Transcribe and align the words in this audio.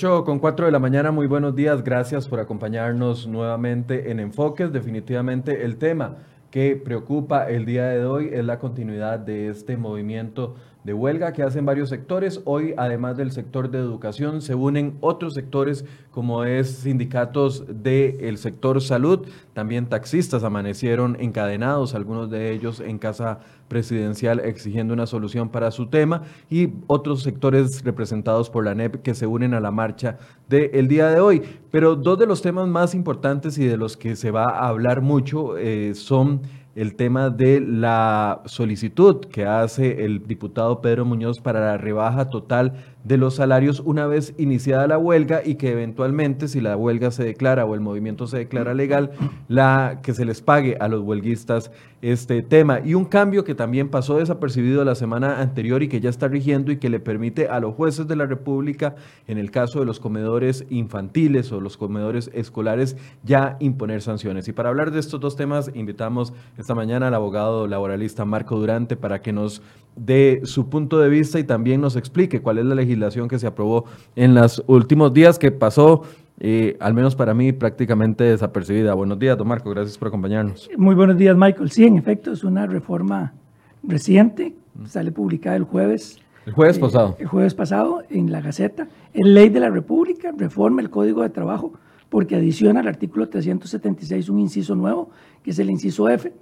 8 0.00 0.24
con 0.24 0.38
4 0.38 0.64
de 0.64 0.72
la 0.72 0.78
mañana, 0.78 1.10
muy 1.10 1.26
buenos 1.26 1.54
días, 1.54 1.84
gracias 1.84 2.26
por 2.26 2.40
acompañarnos 2.40 3.26
nuevamente 3.26 4.10
en 4.10 4.18
Enfoques. 4.18 4.72
Definitivamente 4.72 5.62
el 5.66 5.76
tema 5.76 6.16
que 6.50 6.74
preocupa 6.74 7.50
el 7.50 7.66
día 7.66 7.84
de 7.88 8.06
hoy 8.06 8.30
es 8.32 8.42
la 8.42 8.58
continuidad 8.58 9.18
de 9.18 9.48
este 9.48 9.76
movimiento 9.76 10.54
de 10.84 10.94
huelga 10.94 11.32
que 11.32 11.42
hacen 11.42 11.66
varios 11.66 11.88
sectores. 11.88 12.40
Hoy, 12.44 12.74
además 12.76 13.16
del 13.16 13.32
sector 13.32 13.70
de 13.70 13.78
educación, 13.78 14.42
se 14.42 14.54
unen 14.54 14.96
otros 15.00 15.34
sectores 15.34 15.84
como 16.10 16.44
es 16.44 16.70
sindicatos 16.70 17.64
del 17.68 18.38
sector 18.38 18.80
salud. 18.80 19.26
También 19.52 19.86
taxistas 19.86 20.44
amanecieron 20.44 21.16
encadenados, 21.20 21.94
algunos 21.94 22.30
de 22.30 22.52
ellos 22.52 22.80
en 22.80 22.98
casa 22.98 23.40
presidencial 23.68 24.40
exigiendo 24.40 24.92
una 24.92 25.06
solución 25.06 25.48
para 25.48 25.70
su 25.70 25.86
tema 25.86 26.22
y 26.50 26.70
otros 26.88 27.22
sectores 27.22 27.84
representados 27.84 28.50
por 28.50 28.64
la 28.64 28.74
NEP 28.74 29.02
que 29.02 29.14
se 29.14 29.26
unen 29.26 29.54
a 29.54 29.60
la 29.60 29.70
marcha 29.70 30.18
del 30.48 30.88
día 30.88 31.08
de 31.08 31.20
hoy. 31.20 31.42
Pero 31.70 31.94
dos 31.94 32.18
de 32.18 32.26
los 32.26 32.42
temas 32.42 32.66
más 32.66 32.94
importantes 32.94 33.58
y 33.58 33.66
de 33.66 33.76
los 33.76 33.96
que 33.96 34.16
se 34.16 34.32
va 34.32 34.50
a 34.50 34.68
hablar 34.68 35.02
mucho 35.02 35.56
eh, 35.56 35.94
son 35.94 36.42
el 36.74 36.94
tema 36.94 37.30
de 37.30 37.60
la 37.60 38.42
solicitud 38.46 39.24
que 39.26 39.44
hace 39.44 40.04
el 40.04 40.26
diputado 40.26 40.80
Pedro 40.80 41.04
Muñoz 41.04 41.40
para 41.40 41.60
la 41.60 41.76
rebaja 41.76 42.30
total 42.30 42.74
de 43.04 43.16
los 43.16 43.36
salarios 43.36 43.80
una 43.80 44.06
vez 44.06 44.34
iniciada 44.36 44.86
la 44.86 44.98
huelga 44.98 45.40
y 45.44 45.54
que 45.54 45.72
eventualmente 45.72 46.48
si 46.48 46.60
la 46.60 46.76
huelga 46.76 47.10
se 47.10 47.24
declara 47.24 47.64
o 47.64 47.74
el 47.74 47.80
movimiento 47.80 48.26
se 48.26 48.38
declara 48.38 48.74
legal, 48.74 49.10
la 49.48 50.00
que 50.02 50.12
se 50.12 50.24
les 50.24 50.42
pague 50.42 50.76
a 50.80 50.88
los 50.88 51.02
huelguistas 51.02 51.70
este 52.02 52.42
tema. 52.42 52.80
Y 52.84 52.94
un 52.94 53.04
cambio 53.04 53.44
que 53.44 53.54
también 53.54 53.88
pasó 53.88 54.18
desapercibido 54.18 54.84
la 54.84 54.94
semana 54.94 55.40
anterior 55.40 55.82
y 55.82 55.88
que 55.88 56.00
ya 56.00 56.10
está 56.10 56.28
rigiendo 56.28 56.72
y 56.72 56.78
que 56.78 56.88
le 56.88 57.00
permite 57.00 57.48
a 57.48 57.60
los 57.60 57.74
jueces 57.74 58.06
de 58.06 58.16
la 58.16 58.26
República, 58.26 58.94
en 59.26 59.38
el 59.38 59.50
caso 59.50 59.80
de 59.80 59.86
los 59.86 60.00
comedores 60.00 60.64
infantiles 60.70 61.52
o 61.52 61.60
los 61.60 61.76
comedores 61.76 62.30
escolares, 62.34 62.96
ya 63.22 63.56
imponer 63.60 64.02
sanciones. 64.02 64.48
Y 64.48 64.52
para 64.52 64.70
hablar 64.70 64.90
de 64.90 65.00
estos 65.00 65.20
dos 65.20 65.36
temas, 65.36 65.70
invitamos 65.74 66.32
esta 66.58 66.74
mañana 66.74 67.08
al 67.08 67.14
abogado 67.14 67.66
laboralista 67.66 68.24
Marco 68.24 68.58
Durante 68.58 68.96
para 68.96 69.20
que 69.20 69.32
nos 69.32 69.62
dé 69.96 70.42
su 70.44 70.68
punto 70.70 70.98
de 70.98 71.08
vista 71.08 71.38
y 71.38 71.44
también 71.44 71.80
nos 71.80 71.96
explique 71.96 72.40
cuál 72.40 72.58
es 72.58 72.64
la 72.64 72.74
legislación 72.74 72.89
que 73.28 73.38
se 73.38 73.46
aprobó 73.46 73.84
en 74.16 74.34
los 74.34 74.62
últimos 74.66 75.12
días 75.12 75.38
que 75.38 75.50
pasó 75.50 76.02
eh, 76.42 76.78
al 76.80 76.94
menos 76.94 77.14
para 77.14 77.34
mí, 77.34 77.52
prácticamente 77.52 78.24
desapercibida. 78.24 78.94
Buenos 78.94 79.18
días, 79.18 79.36
don 79.36 79.46
Marco, 79.46 79.68
gracias 79.70 79.98
por 79.98 80.08
acompañarnos. 80.08 80.70
Muy 80.78 80.94
buenos 80.94 81.18
días, 81.18 81.36
Michael. 81.36 81.70
Sí, 81.70 81.84
en 81.84 81.98
efecto, 81.98 82.32
es 82.32 82.44
una 82.44 82.66
reforma 82.66 83.34
reciente, 83.82 84.54
sale 84.86 85.12
publicada 85.12 85.56
el 85.56 85.64
jueves. 85.64 86.18
El 86.46 86.54
jueves 86.54 86.78
eh, 86.78 86.80
pasado. 86.80 87.16
El 87.18 87.26
jueves 87.26 87.54
pasado 87.54 88.02
en 88.08 88.32
la 88.32 88.40
Gaceta. 88.40 88.88
Es 89.12 89.26
ley 89.26 89.50
de 89.50 89.60
la 89.60 89.68
República, 89.68 90.32
reforma 90.34 90.80
el 90.80 90.88
Código 90.88 91.22
de 91.22 91.28
Trabajo, 91.28 91.74
porque 92.08 92.36
adiciona 92.36 92.80
al 92.80 92.88
artículo 92.88 93.28
376 93.28 94.30
un 94.30 94.38
inciso 94.38 94.74
nuevo, 94.74 95.10
que 95.44 95.50
es 95.50 95.58
el 95.58 95.68
inciso 95.68 96.08
F, 96.08 96.32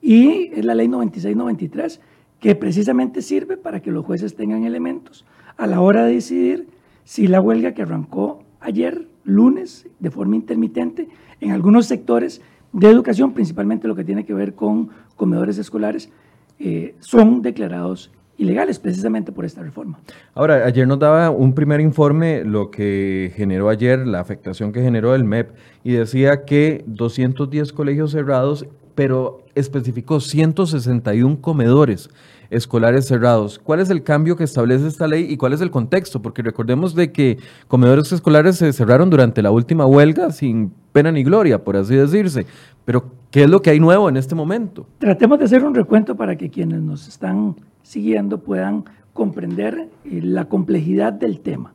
y 0.00 0.50
es 0.54 0.64
la 0.64 0.74
ley 0.74 0.88
9693, 0.88 2.00
que 2.44 2.54
precisamente 2.54 3.22
sirve 3.22 3.56
para 3.56 3.80
que 3.80 3.90
los 3.90 4.04
jueces 4.04 4.36
tengan 4.36 4.64
elementos 4.64 5.24
a 5.56 5.66
la 5.66 5.80
hora 5.80 6.04
de 6.04 6.12
decidir 6.12 6.68
si 7.02 7.26
la 7.26 7.40
huelga 7.40 7.72
que 7.72 7.80
arrancó 7.80 8.44
ayer 8.60 9.08
lunes 9.24 9.86
de 9.98 10.10
forma 10.10 10.36
intermitente 10.36 11.08
en 11.40 11.52
algunos 11.52 11.86
sectores 11.86 12.42
de 12.70 12.90
educación, 12.90 13.32
principalmente 13.32 13.88
lo 13.88 13.94
que 13.94 14.04
tiene 14.04 14.26
que 14.26 14.34
ver 14.34 14.54
con 14.54 14.90
comedores 15.16 15.56
escolares, 15.56 16.10
eh, 16.58 16.94
son 16.98 17.40
declarados 17.40 18.12
ilegales 18.36 18.78
precisamente 18.78 19.32
por 19.32 19.46
esta 19.46 19.62
reforma. 19.62 20.00
Ahora, 20.34 20.66
ayer 20.66 20.86
nos 20.86 20.98
daba 20.98 21.30
un 21.30 21.54
primer 21.54 21.80
informe 21.80 22.44
lo 22.44 22.70
que 22.70 23.32
generó 23.36 23.70
ayer, 23.70 24.06
la 24.06 24.20
afectación 24.20 24.70
que 24.70 24.82
generó 24.82 25.14
el 25.14 25.24
MEP, 25.24 25.52
y 25.82 25.92
decía 25.92 26.44
que 26.44 26.84
210 26.88 27.72
colegios 27.72 28.10
cerrados, 28.10 28.66
pero 28.94 29.43
especificó 29.54 30.20
161 30.20 31.40
comedores 31.40 32.10
escolares 32.50 33.06
cerrados. 33.06 33.58
¿Cuál 33.58 33.80
es 33.80 33.90
el 33.90 34.02
cambio 34.02 34.36
que 34.36 34.44
establece 34.44 34.86
esta 34.86 35.06
ley 35.06 35.26
y 35.28 35.36
cuál 35.36 35.52
es 35.52 35.60
el 35.60 35.70
contexto? 35.70 36.22
Porque 36.22 36.42
recordemos 36.42 36.94
de 36.94 37.12
que 37.12 37.38
comedores 37.68 38.12
escolares 38.12 38.56
se 38.56 38.72
cerraron 38.72 39.10
durante 39.10 39.42
la 39.42 39.50
última 39.50 39.86
huelga 39.86 40.30
sin 40.30 40.72
pena 40.92 41.10
ni 41.10 41.24
gloria, 41.24 41.64
por 41.64 41.76
así 41.76 41.94
decirse. 41.94 42.46
Pero, 42.84 43.12
¿qué 43.30 43.44
es 43.44 43.50
lo 43.50 43.62
que 43.62 43.70
hay 43.70 43.80
nuevo 43.80 44.08
en 44.08 44.16
este 44.16 44.34
momento? 44.34 44.86
Tratemos 44.98 45.38
de 45.38 45.46
hacer 45.46 45.64
un 45.64 45.74
recuento 45.74 46.16
para 46.16 46.36
que 46.36 46.50
quienes 46.50 46.80
nos 46.80 47.08
están 47.08 47.56
siguiendo 47.82 48.38
puedan 48.38 48.84
comprender 49.12 49.88
eh, 50.04 50.20
la 50.22 50.46
complejidad 50.46 51.12
del 51.12 51.40
tema. 51.40 51.72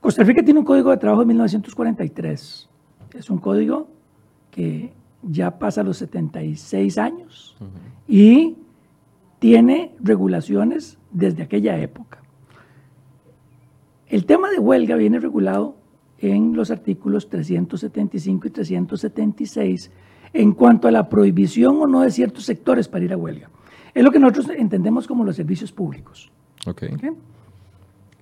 Costa 0.00 0.24
Rica 0.24 0.42
tiene 0.42 0.60
un 0.60 0.64
código 0.64 0.90
de 0.90 0.96
trabajo 0.96 1.20
de 1.20 1.26
1943. 1.26 2.68
Es 3.14 3.28
un 3.30 3.38
código 3.38 3.88
que 4.50 4.92
ya 5.22 5.58
pasa 5.58 5.82
los 5.82 5.98
76 5.98 6.98
años 6.98 7.56
y 8.08 8.56
tiene 9.38 9.94
regulaciones 10.00 10.98
desde 11.10 11.42
aquella 11.42 11.78
época. 11.78 12.18
El 14.08 14.26
tema 14.26 14.50
de 14.50 14.58
huelga 14.58 14.96
viene 14.96 15.20
regulado 15.20 15.76
en 16.18 16.54
los 16.54 16.70
artículos 16.70 17.28
375 17.28 18.48
y 18.48 18.50
376 18.50 19.90
en 20.32 20.52
cuanto 20.52 20.88
a 20.88 20.90
la 20.90 21.08
prohibición 21.08 21.80
o 21.80 21.86
no 21.86 22.02
de 22.02 22.10
ciertos 22.10 22.44
sectores 22.44 22.88
para 22.88 23.04
ir 23.04 23.12
a 23.12 23.16
huelga. 23.16 23.50
Es 23.94 24.04
lo 24.04 24.10
que 24.10 24.18
nosotros 24.18 24.50
entendemos 24.56 25.06
como 25.06 25.24
los 25.24 25.36
servicios 25.36 25.72
públicos. 25.72 26.30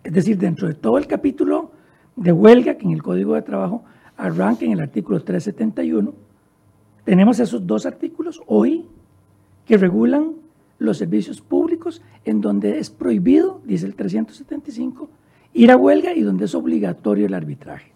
Es 0.04 0.12
decir, 0.12 0.38
dentro 0.38 0.68
de 0.68 0.74
todo 0.74 0.96
el 0.98 1.06
capítulo 1.06 1.72
de 2.16 2.32
huelga 2.32 2.76
que 2.76 2.86
en 2.86 2.92
el 2.92 3.02
Código 3.02 3.34
de 3.34 3.42
Trabajo 3.42 3.84
arranca 4.16 4.64
en 4.64 4.72
el 4.72 4.80
artículo 4.80 5.22
371, 5.22 6.14
tenemos 7.08 7.40
esos 7.40 7.66
dos 7.66 7.86
artículos 7.86 8.42
hoy 8.46 8.84
que 9.64 9.78
regulan 9.78 10.34
los 10.78 10.98
servicios 10.98 11.40
públicos 11.40 12.02
en 12.26 12.42
donde 12.42 12.80
es 12.80 12.90
prohibido, 12.90 13.62
dice 13.64 13.86
el 13.86 13.94
375, 13.94 15.08
ir 15.54 15.70
a 15.70 15.78
huelga 15.78 16.12
y 16.12 16.20
donde 16.20 16.44
es 16.44 16.54
obligatorio 16.54 17.24
el 17.24 17.32
arbitraje. 17.32 17.92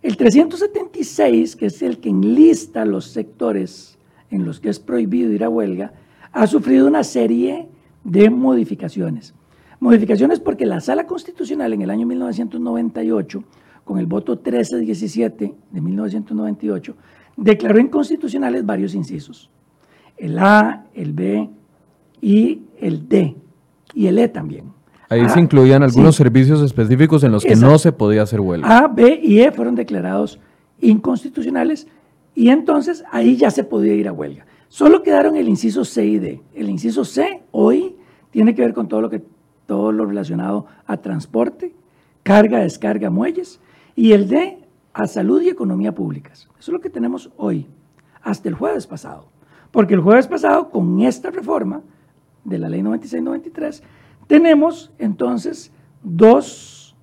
El 0.00 0.16
376, 0.16 1.56
que 1.56 1.66
es 1.66 1.82
el 1.82 1.98
que 1.98 2.10
enlista 2.10 2.84
los 2.84 3.06
sectores 3.06 3.98
en 4.30 4.44
los 4.44 4.60
que 4.60 4.68
es 4.68 4.78
prohibido 4.78 5.32
ir 5.32 5.42
a 5.42 5.48
huelga, 5.48 5.92
ha 6.30 6.46
sufrido 6.46 6.86
una 6.86 7.02
serie 7.02 7.66
de 8.04 8.30
modificaciones. 8.30 9.34
Modificaciones 9.80 10.38
porque 10.38 10.66
la 10.66 10.80
Sala 10.80 11.08
Constitucional 11.08 11.72
en 11.72 11.82
el 11.82 11.90
año 11.90 12.06
1998, 12.06 13.42
con 13.82 13.98
el 13.98 14.06
voto 14.06 14.34
1317 14.34 15.54
de 15.72 15.80
1998, 15.80 16.94
declaró 17.36 17.78
inconstitucionales 17.78 18.64
varios 18.64 18.94
incisos 18.94 19.50
el 20.22 20.38
A, 20.38 20.84
el 20.94 21.12
B 21.12 21.50
y 22.20 22.62
el 22.78 23.08
D 23.08 23.36
y 23.92 24.06
el 24.06 24.18
E 24.18 24.28
también. 24.28 24.72
Ahí 25.08 25.28
se 25.28 25.40
incluían 25.40 25.82
algunos 25.82 26.16
servicios 26.16 26.62
específicos 26.62 27.22
en 27.24 27.32
los 27.32 27.44
que 27.44 27.56
no 27.56 27.78
se 27.78 27.92
podía 27.92 28.22
hacer 28.22 28.40
huelga. 28.40 28.78
A, 28.78 28.86
B 28.86 29.20
y 29.22 29.40
E 29.40 29.52
fueron 29.52 29.74
declarados 29.74 30.38
inconstitucionales 30.80 31.86
y 32.34 32.48
entonces 32.48 33.04
ahí 33.10 33.36
ya 33.36 33.50
se 33.50 33.64
podía 33.64 33.94
ir 33.94 34.08
a 34.08 34.12
huelga. 34.12 34.46
Solo 34.68 35.02
quedaron 35.02 35.36
el 35.36 35.48
inciso 35.48 35.84
C 35.84 36.06
y 36.06 36.18
D. 36.18 36.40
El 36.54 36.70
inciso 36.70 37.04
C 37.04 37.42
hoy 37.50 37.96
tiene 38.30 38.54
que 38.54 38.62
ver 38.62 38.72
con 38.72 38.88
todo 38.88 39.02
lo 39.02 39.10
que 39.10 39.22
todo 39.66 39.92
lo 39.92 40.06
relacionado 40.06 40.66
a 40.86 40.96
transporte, 40.98 41.74
carga, 42.22 42.60
descarga, 42.60 43.10
muelles 43.10 43.60
y 43.96 44.12
el 44.12 44.28
D 44.28 44.58
a 44.92 45.06
salud 45.06 45.40
y 45.42 45.48
economía 45.48 45.94
públicas. 45.94 46.48
Eso 46.58 46.70
es 46.70 46.74
lo 46.74 46.80
que 46.80 46.90
tenemos 46.90 47.30
hoy, 47.36 47.66
hasta 48.22 48.48
el 48.48 48.54
jueves 48.54 48.86
pasado. 48.86 49.28
Porque 49.70 49.94
el 49.94 50.00
jueves 50.00 50.26
pasado, 50.26 50.70
con 50.70 51.00
esta 51.00 51.30
reforma 51.30 51.82
de 52.44 52.58
la 52.58 52.68
ley 52.68 52.82
96-93, 52.82 53.82
tenemos 54.26 54.92
entonces 54.98 55.72
dos 56.02 56.94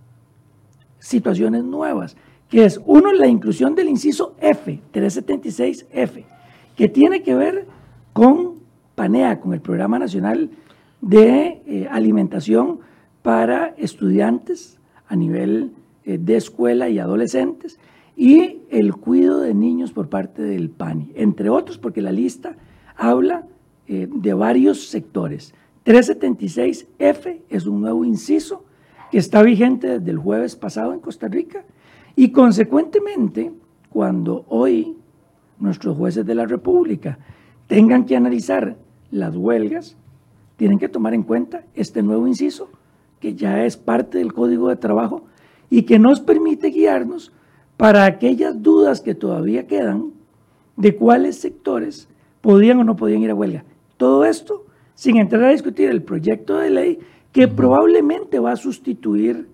situaciones 0.99 1.63
nuevas, 1.63 2.15
que 2.47 2.65
es 2.65 2.79
uno, 2.85 3.11
la 3.11 3.27
inclusión 3.27 3.75
del 3.75 3.89
inciso 3.89 4.35
F, 4.39 4.81
376F, 4.93 6.25
que 6.75 6.89
tiene 6.89 7.23
que 7.23 7.35
ver 7.35 7.67
con 8.13 8.59
PANEA, 8.95 9.39
con 9.39 9.53
el 9.53 9.61
Programa 9.61 9.99
Nacional 9.99 10.49
de 11.01 11.61
eh, 11.65 11.87
Alimentación 11.89 12.79
para 13.21 13.67
Estudiantes 13.77 14.79
a 15.07 15.15
nivel 15.15 15.73
de 16.17 16.35
escuela 16.37 16.89
y 16.89 16.99
adolescentes, 16.99 17.79
y 18.15 18.63
el 18.69 18.95
cuidado 18.95 19.41
de 19.41 19.53
niños 19.53 19.93
por 19.93 20.09
parte 20.09 20.41
del 20.41 20.69
PANI, 20.69 21.11
entre 21.15 21.49
otros 21.49 21.77
porque 21.77 22.01
la 22.01 22.11
lista 22.11 22.57
habla 22.97 23.47
eh, 23.87 24.09
de 24.11 24.33
varios 24.33 24.89
sectores. 24.89 25.53
376F 25.85 27.41
es 27.49 27.65
un 27.65 27.81
nuevo 27.81 28.03
inciso 28.03 28.65
que 29.09 29.17
está 29.17 29.41
vigente 29.41 29.87
desde 29.87 30.11
el 30.11 30.17
jueves 30.17 30.55
pasado 30.55 30.93
en 30.93 30.99
Costa 30.99 31.27
Rica 31.27 31.63
y 32.15 32.31
consecuentemente 32.31 33.53
cuando 33.89 34.45
hoy 34.49 34.97
nuestros 35.57 35.97
jueces 35.97 36.25
de 36.25 36.35
la 36.35 36.45
República 36.45 37.17
tengan 37.67 38.05
que 38.05 38.15
analizar 38.15 38.75
las 39.11 39.35
huelgas, 39.35 39.95
tienen 40.57 40.77
que 40.77 40.89
tomar 40.89 41.13
en 41.13 41.23
cuenta 41.23 41.63
este 41.73 42.03
nuevo 42.03 42.27
inciso 42.27 42.69
que 43.19 43.33
ya 43.33 43.63
es 43.63 43.77
parte 43.77 44.17
del 44.17 44.33
Código 44.33 44.69
de 44.69 44.75
Trabajo 44.75 45.23
y 45.69 45.83
que 45.83 45.99
nos 45.99 46.19
permite 46.19 46.69
guiarnos 46.69 47.31
para 47.77 48.05
aquellas 48.05 48.61
dudas 48.61 49.01
que 49.01 49.15
todavía 49.15 49.67
quedan 49.67 50.11
de 50.75 50.95
cuáles 50.95 51.37
sectores 51.37 52.07
podían 52.41 52.79
o 52.79 52.83
no 52.83 52.95
podían 52.95 53.21
ir 53.21 53.31
a 53.31 53.35
huelga. 53.35 53.63
Todo 53.97 54.25
esto 54.25 54.65
sin 54.95 55.17
entrar 55.17 55.43
a 55.43 55.51
discutir 55.51 55.89
el 55.89 56.01
proyecto 56.01 56.57
de 56.57 56.69
ley 56.69 56.99
que 57.31 57.47
probablemente 57.47 58.39
va 58.39 58.53
a 58.53 58.57
sustituir 58.57 59.47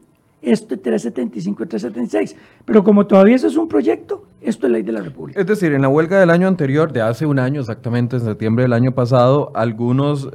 este 0.45 0.77
375 0.77 1.63
y 1.63 1.67
376. 1.67 2.35
Pero 2.65 2.83
como 2.83 3.07
todavía 3.07 3.35
eso 3.35 3.47
es 3.47 3.57
un 3.57 3.67
proyecto, 3.67 4.25
esto 4.41 4.67
es 4.67 4.73
ley 4.73 4.83
de 4.83 4.91
la 4.91 5.01
República. 5.01 5.39
Es 5.39 5.47
decir, 5.47 5.73
en 5.73 5.81
la 5.81 5.89
huelga 5.89 6.19
del 6.19 6.29
año 6.29 6.47
anterior, 6.47 6.93
de 6.93 7.01
hace 7.01 7.25
un 7.25 7.39
año 7.39 7.61
exactamente, 7.61 8.17
en 8.17 8.23
septiembre 8.23 8.63
del 8.63 8.73
año 8.73 8.91
pasado, 8.93 9.51
algunos, 9.55 10.29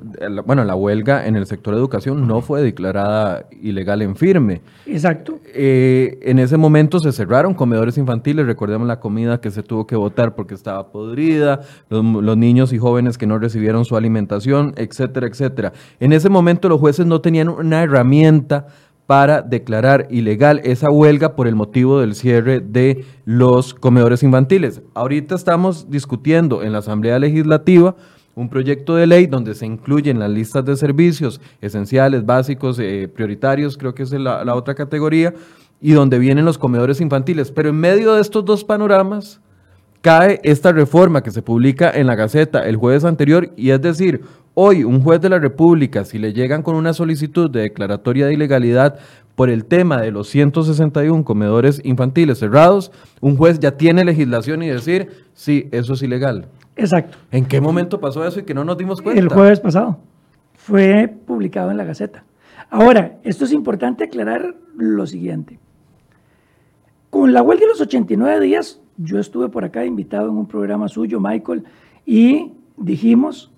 bueno, 0.45 0.65
la 0.65 0.75
huelga 0.75 1.27
en 1.27 1.37
el 1.37 1.47
sector 1.47 1.75
de 1.75 1.81
educación 1.81 2.27
no 2.27 2.41
fue 2.41 2.61
declarada 2.61 3.47
ilegal 3.63 4.03
en 4.03 4.17
firme. 4.17 4.63
Exacto. 4.87 5.39
Eh, 5.55 6.19
en 6.23 6.41
ese 6.41 6.57
momento 6.57 6.99
se 6.99 7.13
cerraron 7.13 7.55
comedores 7.55 7.99
infantiles, 7.99 8.47
recordemos 8.47 8.89
la 8.89 8.99
comida 8.99 9.41
que 9.41 9.53
se 9.53 9.63
tuvo 9.63 9.87
que 9.87 9.95
votar 9.95 10.35
porque 10.35 10.55
estaba 10.55 10.91
podrida, 10.91 11.61
los, 11.89 12.05
los 12.05 12.37
niños 12.37 12.73
y 12.73 12.79
jóvenes 12.79 13.17
que 13.17 13.29
no 13.29 13.39
recibieron 13.39 13.85
su 13.85 13.97
alimentación, 13.97 14.75
etcétera, 14.77 15.29
etcétera. 15.29 15.73
En 16.01 16.13
ese 16.13 16.29
momento 16.29 16.69
los 16.69 16.81
jueces 16.81 17.07
no 17.07 17.21
tenían 17.21 17.49
una 17.49 17.83
herramienta 17.83 18.67
para 19.11 19.43
declarar 19.43 20.07
ilegal 20.09 20.61
esa 20.63 20.89
huelga 20.89 21.35
por 21.35 21.49
el 21.49 21.57
motivo 21.57 21.99
del 21.99 22.15
cierre 22.15 22.61
de 22.61 23.05
los 23.25 23.75
comedores 23.75 24.23
infantiles. 24.23 24.83
Ahorita 24.95 25.35
estamos 25.35 25.91
discutiendo 25.91 26.63
en 26.63 26.71
la 26.71 26.79
Asamblea 26.79 27.19
Legislativa 27.19 27.97
un 28.37 28.49
proyecto 28.49 28.95
de 28.95 29.09
ley 29.09 29.27
donde 29.27 29.57
se 29.57 29.67
incluyen 29.67 30.21
las 30.21 30.31
listas 30.31 30.65
de 30.65 30.77
servicios 30.77 31.41
esenciales, 31.61 32.25
básicos, 32.25 32.79
eh, 32.79 33.11
prioritarios, 33.13 33.77
creo 33.77 33.97
que 33.97 34.05
es 34.05 34.13
la, 34.13 34.45
la 34.45 34.55
otra 34.55 34.77
categoría, 34.77 35.35
y 35.81 35.91
donde 35.91 36.21
vienen 36.21 36.45
los 36.45 36.57
comedores 36.57 37.01
infantiles. 37.01 37.51
Pero 37.51 37.71
en 37.71 37.81
medio 37.81 38.15
de 38.15 38.21
estos 38.21 38.45
dos 38.45 38.63
panoramas, 38.63 39.41
cae 40.01 40.41
esta 40.45 40.73
reforma 40.73 41.23
que 41.23 41.31
se 41.31 41.43
publica 41.43 41.91
en 41.91 42.07
la 42.07 42.15
Gaceta 42.15 42.61
el 42.61 42.77
jueves 42.77 43.05
anterior 43.05 43.53
y 43.57 43.71
es 43.71 43.81
decir, 43.81 44.23
Hoy, 44.55 44.83
un 44.83 45.03
juez 45.03 45.21
de 45.21 45.29
la 45.29 45.39
República, 45.39 46.05
si 46.05 46.19
le 46.19 46.33
llegan 46.33 46.63
con 46.63 46.75
una 46.75 46.93
solicitud 46.93 47.49
de 47.49 47.61
declaratoria 47.61 48.27
de 48.27 48.35
ilegalidad 48.35 48.99
por 49.37 49.49
el 49.49 49.65
tema 49.65 50.01
de 50.01 50.11
los 50.11 50.29
161 50.29 51.25
comedores 51.25 51.81
infantiles 51.85 52.41
cerrados, 52.41 52.91
un 53.21 53.37
juez 53.37 53.61
ya 53.61 53.77
tiene 53.77 54.05
legislación 54.05 54.63
y 54.65 54.69
decir, 54.69 55.09
sí, 55.35 55.69
eso 55.71 55.95
es 55.95 56.03
ilegal. 56.03 56.49
Exacto. 56.75 57.17
¿En 57.31 57.47
qué 57.47 57.61
momento 57.61 58.01
pasó 58.01 58.27
eso 58.27 58.41
y 58.41 58.43
que 58.43 58.53
no 58.53 58.65
nos 58.65 58.77
dimos 58.77 59.01
cuenta? 59.01 59.21
El 59.21 59.29
jueves 59.29 59.61
pasado. 59.61 59.99
Fue 60.55 61.09
publicado 61.27 61.71
en 61.71 61.77
la 61.77 61.85
Gaceta. 61.85 62.25
Ahora, 62.71 63.19
esto 63.23 63.45
es 63.45 63.53
importante 63.53 64.05
aclarar 64.05 64.57
lo 64.77 65.07
siguiente. 65.07 65.61
Con 67.09 67.33
la 67.33 67.41
huelga 67.41 67.63
de 67.63 67.69
los 67.69 67.81
89 67.81 68.41
días, 68.41 68.81
yo 69.03 69.19
estuve 69.19 69.49
por 69.49 69.65
acá 69.65 69.85
invitado 69.85 70.29
en 70.29 70.37
un 70.37 70.47
programa 70.47 70.89
suyo, 70.89 71.21
Michael, 71.21 71.65
y 72.05 72.53
dijimos 72.77 73.51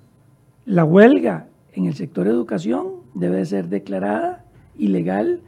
la 0.64 0.84
huelga 0.84 1.48
en 1.72 1.86
el 1.86 1.94
sector 1.94 2.28
educación 2.28 3.02
debe 3.14 3.44
ser 3.44 3.68
declarada 3.68 4.44
ilegal 4.78 5.40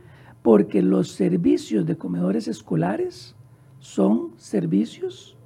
porque 0.43 0.82
los 0.82 1.12
servicios 1.12 1.87
de 1.87 1.96
comedores 1.96 2.49
escolares 2.49 3.37
son 3.79 4.32
servicios 4.37 5.37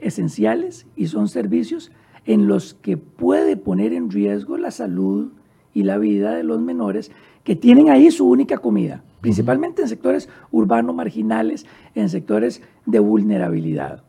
esenciales 0.00 0.86
y 0.96 1.06
son 1.06 1.28
servicios 1.28 1.92
en 2.26 2.48
los 2.48 2.74
que 2.74 2.96
puede 2.96 3.56
poner 3.56 3.92
en 3.92 4.10
riesgo 4.10 4.56
la 4.56 4.70
salud 4.70 5.30
y 5.74 5.84
la 5.84 5.98
vida 5.98 6.34
de 6.34 6.42
los 6.42 6.60
menores 6.60 7.12
que 7.44 7.56
tienen 7.56 7.88
ahí 7.88 8.10
su 8.10 8.28
única 8.28 8.58
comida, 8.58 9.02
principalmente 9.22 9.80
en 9.80 9.88
sectores 9.88 10.28
urbanos 10.50 10.94
marginales, 10.94 11.64
en 11.94 12.10
sectores 12.10 12.60
de 12.84 12.98
vulnerabilidad. 12.98 14.02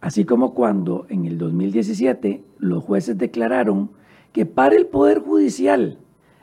Así 0.00 0.24
como 0.24 0.54
cuando 0.54 1.04
en 1.10 1.26
el 1.26 1.36
2017 1.36 2.42
los 2.58 2.82
jueces 2.82 3.18
declararon 3.18 3.90
que 4.32 4.46
para 4.46 4.76
el 4.76 4.86
Poder 4.86 5.18
Judicial 5.18 5.98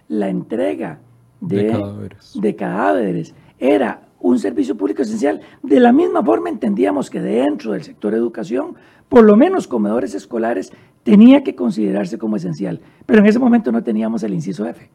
la 0.09 0.29
entrega 0.29 0.99
de, 1.39 2.55
cadáveres. 2.55 3.33
era 3.59 4.07
un 4.19 4.37
servicio 4.37 4.75
público 4.75 5.03
esencial, 5.03 5.41
de 5.63 5.79
la 5.79 5.93
misma 5.93 6.23
forma 6.23 6.49
entendíamos 6.49 7.09
que 7.09 7.21
dentro 7.21 7.71
del 7.71 7.83
sector 7.83 8.13
educación, 8.13 8.75
por 9.09 9.23
lo 9.23 9.37
menos 9.37 9.67
comedores 9.67 10.15
escolares, 10.15 10.73
tenía 11.03 11.43
que 11.43 11.55
considerarse 11.55 12.17
como 12.17 12.35
esencial. 12.35 12.81
Pero 13.05 13.19
en 13.19 13.27
ese 13.27 13.39
momento 13.39 13.71
no 13.71 13.83
teníamos 13.83 14.23
el 14.23 14.33
inciso 14.33 14.65
F. 14.65 14.89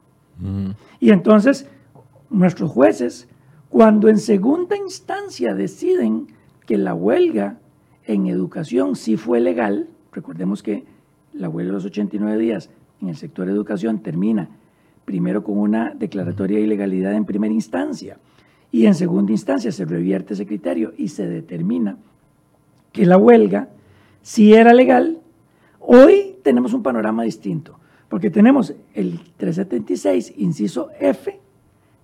Y 1.00 1.10
entonces 1.10 1.66
nuestros 2.30 2.70
jueces, 2.70 3.28
cuando 3.68 4.08
en 4.08 4.18
segunda 4.18 4.76
instancia 4.76 5.54
deciden 5.54 6.26
que 6.66 6.78
la 6.78 6.94
huelga 6.94 7.58
en 8.04 8.26
educación 8.26 8.96
sí 8.96 9.16
fue 9.16 9.40
legal, 9.40 9.88
recordemos 10.12 10.62
que 10.62 10.84
la 11.32 11.48
huelga 11.48 11.70
de 11.70 11.74
los 11.74 11.84
89 11.84 12.38
días 12.38 12.70
en 13.00 13.08
el 13.08 13.16
sector 13.16 13.46
de 13.46 13.52
educación 13.52 14.00
termina 14.00 14.48
primero 15.04 15.42
con 15.42 15.58
una 15.58 15.94
declaratoria 15.94 16.58
de 16.58 16.64
ilegalidad 16.64 17.14
en 17.14 17.24
primera 17.24 17.52
instancia 17.52 18.18
y 18.70 18.86
en 18.86 18.94
segunda 18.94 19.32
instancia 19.32 19.70
se 19.70 19.84
revierte 19.84 20.34
ese 20.34 20.46
criterio 20.46 20.92
y 20.96 21.08
se 21.08 21.28
determina 21.28 21.98
que 22.92 23.06
la 23.06 23.18
huelga 23.18 23.68
sí 24.22 24.54
era 24.54 24.72
legal, 24.72 25.18
hoy 25.80 26.36
tenemos 26.42 26.72
un 26.72 26.82
panorama 26.82 27.22
distinto, 27.22 27.78
porque 28.12 28.28
tenemos 28.28 28.74
el 28.92 29.20
376, 29.38 30.34
inciso 30.36 30.90
F, 31.00 31.40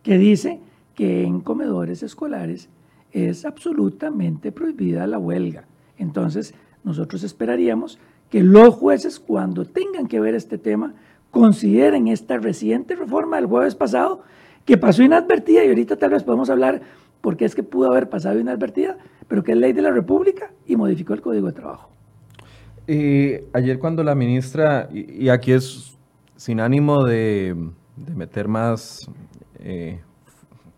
que 0.03 0.17
dice 0.17 0.59
que 0.95 1.25
en 1.25 1.43
comedores 1.43 2.03
escolares 2.03 2.71
es 3.13 3.45
absolutamente 3.45 4.51
prohibida 4.51 5.07
la 5.07 5.19
huelga. 5.19 5.67
Entonces, 5.99 6.55
nosotros 6.83 7.25
esperaríamos 7.25 7.99
que 8.31 8.43
los 8.43 8.75
jueces, 8.75 9.21
cuando 9.21 9.67
tengan 9.67 10.07
que 10.07 10.19
ver 10.19 10.35
este 10.35 10.57
tema, 10.57 10.95
consideren 11.31 12.09
esta 12.09 12.39
reciente 12.39 12.97
reforma 12.97 13.37
del 13.37 13.45
jueves 13.45 13.75
pasado, 13.75 14.23
que 14.65 14.79
pasó 14.79 15.03
inadvertida, 15.03 15.63
y 15.63 15.69
ahorita 15.69 15.97
tal 15.97 16.13
vez 16.13 16.23
podemos 16.23 16.49
hablar 16.49 16.81
por 17.21 17.37
qué 17.37 17.45
es 17.45 17.55
que 17.55 17.63
pudo 17.63 17.91
haber 17.91 18.09
pasado 18.09 18.41
inadvertida, 18.41 18.97
pero 19.29 19.45
que 19.45 19.53
es 19.53 19.59
ley 19.59 19.75
de 19.75 19.83
la 19.83 19.91
República 19.91 20.53
y 20.67 20.75
modificó 20.75 21.13
el 21.13 21.21
Código 21.21 21.49
de 21.49 21.53
Trabajo. 21.53 21.91
ayer 23.53 23.79
cuando 23.79 24.03
la 24.03 24.15
ministra, 24.15 24.89
y, 24.91 25.29
aquí 25.29 25.53
es 25.53 25.98
sin 26.39 26.61
ánimo 26.61 27.05
de, 27.05 27.55
meter 28.15 28.47
más 28.47 29.11
eh, 29.59 30.01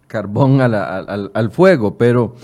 carbón 0.07 0.61
al 0.63 1.51
fuego, 1.53 1.99
pero 1.99 2.35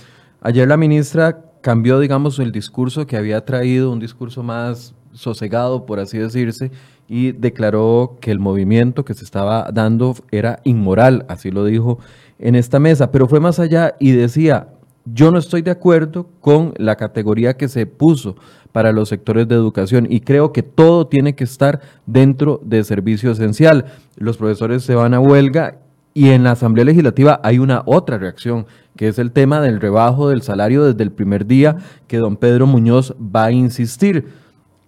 ayer 0.43 0.69
la 0.69 0.77
ministra 0.77 1.43
cambió, 1.63 1.99
digamos, 1.99 2.39
el 2.39 2.53
discurso 2.53 3.07
que 3.07 3.17
había 3.17 3.45
traído, 3.45 3.91
un 3.91 3.99
discurso 3.99 4.43
más 4.43 4.95
sosegado, 5.13 5.87
por 5.87 5.99
así 5.99 6.19
decirse, 6.19 6.71
y 7.09 7.33
declaró 7.33 8.19
que 8.21 8.31
el 8.31 8.39
movimiento 8.39 9.05
que 9.05 9.15
se 9.15 9.25
estaba 9.25 9.71
dando 9.73 10.15
era 10.31 10.61
inmoral, 10.65 11.25
así 11.29 11.51
lo 11.51 11.65
dijo 11.65 11.99
en 12.39 12.55
esta 12.55 12.79
mesa, 12.79 13.11
pero 13.11 13.27
fue 13.27 13.41
más 13.41 13.59
allá 13.59 13.97
y 13.99 14.13
decía, 14.13 14.69
yo 15.07 15.31
no 15.31 15.39
estoy 15.39 15.63
de 15.63 15.71
acuerdo 15.71 16.29
con 16.41 16.75
la 16.77 16.97
categoría 16.97 17.57
que 17.57 17.69
se 17.69 17.87
puso 17.87 18.37
para 18.77 18.93
los 18.93 19.09
sectores 19.09 19.49
de 19.49 19.55
educación 19.55 20.07
y 20.11 20.21
creo 20.21 20.53
que 20.53 20.63
todo 20.63 21.07
tiene 21.07 21.35
que 21.35 21.45
estar 21.45 21.81
dentro 22.05 22.61
de 22.63 22.85
servicio 22.85 23.31
esencial. 23.31 23.87
Los 24.19 24.37
profesores 24.37 24.83
se 24.83 24.95
van 24.95 25.15
a 25.15 25.19
huelga 25.19 25.79
y 26.13 26.29
en 26.29 26.45
la 26.45 26.51
Asamblea 26.51 26.85
Legislativa 26.85 27.41
hay 27.43 27.59
una 27.59 27.83
otra 27.87 28.19
reacción 28.19 28.67
que 28.95 29.09
es 29.09 29.19
el 29.19 29.33
tema 29.33 29.63
del 29.63 29.81
rebajo 29.81 30.29
del 30.29 30.43
salario 30.43 30.85
desde 30.85 31.05
el 31.05 31.11
primer 31.11 31.47
día 31.47 31.79
que 32.07 32.19
don 32.19 32.37
Pedro 32.37 32.67
Muñoz 32.67 33.15
va 33.19 33.47
a 33.47 33.51
insistir. 33.51 34.27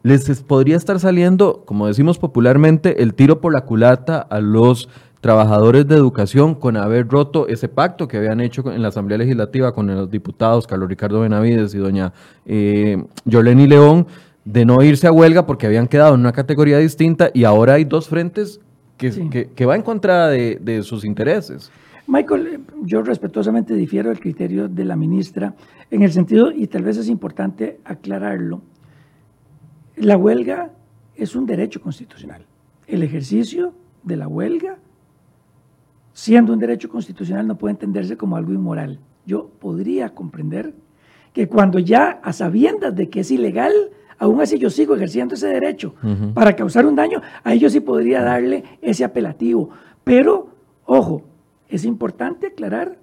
Les 0.03 0.43
podría 0.43 0.77
estar 0.77 1.01
saliendo, 1.01 1.63
como 1.65 1.87
decimos 1.87 2.19
popularmente, 2.19 3.03
el 3.03 3.15
tiro 3.15 3.41
por 3.41 3.55
la 3.55 3.63
culata 3.63 4.19
a 4.19 4.41
los 4.41 4.91
trabajadores 5.21 5.87
de 5.87 5.97
educación 5.97 6.55
con 6.55 6.77
haber 6.77 7.09
roto 7.09 7.49
ese 7.49 7.69
pacto 7.69 8.07
que 8.09 8.19
habían 8.19 8.41
hecho 8.41 8.71
en 8.73 8.83
la 8.83 8.89
Asamblea 8.89 9.19
Legislativa 9.19 9.73
con 9.73 9.87
los 9.87 10.11
diputados 10.11 10.67
Carlos 10.67 10.89
Ricardo 10.89 11.21
Benavides 11.21 11.75
y 11.75 11.79
doña 11.79 12.13
eh, 12.47 13.03
Yoleni 13.25 13.67
León, 13.67 14.07
de 14.45 14.65
no 14.65 14.83
irse 14.83 15.07
a 15.07 15.13
huelga 15.13 15.47
porque 15.47 15.67
habían 15.67 15.89
quedado 15.89 16.15
en 16.15 16.21
una 16.21 16.33
categoría 16.33 16.79
distinta 16.79 17.31
y 17.35 17.45
ahora 17.45 17.75
hay 17.75 17.85
dos 17.85 18.09
frentes 18.09 18.61
que, 18.97 19.51
que, 19.55 19.67
va 19.67 19.77
en 19.77 19.83
contra 19.83 20.29
de, 20.29 20.59
de 20.61 20.83
sus 20.83 21.05
intereses. 21.05 21.71
Michael, 22.09 22.61
yo 22.83 23.03
respetuosamente 23.03 23.75
difiero 23.75 24.09
del 24.09 24.19
criterio 24.19 24.69
de 24.69 24.85
la 24.85 24.97
ministra 24.97 25.55
en 25.91 26.03
el 26.03 26.13
sentido, 26.13 26.51
y 26.53 26.67
tal 26.67 26.83
vez 26.83 26.97
es 26.97 27.09
importante 27.09 27.81
aclararlo, 27.85 28.63
la 29.97 30.17
huelga 30.17 30.71
es 31.17 31.35
un 31.35 31.47
derecho 31.47 31.81
constitucional. 31.81 32.45
El 32.87 33.03
ejercicio 33.03 33.75
de 34.03 34.17
la 34.17 34.29
huelga, 34.29 34.79
siendo 36.19 36.53
un 36.53 36.59
derecho 36.59 36.89
constitucional, 36.89 37.47
no 37.47 37.57
puede 37.57 37.75
entenderse 37.75 38.17
como 38.17 38.35
algo 38.35 38.53
inmoral. 38.53 38.99
Yo 39.25 39.51
podría 39.61 40.17
comprender 40.17 40.75
que 41.33 41.47
cuando 41.47 41.79
ya 41.79 42.19
a 42.25 42.33
sabiendas 42.33 42.97
de 42.97 43.09
que 43.09 43.21
es 43.21 43.31
ilegal, 43.31 43.73
aún 44.19 44.41
así 44.41 44.59
yo 44.59 44.69
sigo 44.69 44.97
ejerciendo 44.97 45.37
ese 45.37 45.47
derecho 45.47 45.95
para 46.35 46.57
causar 46.57 46.87
un 46.87 46.97
daño, 46.97 47.23
a 47.45 47.55
ellos 47.55 47.71
sí 47.71 47.79
podría 47.79 48.21
darle 48.25 48.65
ese 48.83 49.05
apelativo. 49.05 49.71
Pero, 50.03 50.49
ojo, 50.87 51.23
es 51.69 51.85
importante 51.85 52.49
aclarar 52.49 52.99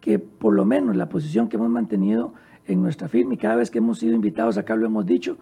que 0.00 0.18
por 0.18 0.52
lo 0.52 0.64
menos 0.64 0.96
la 0.96 1.08
posición 1.08 1.48
que 1.48 1.58
hemos 1.58 1.70
mantenido 1.70 2.34
en 2.66 2.82
nuestra 2.82 3.06
firma 3.06 3.34
y 3.34 3.36
cada 3.36 3.54
vez 3.54 3.70
que 3.70 3.78
hemos 3.78 4.00
sido 4.00 4.16
invitados 4.16 4.58
acá 4.58 4.74
lo 4.74 4.84
hemos 4.84 5.06
dicho, 5.06 5.38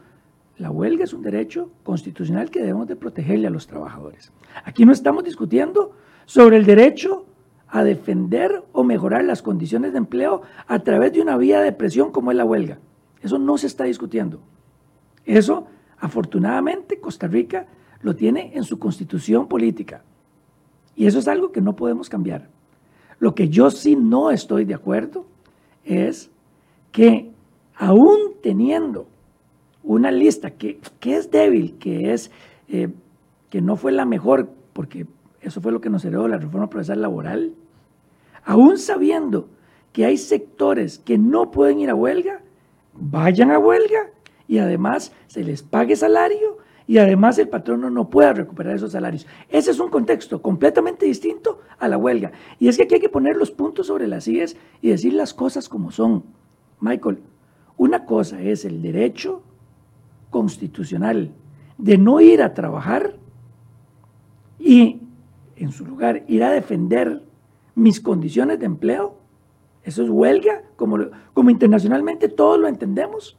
la 0.59 0.71
huelga 0.71 1.05
es 1.05 1.15
un 1.15 1.23
derecho 1.23 1.71
constitucional 1.83 2.51
que 2.51 2.61
debemos 2.61 2.87
de 2.87 2.97
protegerle 2.97 3.47
a 3.47 3.51
los 3.51 3.67
trabajadores. 3.67 4.33
Aquí 4.67 4.85
no 4.85 4.93
estamos 4.93 5.25
discutiendo 5.25 5.93
sobre 6.27 6.59
el 6.59 6.67
derecho 6.67 7.25
a 7.69 7.83
defender 7.83 8.63
o 8.73 8.85
mejorar 8.85 9.25
las 9.25 9.43
condiciones 9.43 9.93
de 9.93 9.99
empleo 9.99 10.43
a 10.67 10.81
través 10.81 11.13
de 11.13 11.23
una 11.23 11.37
vía 11.37 11.61
de 11.61 11.73
presión 11.73 12.13
como 12.13 12.31
es 12.31 12.37
la 12.37 12.45
huelga. 12.45 12.79
Eso 13.23 13.39
no 13.39 13.57
se 13.59 13.67
está 13.67 13.85
discutiendo. 13.85 14.41
Eso, 15.25 15.67
afortunadamente, 15.99 17.01
Costa 17.01 17.27
Rica 17.27 17.67
lo 18.03 18.15
tiene 18.15 18.53
en 18.55 18.65
su 18.65 18.79
constitución 18.79 19.49
política. 19.49 20.03
Y 20.95 21.07
eso 21.07 21.19
es 21.19 21.29
algo 21.29 21.53
que 21.53 21.61
no 21.61 21.77
podemos 21.77 22.09
cambiar. 22.09 22.49
Lo 23.19 23.35
que 23.35 23.49
yo 23.49 23.71
sí 23.71 23.97
no 23.97 24.31
estoy 24.31 24.65
de 24.65 24.75
acuerdo 24.75 25.27
es 25.85 26.31
que 26.93 27.31
aún 27.75 28.19
teniendo 28.43 29.07
una 29.83 30.11
lista 30.11 30.51
que, 30.51 30.81
es 31.03 31.31
débil, 31.31 31.77
que, 31.79 32.13
es, 32.13 32.31
eh, 32.69 32.89
que 33.51 33.61
no 33.61 33.77
fue 33.77 33.93
la 33.93 34.05
mejor, 34.05 34.49
porque 34.73 35.07
eso 35.41 35.61
fue 35.61 35.73
lo 35.73 35.81
que 35.81 35.91
nos 35.91 36.05
heredó 36.05 36.29
la 36.29 36.39
reforma 36.39 36.69
procesal 36.69 37.03
laboral, 37.03 37.55
aún 38.45 38.79
sabiendo 38.79 39.49
que 39.93 40.05
hay 40.05 40.17
sectores 40.19 40.99
que 40.99 41.19
no 41.19 41.51
pueden 41.51 41.81
ir 41.81 41.91
a 41.91 41.95
huelga, 41.95 42.43
vayan 42.95 43.51
a 43.51 43.59
huelga 43.59 44.11
y 44.49 44.59
además 44.59 45.13
se 45.27 45.43
les 45.43 45.63
pague 45.63 45.97
salario 45.97 46.59
y 46.87 46.99
además 46.99 47.39
el 47.39 47.49
patrono 47.49 47.91
no 47.91 48.09
pueda 48.11 48.33
recuperar 48.33 48.77
esos 48.77 48.93
salarios. 48.93 49.27
Ese 49.49 49.73
es 49.73 49.81
un 49.81 49.91
contexto 49.91 50.41
completamente 50.41 51.07
distinto 51.07 51.61
a 51.79 51.89
la 51.89 51.99
huelga. 51.99 52.33
Y 52.61 52.69
es 52.69 52.77
que 52.77 52.85
aquí 52.85 52.95
hay 52.95 53.01
que 53.01 53.09
poner 53.09 53.37
los 53.37 53.51
puntos 53.51 53.89
sobre 53.89 54.07
las 54.07 54.29
IES 54.29 54.57
y 54.81 54.91
decir 54.91 55.15
las 55.15 55.35
cosas 55.35 55.69
como 55.69 55.91
son. 55.91 56.25
Michael, 56.81 57.19
una 57.77 58.05
cosa 58.05 58.41
es 58.41 58.65
el 58.65 58.83
derecho 58.83 59.43
constitucional 60.31 61.33
de 61.79 61.99
no 61.99 62.21
ir 62.21 62.43
a 62.43 62.55
trabajar 62.55 63.17
y 64.59 65.01
en 65.57 65.73
su 65.73 65.85
lugar 65.85 66.23
ir 66.29 66.45
a 66.45 66.51
defender 66.51 67.23
mis 67.75 68.01
condiciones 68.01 68.59
de 68.59 68.67
empleo. 68.67 69.17
Eso 69.83 70.03
es 70.03 70.11
huelga, 70.11 70.63
como, 70.77 70.99
como 71.33 71.51
internacionalmente 71.51 72.29
todos 72.29 72.59
lo 72.59 72.69
entendemos. 72.69 73.37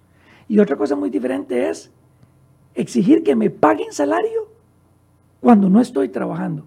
Y 0.48 0.60
otra 0.60 0.78
cosa 0.78 0.96
muy 0.96 1.10
diferente 1.10 1.70
es 1.70 1.92
exigir 2.74 3.24
que 3.24 3.36
me 3.36 3.50
paguen 3.50 3.92
salario 3.92 4.48
cuando 5.42 5.70
no 5.70 5.82
estoy 5.82 6.10
trabajando. 6.10 6.66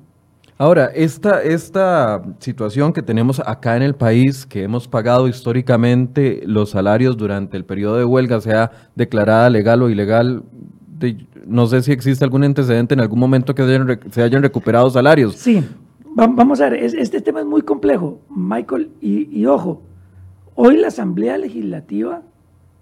Ahora, 0.58 0.90
esta, 0.94 1.42
esta 1.42 2.22
situación 2.38 2.92
que 2.92 3.00
tenemos 3.00 3.40
acá 3.46 3.76
en 3.76 3.82
el 3.82 3.94
país, 3.94 4.44
que 4.44 4.62
hemos 4.62 4.86
pagado 4.86 5.26
históricamente 5.26 6.42
los 6.44 6.70
salarios 6.70 7.16
durante 7.16 7.56
el 7.56 7.64
periodo 7.64 7.96
de 7.96 8.04
huelga, 8.04 8.42
sea 8.42 8.70
declarada 8.94 9.48
legal 9.48 9.82
o 9.82 9.88
ilegal, 9.88 10.42
no 11.46 11.66
sé 11.66 11.82
si 11.82 11.92
existe 11.92 12.24
algún 12.24 12.44
antecedente 12.44 12.94
en 12.94 13.00
algún 13.00 13.18
momento 13.18 13.54
que 13.54 13.62
se 14.10 14.22
hayan, 14.22 14.42
recuperado 14.42 14.90
salarios. 14.90 15.34
Sí, 15.36 15.64
vamos 16.14 16.60
a 16.60 16.70
ver, 16.70 16.84
este 16.84 17.20
tema 17.20 17.40
es 17.40 17.46
muy 17.46 17.62
complejo, 17.62 18.20
Michael, 18.28 18.90
y, 19.00 19.28
y 19.36 19.46
ojo, 19.46 19.82
hoy 20.54 20.76
la 20.76 20.88
Asamblea 20.88 21.38
Legislativa, 21.38 22.22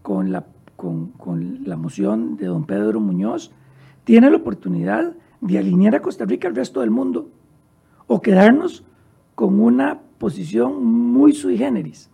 con 0.02 0.32
la 0.32 0.44
con, 0.78 1.64
la 1.64 1.76
moción 1.76 2.36
de 2.36 2.46
don 2.46 2.64
Pedro 2.64 3.00
Muñoz, 3.00 3.50
tiene 4.04 4.30
la 4.30 4.36
oportunidad 4.36 5.12
de 5.40 5.58
alinear 5.58 5.96
a 5.96 6.02
Costa 6.02 6.24
Rica 6.24 6.46
al 6.46 6.54
resto 6.54 6.80
del 6.80 6.90
mundo 6.90 7.28
o 8.06 8.22
quedarnos 8.22 8.84
con 9.34 9.58
una 9.60 9.98
posición 10.18 10.84
muy 10.84 11.32
sui 11.32 11.58
generis. 11.58 12.10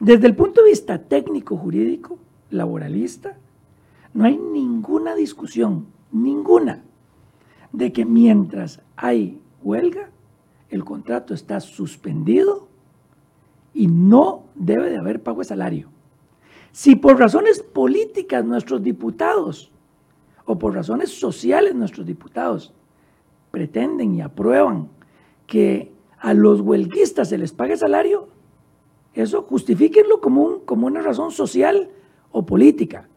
Desde 0.00 0.26
el 0.26 0.34
punto 0.34 0.62
de 0.62 0.70
vista 0.70 0.98
técnico, 0.98 1.56
jurídico, 1.56 2.18
laboralista, 2.50 3.38
no 4.12 4.24
hay 4.24 4.36
ninguna 4.36 5.14
discusión, 5.14 5.86
ninguna, 6.12 6.82
de 7.72 7.92
que 7.92 8.04
mientras 8.04 8.80
hay 8.96 9.40
huelga, 9.62 10.10
el 10.68 10.84
contrato 10.84 11.34
está 11.34 11.60
suspendido 11.60 12.68
y 13.74 13.86
no 13.86 14.44
debe 14.54 14.90
de 14.90 14.98
haber 14.98 15.22
pago 15.22 15.40
de 15.40 15.44
salario. 15.46 15.88
Si 16.72 16.96
por 16.96 17.18
razones 17.18 17.62
políticas 17.62 18.44
nuestros 18.44 18.82
diputados 18.82 19.72
o 20.44 20.58
por 20.58 20.74
razones 20.74 21.10
sociales 21.10 21.74
nuestros 21.74 22.06
diputados 22.06 22.72
pretenden 23.50 24.14
y 24.14 24.20
aprueban 24.20 24.88
que 25.46 25.92
a 26.18 26.34
los 26.34 26.60
huelguistas 26.60 27.28
se 27.28 27.38
les 27.38 27.52
pague 27.52 27.76
salario, 27.76 28.28
eso 29.14 29.42
justifíquenlo 29.42 30.20
como, 30.20 30.60
como 30.60 30.86
una 30.86 31.02
razón 31.02 31.32
social 31.32 31.90
o 32.30 32.46
política. 32.46 33.08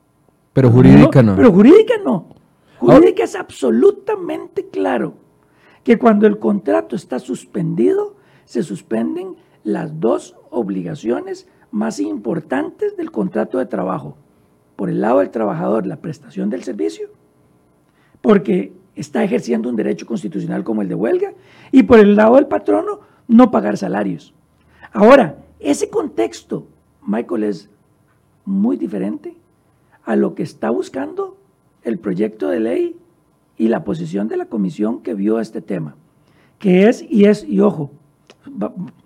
Pero 0.54 0.70
jurídica 0.70 1.24
no. 1.24 1.36
Pero 1.36 1.52
jurídica 1.52 1.94
no. 2.04 2.28
Jurídica 2.80 3.24
es 3.24 3.36
absolutamente 3.36 4.68
claro 4.68 5.16
que 5.84 5.98
cuando 5.98 6.28
el 6.28 6.40
contrato 6.40 6.96
está 6.96 7.20
suspendido, 7.20 8.16
se 8.46 8.64
suspenden 8.64 9.36
las 9.64 10.00
dos 10.00 10.36
obligaciones 10.50 11.48
más 11.72 12.00
importantes 12.00 12.96
del 12.98 13.12
contrato 13.12 13.58
de 13.58 13.66
trabajo. 13.66 14.18
Por 14.76 14.90
el 14.90 15.02
lado 15.02 15.20
del 15.20 15.30
trabajador, 15.30 15.88
la 15.88 16.02
prestación 16.02 16.50
del 16.50 16.64
servicio, 16.64 17.10
porque 18.22 18.74
está 18.96 19.24
ejerciendo 19.24 19.70
un 19.70 19.76
derecho 19.76 20.06
constitucional 20.06 20.64
como 20.64 20.82
el 20.82 20.90
de 20.90 20.96
huelga, 20.96 21.34
y 21.72 21.84
por 21.84 22.00
el 22.00 22.16
lado 22.16 22.36
del 22.36 22.48
patrono, 22.48 23.00
no 23.28 23.50
pagar 23.50 23.78
salarios. 23.78 24.34
Ahora, 24.92 25.38
ese 25.60 25.90
contexto, 25.90 26.68
Michael, 27.06 27.44
es 27.44 27.70
muy 28.46 28.78
diferente 28.78 29.36
a 30.06 30.16
lo 30.16 30.36
que 30.36 30.44
está 30.44 30.70
buscando 30.70 31.38
el 31.84 32.00
proyecto 32.00 32.50
de 32.50 32.60
ley 32.60 32.96
y 33.58 33.68
la 33.68 33.84
posición 33.84 34.28
de 34.28 34.38
la 34.38 34.46
comisión 34.46 35.02
que 35.02 35.14
vio 35.14 35.40
este 35.40 35.62
tema, 35.62 35.96
que 36.60 36.88
es, 36.88 37.06
y 37.10 37.26
es, 37.26 37.44
y 37.44 37.60
ojo, 37.60 37.92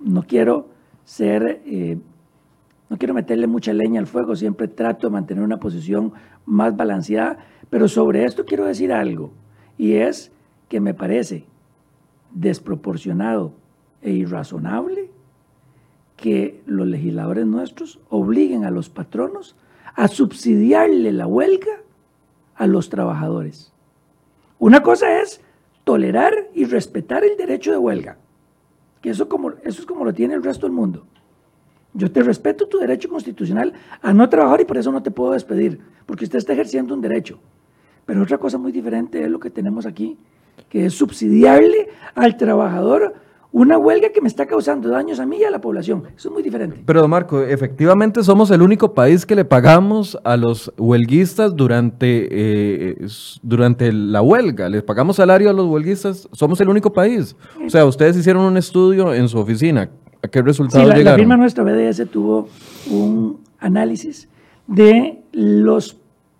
no 0.02 0.24
quiero 0.24 0.70
ser 1.04 1.62
eh, 1.66 1.98
no 2.90 2.98
quiero 2.98 3.14
meterle 3.14 3.48
mucha 3.48 3.74
leña 3.74 4.00
al 4.00 4.08
fuego, 4.08 4.36
siempre 4.36 4.68
trato 4.68 5.08
de 5.08 5.14
mantener 5.14 5.44
una 5.44 5.60
posición 5.60 6.14
más 6.46 6.76
balanceada, 6.76 7.40
pero 7.70 7.88
sobre 7.88 8.24
esto 8.24 8.46
quiero 8.46 8.66
decir 8.66 8.94
algo, 8.94 9.32
y 9.78 9.94
es 9.96 10.32
que 10.70 10.80
me 10.80 10.94
parece 10.94 11.46
desproporcionado 12.34 13.54
e 14.02 14.12
irrazonable 14.12 15.12
que 16.16 16.62
los 16.66 16.88
legisladores 16.88 17.46
nuestros 17.46 18.00
obliguen 18.10 18.64
a 18.64 18.72
los 18.72 18.90
patronos 18.90 19.56
a 19.98 20.08
subsidiarle 20.08 21.12
la 21.12 21.26
huelga 21.26 21.82
a 22.56 22.68
los 22.68 22.88
trabajadores. 22.88 23.74
Una 24.60 24.82
cosa 24.82 25.22
es 25.22 25.42
tolerar 25.84 26.34
y 26.54 26.66
respetar 26.66 27.24
el 27.24 27.36
derecho 27.36 27.72
de 27.72 27.78
huelga, 27.78 28.18
que 29.02 29.10
eso, 29.10 29.28
es 29.64 29.86
como 29.86 30.06
lo 30.06 30.14
tiene 30.14 30.36
el 30.36 30.44
resto 30.44 30.68
del 30.68 30.76
mundo. 30.76 31.08
Yo 31.94 32.12
te 32.12 32.22
respeto 32.22 32.68
tu 32.68 32.78
derecho 32.78 33.10
constitucional 33.10 33.74
a 34.02 34.14
no 34.14 34.30
trabajar 34.30 34.62
y 34.62 34.66
por 34.66 34.78
eso 34.78 34.92
no 34.92 35.02
te 35.02 35.10
puedo 35.10 35.32
despedir, 35.32 35.82
porque 36.06 36.26
usted 36.26 36.38
está 36.38 36.54
ejerciendo 36.54 36.94
un 36.94 37.02
derecho. 37.02 37.40
Pero 38.06 38.22
otra 38.22 38.38
cosa 38.38 38.60
muy 38.60 38.72
diferente 38.72 39.24
es 39.24 39.32
lo 39.32 39.40
que 39.40 39.50
tenemos 39.50 39.88
aquí, 39.88 40.16
que 40.70 40.86
es 40.86 40.94
subsidiarle 40.94 41.90
al 42.14 42.38
trabajador 42.38 43.16
una 43.52 43.78
huelga 43.78 44.10
que 44.10 44.22
me 44.22 44.28
está 44.28 44.46
causando 44.46 44.90
daños 44.90 45.20
a 45.20 45.26
mí 45.26 45.38
y 45.38 45.44
a 45.44 45.50
la 45.50 45.62
población. 45.62 46.04
Eso 46.16 46.30
es 46.30 46.34
muy 46.34 46.44
diferente. 46.44 46.82
Pero, 46.86 47.08
Marco, 47.08 47.42
efectivamente 47.42 48.24
somos 48.24 48.52
el 48.52 48.62
único 48.62 48.94
país 48.94 49.26
que 49.26 49.36
le 49.36 49.46
pagamos 49.46 50.18
a 50.24 50.38
los 50.38 50.72
huelguistas 50.78 51.56
durante, 51.56 52.28
eh, 52.30 53.08
durante 53.42 53.92
la 53.92 54.22
huelga. 54.22 54.70
Les 54.70 54.84
pagamos 54.84 55.16
salario 55.16 55.50
a 55.50 55.54
los 55.54 55.68
huelguistas. 55.68 56.28
Somos 56.34 56.60
el 56.62 56.70
único 56.70 56.92
país. 56.92 57.36
O 57.66 57.70
sea, 57.70 57.86
ustedes 57.86 58.18
hicieron 58.18 58.44
un 58.44 58.58
estudio 58.58 59.14
en 59.14 59.28
su 59.30 59.40
oficina. 59.40 59.90
¿A 60.22 60.28
qué 60.28 60.42
resultado 60.42 60.92
sí, 60.92 61.04
la, 61.04 61.16
firma 61.16 61.38
nuestra 61.38 61.64
BDS 61.64 62.10
tuvo 62.10 62.50
un 62.90 63.40
análisis 63.60 64.28
de 64.68 65.22
los 65.32 65.98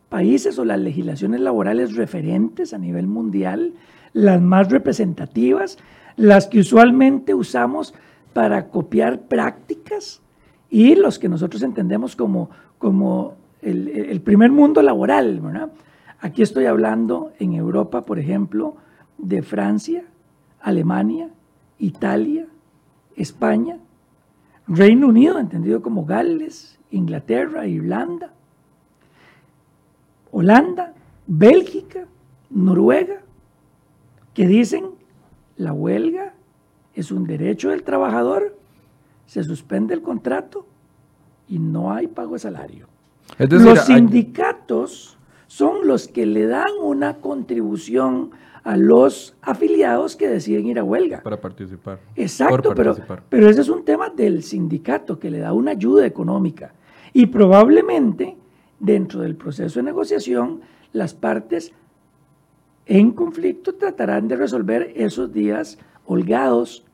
países 0.10 0.58
o 0.58 0.66
las 0.66 0.80
legislaciones 0.80 1.42
laborales 1.42 1.96
referentes 1.96 2.74
a 2.74 2.78
nivel 2.78 3.08
mundial, 3.08 3.74
las 4.14 4.42
más 4.42 4.72
representativas, 4.72 5.78
las 6.18 6.48
que 6.48 6.60
usualmente 6.60 7.34
usamos 7.34 7.94
para 8.34 8.68
copiar 8.68 9.22
prácticas 9.22 10.22
y 10.70 10.96
los 10.96 11.18
que 11.18 11.30
nosotros 11.30 11.64
entendemos 11.64 12.16
como, 12.16 12.50
como 12.78 13.36
el, 13.62 13.88
el 13.88 14.22
primer 14.22 14.52
mundo 14.52 14.82
laboral. 14.82 15.40
¿verdad? 15.40 15.72
Aquí 16.20 16.42
estoy 16.42 16.66
hablando 16.66 17.32
en 17.40 17.54
Europa, 17.54 18.06
por 18.06 18.20
ejemplo, 18.20 18.76
de 19.18 19.42
Francia, 19.42 20.04
Alemania, 20.60 21.30
Italia, 21.80 22.48
España, 23.16 23.78
Reino 24.68 25.08
Unido, 25.08 25.40
entendido 25.40 25.82
como 25.82 26.06
Gales, 26.06 26.78
Inglaterra, 26.92 27.68
Irlanda, 27.68 28.34
Holanda, 30.32 30.94
Bélgica, 31.26 32.06
Noruega, 32.50 33.22
que 34.34 34.48
dicen 34.48 34.86
la 35.58 35.74
huelga 35.74 36.34
es 36.94 37.12
un 37.12 37.26
derecho 37.26 37.70
del 37.70 37.84
trabajador, 37.84 38.58
se 39.26 39.44
suspende 39.44 39.94
el 39.94 40.02
contrato 40.02 40.66
y 41.48 41.60
no 41.60 41.92
hay 41.92 42.08
pago 42.08 42.34
de 42.34 42.40
salario. 42.40 42.88
los 43.38 43.80
sindicatos 43.82 45.18
son 45.48 45.88
los 45.88 46.08
que 46.08 46.26
le 46.26 46.48
dan 46.48 46.72
una 46.82 47.18
contribución 47.18 48.32
a 48.64 48.76
los 48.76 49.36
afiliados 49.42 50.16
que 50.16 50.28
deciden 50.28 50.68
ir 50.68 50.80
a 50.80 50.84
huelga. 50.84 51.24
Para 51.24 51.40
participar. 51.40 52.00
Exacto, 52.16 52.74
pero, 52.76 52.98
pero 53.30 53.50
ese 53.50 53.62
es 53.62 53.70
un 53.70 53.86
tema 53.86 54.10
del 54.10 54.44
sindicato 54.44 55.18
que 55.20 55.32
le 55.32 55.40
da 55.40 55.54
una 55.54 55.72
ayuda 55.72 56.06
económica. 56.06 56.74
Y 57.14 57.28
probablemente 57.28 58.36
dentro 58.80 59.22
del 59.22 59.36
proceso 59.36 59.80
de 59.80 59.84
negociación 59.84 60.62
las 60.92 61.14
partes 61.14 61.74
en 62.88 63.12
conflicto 63.12 63.76
tratarán 63.76 64.28
de 64.28 64.38
resolver 64.38 64.94
esos 64.96 65.34
días 65.34 65.78
holgados 66.06 66.86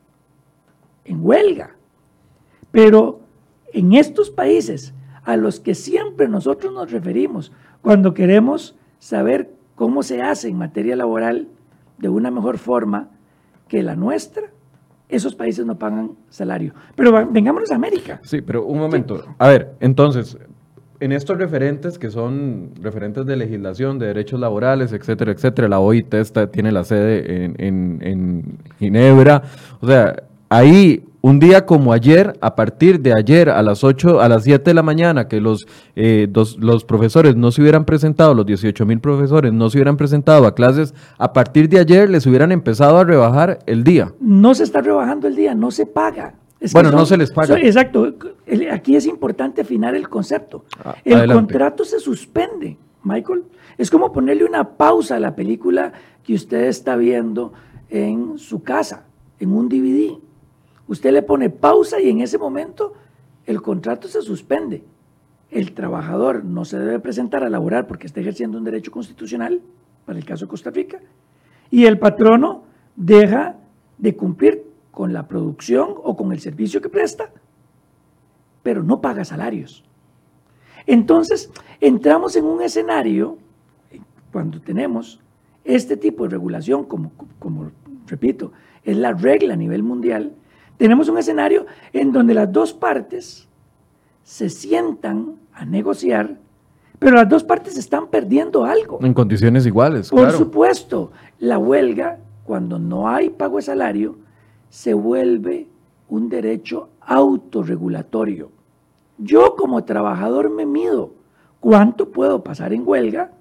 en 1.06 1.24
huelga. 1.24 1.76
Pero 2.72 3.22
en 3.72 3.94
estos 3.94 4.30
países 4.32 4.94
a 5.24 5.38
los 5.38 5.60
que 5.60 5.76
siempre 5.76 6.28
nosotros 6.28 6.74
nos 6.74 6.92
referimos 6.92 7.52
cuando 7.82 8.14
queremos 8.14 8.76
saber 9.00 9.54
cómo 9.76 10.04
se 10.04 10.22
hace 10.22 10.50
en 10.50 10.58
materia 10.58 10.96
laboral, 10.96 11.48
de 11.98 12.10
una 12.10 12.32
mejor 12.32 12.58
forma 12.58 13.10
que 13.68 13.84
la 13.84 13.96
nuestra, 13.96 14.52
esos 15.10 15.36
países 15.36 15.66
no 15.66 15.78
pagan 15.78 16.12
salario. 16.30 16.74
Pero 16.96 17.30
vengámonos 17.30 17.72
a 17.72 17.76
América. 17.76 18.20
Sí, 18.24 18.42
pero 18.42 18.66
un 18.66 18.80
momento. 18.80 19.24
A 19.38 19.48
ver, 19.48 19.76
entonces, 19.80 20.38
en 21.04 21.12
estos 21.12 21.38
referentes 21.38 22.00
que 22.00 22.10
son 22.10 22.72
referentes 22.82 23.26
de 23.26 23.36
legislación, 23.36 24.00
de 24.00 24.08
derechos 24.08 24.40
laborales, 24.40 24.94
etcétera, 24.94 25.34
etcétera, 25.34 25.68
la 25.68 25.82
OIT 25.82 26.14
está, 26.14 26.48
tiene 26.48 26.72
la 26.72 26.86
sede 26.86 27.44
en, 27.44 27.56
en, 27.58 28.00
en 28.02 28.58
Ginebra. 28.80 29.44
O 29.82 29.88
sea, 29.88 30.24
ahí 30.48 31.04
un 31.20 31.40
día 31.40 31.66
como 31.66 31.92
ayer, 31.92 32.38
a 32.40 32.56
partir 32.56 33.02
de 33.02 33.14
ayer 33.14 33.50
a 33.50 33.62
las 33.62 33.84
8, 33.84 34.22
a 34.22 34.30
las 34.30 34.44
7 34.44 34.70
de 34.70 34.74
la 34.74 34.84
mañana, 34.84 35.28
que 35.28 35.42
los, 35.42 35.66
eh, 35.98 36.30
los 36.60 36.86
profesores 36.86 37.36
no 37.36 37.52
se 37.52 37.62
hubieran 37.62 37.84
presentado, 37.84 38.34
los 38.34 38.46
18 38.46 38.86
mil 38.86 39.02
profesores 39.02 39.52
no 39.52 39.70
se 39.70 39.78
hubieran 39.78 39.98
presentado 39.98 40.48
a 40.48 40.56
clases, 40.56 40.94
a 41.18 41.34
partir 41.34 41.68
de 41.68 41.80
ayer 41.80 42.10
les 42.10 42.26
hubieran 42.26 42.54
empezado 42.54 42.98
a 42.98 43.04
rebajar 43.04 43.60
el 43.66 43.84
día. 43.84 44.14
No 44.22 44.56
se 44.56 44.64
está 44.64 44.82
rebajando 44.82 45.28
el 45.28 45.36
día, 45.36 45.54
no 45.54 45.70
se 45.72 45.86
paga. 45.86 46.36
Bueno, 46.72 46.92
no 46.92 47.06
se 47.06 47.18
les 47.18 47.32
paga. 47.32 47.60
exacto. 47.60 48.16
Aquí 48.72 48.96
es 48.96 49.06
importante 49.06 49.62
afinar 49.62 49.96
el 49.96 50.08
concepto. 50.08 50.66
Ah, 50.84 50.96
el 51.04 51.32
contrato 51.32 51.84
se 51.84 52.00
suspende, 52.00 52.78
Michael. 53.04 53.44
Es 53.78 53.90
como 53.90 54.12
ponerle 54.12 54.46
una 54.46 54.78
pausa 54.78 55.16
a 55.16 55.20
la 55.20 55.36
película 55.36 55.94
que 56.24 56.34
usted 56.34 56.66
está 56.66 56.96
viendo 56.96 57.54
en 57.90 58.38
su 58.38 58.64
casa, 58.64 59.06
en 59.40 59.52
un 59.52 59.68
DVD. 59.68 60.18
Usted 60.88 61.12
le 61.12 61.22
pone 61.22 61.50
pausa 61.50 62.00
y 62.00 62.10
en 62.10 62.22
ese 62.22 62.38
momento 62.38 62.94
el 63.46 63.62
contrato 63.62 64.08
se 64.08 64.22
suspende. 64.22 64.84
El 65.52 65.74
trabajador 65.74 66.44
no 66.44 66.66
se 66.66 66.80
debe 66.80 67.00
presentar 67.00 67.44
a 67.44 67.50
laborar 67.50 67.88
porque 67.88 68.08
está 68.08 68.22
ejerciendo 68.22 68.58
un 68.58 68.64
derecho 68.64 68.92
constitucional, 68.92 69.62
para 70.06 70.18
el 70.18 70.26
caso 70.26 70.46
de 70.46 70.50
Costa 70.50 70.72
Rica, 70.72 71.00
y 71.70 71.86
el 71.86 72.00
patrono 72.00 72.64
deja 72.96 73.56
de 73.98 74.16
cumplir 74.16 74.73
con 74.94 75.12
la 75.12 75.28
producción 75.28 75.96
o 76.04 76.16
con 76.16 76.32
el 76.32 76.40
servicio 76.40 76.80
que 76.80 76.88
presta, 76.88 77.32
pero 78.62 78.84
no 78.84 79.02
paga 79.02 79.26
salarios. 79.26 79.84
Entonces, 80.86 81.52
entramos 81.82 82.36
en 82.36 82.46
un 82.46 82.62
escenario, 82.62 83.40
cuando 84.32 84.62
tenemos 84.62 85.20
este 85.64 85.98
tipo 85.98 86.26
de 86.26 86.30
regulación, 86.30 86.84
como, 86.84 87.12
como 87.40 87.72
repito, 88.06 88.52
es 88.84 88.96
la 88.96 89.14
regla 89.14 89.56
a 89.56 89.58
nivel 89.58 89.82
mundial, 89.82 90.34
tenemos 90.78 91.10
un 91.10 91.18
escenario 91.18 91.66
en 91.92 92.12
donde 92.12 92.36
las 92.36 92.52
dos 92.52 92.72
partes 92.74 93.48
se 94.22 94.50
sientan 94.50 95.38
a 95.54 95.66
negociar, 95.66 96.38
pero 97.00 97.16
las 97.16 97.28
dos 97.28 97.44
partes 97.44 97.78
están 97.78 98.08
perdiendo 98.08 98.64
algo. 98.64 99.00
En 99.02 99.16
condiciones 99.16 99.66
iguales. 99.66 100.12
Por 100.12 100.32
supuesto, 100.32 101.12
la 101.40 101.58
huelga, 101.58 102.20
cuando 102.44 102.78
no 102.78 103.10
hay 103.10 103.32
pago 103.32 103.58
de 103.58 103.64
salario, 103.64 104.23
se 104.74 104.96
vuelve 104.96 105.68
un 106.10 106.30
derecho 106.30 106.90
autorregulatorio. 107.00 108.50
Yo 109.20 109.56
como 109.56 109.84
trabajador 109.84 110.50
me 110.50 110.66
mido 110.66 111.14
cuánto 111.60 112.10
puedo 112.10 112.44
pasar 112.44 112.74
en 112.74 112.82
huelga 112.84 113.34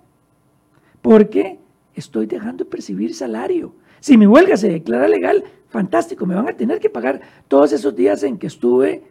porque 1.01 1.59
estoy 1.95 2.27
dejando 2.27 2.65
de 2.65 2.71
percibir 2.71 3.15
salario. 3.15 3.73
Si 4.01 4.19
mi 4.19 4.27
huelga 4.27 4.59
se 4.59 4.69
declara 4.69 5.09
legal, 5.09 5.43
fantástico, 5.69 6.27
me 6.27 6.35
van 6.35 6.51
a 6.51 6.57
tener 6.59 6.81
que 6.81 6.91
pagar 6.91 7.23
todos 7.49 7.73
esos 7.73 7.97
días 7.97 8.23
en 8.25 8.37
que 8.37 8.49
estuve 8.49 9.03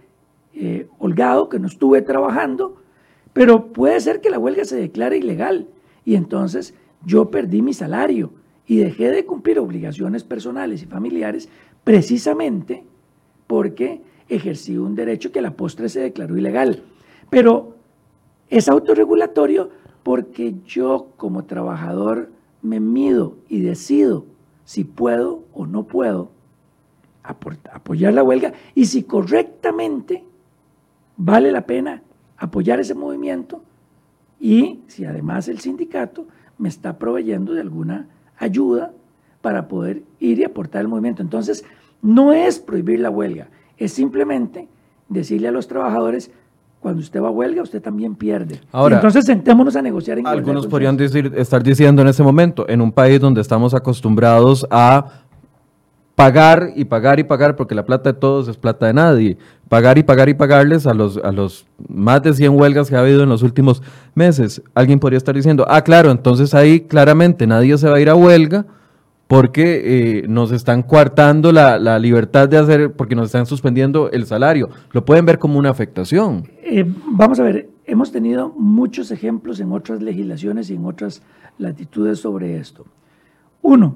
eh, 0.54 0.88
holgado, 1.00 1.50
que 1.50 1.58
no 1.58 1.66
estuve 1.66 2.04
trabajando, 2.04 2.84
pero 3.34 3.74
puede 3.74 4.00
ser 4.00 4.22
que 4.22 4.30
la 4.30 4.38
huelga 4.38 4.64
se 4.64 4.76
declare 4.76 5.18
ilegal 5.18 5.70
y 6.06 6.14
entonces 6.14 6.76
yo 7.04 7.32
perdí 7.32 7.64
mi 7.64 7.74
salario 7.74 8.32
y 8.68 8.78
dejé 8.78 9.12
de 9.12 9.26
cumplir 9.26 9.60
obligaciones 9.60 10.24
personales 10.24 10.82
y 10.82 10.86
familiares 10.86 11.50
precisamente 11.84 12.84
porque 13.48 14.02
ejercí 14.30 14.78
un 14.78 14.96
derecho 14.96 15.32
que 15.32 15.40
a 15.40 15.42
la 15.42 15.56
postre 15.56 15.90
se 15.90 16.00
declaró 16.00 16.38
ilegal. 16.38 16.84
Pero 17.30 17.76
es 18.50 18.70
autorregulatorio 18.70 19.70
porque 20.04 20.56
yo 20.66 21.10
como 21.18 21.46
trabajador 21.46 22.32
me 22.62 22.80
mido 22.80 23.36
y 23.50 23.62
decido 23.62 24.26
si 24.66 24.84
puedo 24.84 25.44
o 25.54 25.66
no 25.66 25.84
puedo 25.84 26.32
apoyar 27.24 28.14
la 28.14 28.24
huelga 28.24 28.54
y 28.74 28.86
si 28.86 29.04
correctamente 29.04 30.24
vale 31.18 31.52
la 31.52 31.66
pena 31.66 32.02
apoyar 32.38 32.80
ese 32.80 32.96
movimiento 32.96 33.62
y 34.40 34.80
si 34.88 35.06
además 35.06 35.48
el 35.48 35.60
sindicato 35.60 36.26
me 36.58 36.70
está 36.70 36.98
proveyendo 36.98 37.54
de 37.54 37.62
alguna 37.62 38.08
ayuda 38.42 38.92
para 39.42 39.68
poder 39.68 40.04
ir 40.20 40.40
y 40.40 40.44
aportar 40.44 40.82
el 40.82 40.88
movimiento. 40.88 41.22
Entonces, 41.22 41.64
no 42.02 42.34
es 42.34 42.60
prohibir 42.60 43.00
la 43.00 43.10
huelga, 43.10 43.48
es 43.78 43.94
simplemente 43.94 44.68
decirle 45.08 45.48
a 45.48 45.52
los 45.52 45.68
trabajadores, 45.68 46.32
cuando 46.80 47.00
usted 47.02 47.22
va 47.22 47.28
a 47.28 47.32
huelga, 47.32 47.62
usted 47.62 47.82
también 47.82 48.16
pierde. 48.16 48.60
Ahora, 48.72 48.96
entonces 48.96 49.26
sentémonos 49.26 49.76
a 49.76 49.82
negociar 49.84 50.18
en 50.18 50.26
Algunos 50.26 50.66
podrían 50.66 50.98
decir, 50.98 51.32
estar 51.38 51.62
diciendo 51.62 52.02
en 52.02 52.08
ese 52.08 52.24
momento, 52.24 52.68
en 52.68 52.82
un 52.82 52.92
país 52.92 53.20
donde 53.20 53.42
estamos 53.42 53.76
acostumbrados 53.76 54.66
a 54.72 55.06
pagar 56.16 56.72
y 56.76 56.86
pagar 56.86 57.20
y 57.20 57.24
pagar, 57.24 57.56
porque 57.56 57.76
la 57.76 57.86
plata 57.86 58.14
de 58.14 58.20
todos 58.20 58.48
es 58.48 58.58
plata 58.58 58.88
de 58.88 58.94
nadie. 58.94 59.38
Pagar 59.72 59.98
y 59.98 60.04
pagar 60.04 60.28
y 60.28 60.34
pagarles 60.34 60.86
a 60.86 60.94
los, 60.94 61.16
a 61.16 61.32
los 61.32 61.66
más 61.88 62.22
de 62.22 62.34
100 62.34 62.60
huelgas 62.60 62.90
que 62.90 62.98
ha 62.98 63.00
habido 63.00 63.24
en 63.24 63.30
los 63.30 63.42
últimos 63.42 63.82
meses. 64.16 64.62
Alguien 64.76 65.00
podría 65.00 65.16
estar 65.18 65.34
diciendo, 65.34 65.66
ah, 65.70 65.82
claro, 65.82 66.12
entonces 66.12 66.54
ahí 66.54 66.82
claramente 66.82 67.48
nadie 67.48 67.78
se 67.78 67.88
va 67.88 67.96
a 67.96 68.02
ir 68.02 68.10
a 68.10 68.16
huelga 68.16 68.66
porque 69.28 70.20
eh, 70.20 70.28
nos 70.28 70.52
están 70.52 70.84
coartando 70.84 71.54
la, 71.54 72.00
libertad 72.00 72.50
de 72.50 72.58
hacer, 72.58 72.92
porque 72.92 73.16
nos 73.16 73.28
están 73.28 73.46
suspendiendo 73.46 74.12
el 74.12 74.26
salario. 74.26 74.68
Lo 74.92 75.06
pueden 75.06 75.26
ver 75.26 75.40
como 75.40 75.58
una 75.58 75.70
afectación. 75.70 76.50
Eh, 76.64 76.84
vamos 77.08 77.40
a 77.40 77.44
ver, 77.44 77.70
hemos 77.86 78.12
tenido 78.12 78.50
muchos 78.50 79.10
ejemplos 79.10 79.62
en 79.62 79.72
otras 79.72 80.02
legislaciones 80.02 80.70
y 80.70 80.76
en 80.76 80.86
otras 80.86 81.22
latitudes 81.58 82.20
sobre 82.20 82.58
esto. 82.58 82.86
Uno, 83.62 83.96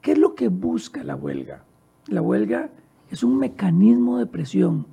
¿Qué 0.00 0.12
es 0.12 0.18
lo 0.18 0.36
que 0.36 0.46
busca 0.46 1.02
la 1.02 1.16
huelga? 1.16 1.64
La 2.06 2.22
huelga 2.22 2.70
es 3.10 3.22
un 3.22 3.38
mecanismo 3.38 4.18
de 4.18 4.26
presión. 4.26 4.86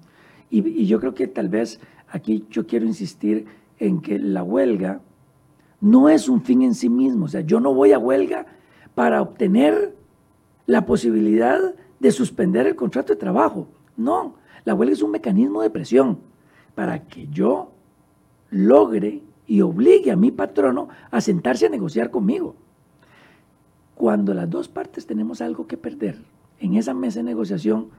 Y, 0.49 0.86
yo 0.86 0.99
creo 0.99 1.13
que 1.13 1.28
tal 1.28 1.49
vez 1.49 1.80
aquí 2.10 2.45
yo 2.49 2.67
quiero 2.67 2.86
insistir 2.86 3.45
en 3.80 4.02
que 4.02 4.19
la 4.19 4.43
huelga 4.43 5.02
no 5.82 6.10
es 6.10 6.30
un 6.30 6.41
fin 6.41 6.62
en 6.62 6.76
sí 6.76 6.89
mismo. 6.89 7.26
O 7.26 7.28
sea, 7.28 7.41
yo 7.41 7.60
no 7.60 7.73
voy 7.73 7.91
a 7.91 7.99
huelga 7.99 8.45
para 8.95 9.21
obtener 9.21 9.95
la 10.65 10.86
posibilidad 10.86 11.60
de 11.99 12.12
suspender 12.12 12.67
el 12.67 12.76
contrato 12.76 13.13
de 13.13 13.19
trabajo. 13.19 13.67
No, 13.97 14.36
la 14.65 14.76
huelga 14.76 14.93
es 14.93 15.02
un 15.02 15.12
mecanismo 15.12 15.62
de 15.62 15.69
presión 15.69 16.19
para 16.76 17.08
que 17.08 17.28
yo 17.28 17.71
logre 18.49 19.21
y 19.47 19.62
obligue 19.62 20.12
a 20.12 20.15
mi 20.15 20.32
patrono 20.32 20.89
a 21.12 21.21
sentarse 21.21 21.65
a 21.65 21.69
negociar 21.69 22.12
conmigo. 22.12 22.56
Cuando 23.95 24.34
las 24.34 24.49
dos 24.49 24.67
partes 24.67 25.06
tenemos 25.06 25.41
algo 25.41 25.67
que 25.67 25.78
perder, 25.78 26.17
en 26.63 26.76
esa 26.76 26.93
mesa 26.93 27.19
de 27.19 27.23
negociación 27.23 27.89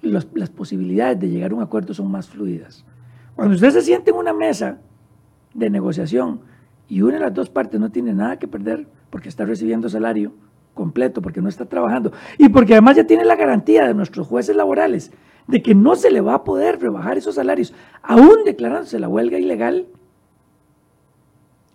las 0.00 0.50
posibilidades 0.50 1.18
de 1.18 1.28
llegar 1.28 1.50
a 1.50 1.54
un 1.56 1.62
acuerdo 1.62 1.92
son 1.92 2.08
más 2.10 2.28
fluidas. 2.28 2.84
Cuando 3.34 3.54
usted 3.54 3.70
se 3.70 3.82
siente 3.82 4.10
en 4.10 4.16
una 4.16 4.32
mesa 4.32 4.78
de 5.52 5.68
negociación 5.68 6.40
y 6.88 7.02
una 7.02 7.14
de 7.14 7.20
las 7.20 7.34
dos 7.34 7.50
partes 7.50 7.80
no 7.80 7.90
tiene 7.90 8.12
nada 8.12 8.38
que 8.38 8.46
perder 8.46 8.86
porque 9.10 9.28
está 9.28 9.44
recibiendo 9.44 9.88
salario 9.88 10.32
completo, 10.74 11.20
porque 11.20 11.42
no 11.42 11.48
está 11.48 11.64
trabajando 11.64 12.12
y 12.38 12.48
porque 12.48 12.74
además 12.74 12.96
ya 12.96 13.06
tiene 13.06 13.24
la 13.24 13.34
garantía 13.34 13.86
de 13.86 13.94
nuestros 13.94 14.28
jueces 14.28 14.54
laborales 14.54 15.10
de 15.48 15.62
que 15.62 15.74
no 15.74 15.96
se 15.96 16.10
le 16.12 16.20
va 16.20 16.34
a 16.34 16.44
poder 16.44 16.80
rebajar 16.80 17.18
esos 17.18 17.34
salarios, 17.34 17.74
aún 18.02 18.44
declarándose 18.44 19.00
la 19.00 19.08
huelga 19.08 19.38
ilegal, 19.38 19.86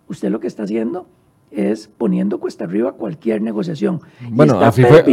usted 0.08 0.30
lo 0.30 0.40
que 0.40 0.46
está 0.46 0.62
haciendo 0.62 1.06
es 1.54 1.88
poniendo 1.98 2.40
cuesta 2.40 2.64
arriba 2.64 2.92
cualquier 2.92 3.42
negociación. 3.42 4.00
Bueno, 4.30 4.58
así 4.60 4.82
fue, 4.82 5.04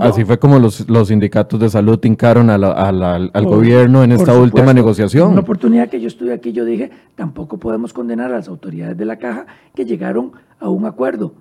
así 0.00 0.24
fue 0.24 0.38
como 0.38 0.58
los, 0.58 0.88
los 0.88 1.08
sindicatos 1.08 1.58
de 1.60 1.68
salud 1.68 1.98
hincaron 2.04 2.50
al 2.50 3.44
gobierno 3.44 4.04
en 4.04 4.12
esta 4.12 4.36
última 4.38 4.72
negociación. 4.72 5.26
En 5.26 5.32
una 5.32 5.40
oportunidad 5.42 5.88
que 5.88 6.00
yo 6.00 6.08
estuve 6.08 6.32
aquí, 6.32 6.52
yo 6.52 6.64
dije, 6.64 6.90
tampoco 7.14 7.58
podemos 7.58 7.92
condenar 7.92 8.32
a 8.32 8.36
las 8.36 8.48
autoridades 8.48 8.96
de 8.96 9.04
la 9.04 9.18
caja 9.18 9.46
que 9.74 9.84
llegaron 9.84 10.32
a 10.60 10.68
un 10.68 10.86
acuerdo, 10.86 11.34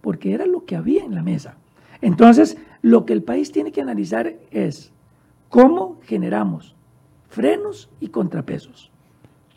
porque 0.00 0.32
era 0.32 0.46
lo 0.46 0.64
que 0.64 0.76
había 0.76 1.04
en 1.04 1.14
la 1.14 1.22
mesa. 1.22 1.56
Entonces, 2.00 2.56
lo 2.82 3.04
que 3.04 3.12
el 3.12 3.22
país 3.22 3.50
tiene 3.50 3.72
que 3.72 3.80
analizar 3.80 4.34
es 4.50 4.92
cómo 5.48 5.98
generamos 6.04 6.76
frenos 7.28 7.90
y 8.00 8.08
contrapesos. 8.08 8.90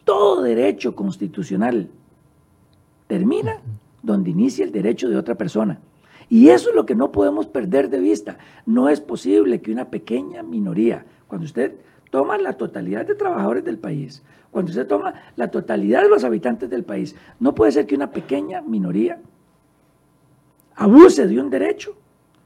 Todo 0.04 0.42
derecho 0.42 0.96
constitucional 0.96 1.90
termina 3.08 3.62
donde 4.02 4.32
inicia 4.32 4.66
el 4.66 4.72
derecho 4.72 5.10
de 5.10 5.18
otra 5.18 5.36
persona. 5.36 5.80
Y 6.30 6.50
eso 6.50 6.70
es 6.70 6.76
lo 6.76 6.86
que 6.86 6.96
no 6.96 7.12
podemos 7.12 7.48
perder 7.48 7.90
de 7.90 8.00
vista. 8.00 8.38
No 8.66 8.88
es 8.88 9.02
posible 9.02 9.62
que 9.62 9.72
una 9.72 9.90
pequeña 9.90 10.44
minoría, 10.44 11.06
cuando 11.28 11.46
usted 11.46 11.76
toma 12.10 12.38
la 12.38 12.54
totalidad 12.54 13.06
de 13.06 13.16
trabajadores 13.16 13.66
del 13.66 13.78
país, 13.78 14.24
cuando 14.50 14.70
usted 14.70 14.88
toma 14.88 15.14
la 15.36 15.50
totalidad 15.50 16.04
de 16.04 16.10
los 16.10 16.24
habitantes 16.24 16.70
del 16.70 16.84
país, 16.84 17.16
no 17.40 17.56
puede 17.56 17.72
ser 17.72 17.86
que 17.86 17.96
una 17.96 18.12
pequeña 18.12 18.62
minoría 18.62 19.20
abuse 20.76 21.28
de 21.28 21.40
un 21.40 21.50
derecho 21.50 21.96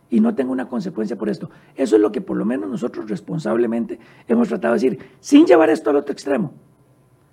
y 0.10 0.20
no 0.20 0.36
tenga 0.36 0.52
una 0.52 0.68
consecuencia 0.68 1.18
por 1.18 1.30
esto. 1.30 1.50
Eso 1.76 1.96
es 1.96 2.02
lo 2.02 2.12
que 2.12 2.22
por 2.22 2.38
lo 2.38 2.46
menos 2.46 2.70
nosotros 2.70 3.10
responsablemente 3.10 4.00
hemos 4.28 4.48
tratado 4.48 4.76
de 4.76 4.80
decir, 4.80 5.00
sin 5.20 5.46
llevar 5.46 5.70
esto 5.70 5.90
al 5.90 5.98
otro 5.98 6.14
extremo, 6.14 6.54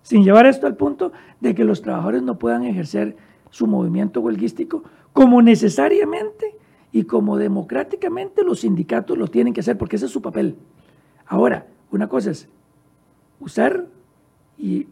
sin 0.03 0.25
llevar 0.25 0.47
esto 0.47 0.67
al 0.67 0.77
punto 0.77 1.13
de 1.41 1.55
que 1.55 1.65
los 1.65 1.83
trabajadores 1.83 2.23
no 2.23 2.39
puedan 2.39 2.65
ejercer 2.65 3.17
su 3.53 3.67
movimiento 3.67 4.21
huelguístico, 4.21 4.83
como 5.12 5.43
necesariamente 5.43 6.57
y 6.91 7.05
como 7.05 7.37
democráticamente 7.37 8.43
los 8.43 8.61
sindicatos 8.61 9.17
lo 9.17 9.29
tienen 9.29 9.53
que 9.53 9.61
hacer, 9.61 9.79
porque 9.79 9.97
ese 9.97 10.07
es 10.07 10.11
su 10.11 10.23
papel. 10.23 10.57
Ahora, 11.27 11.67
una 11.91 12.09
cosa 12.09 12.31
es 12.31 12.49
usar 13.41 13.87
y, 14.59 14.87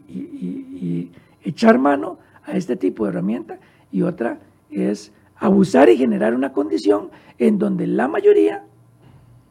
echar 1.43 1.79
mano 1.79 2.19
a 2.45 2.51
este 2.51 2.75
tipo 2.75 3.03
de 3.03 3.09
herramienta 3.09 3.57
y 3.91 4.03
otra 4.03 4.37
es 4.69 5.11
abusar 5.37 5.89
y 5.89 5.97
generar 5.97 6.35
una 6.35 6.53
condición 6.53 7.09
en 7.39 7.57
donde 7.57 7.87
la 7.87 8.07
mayoría 8.07 8.63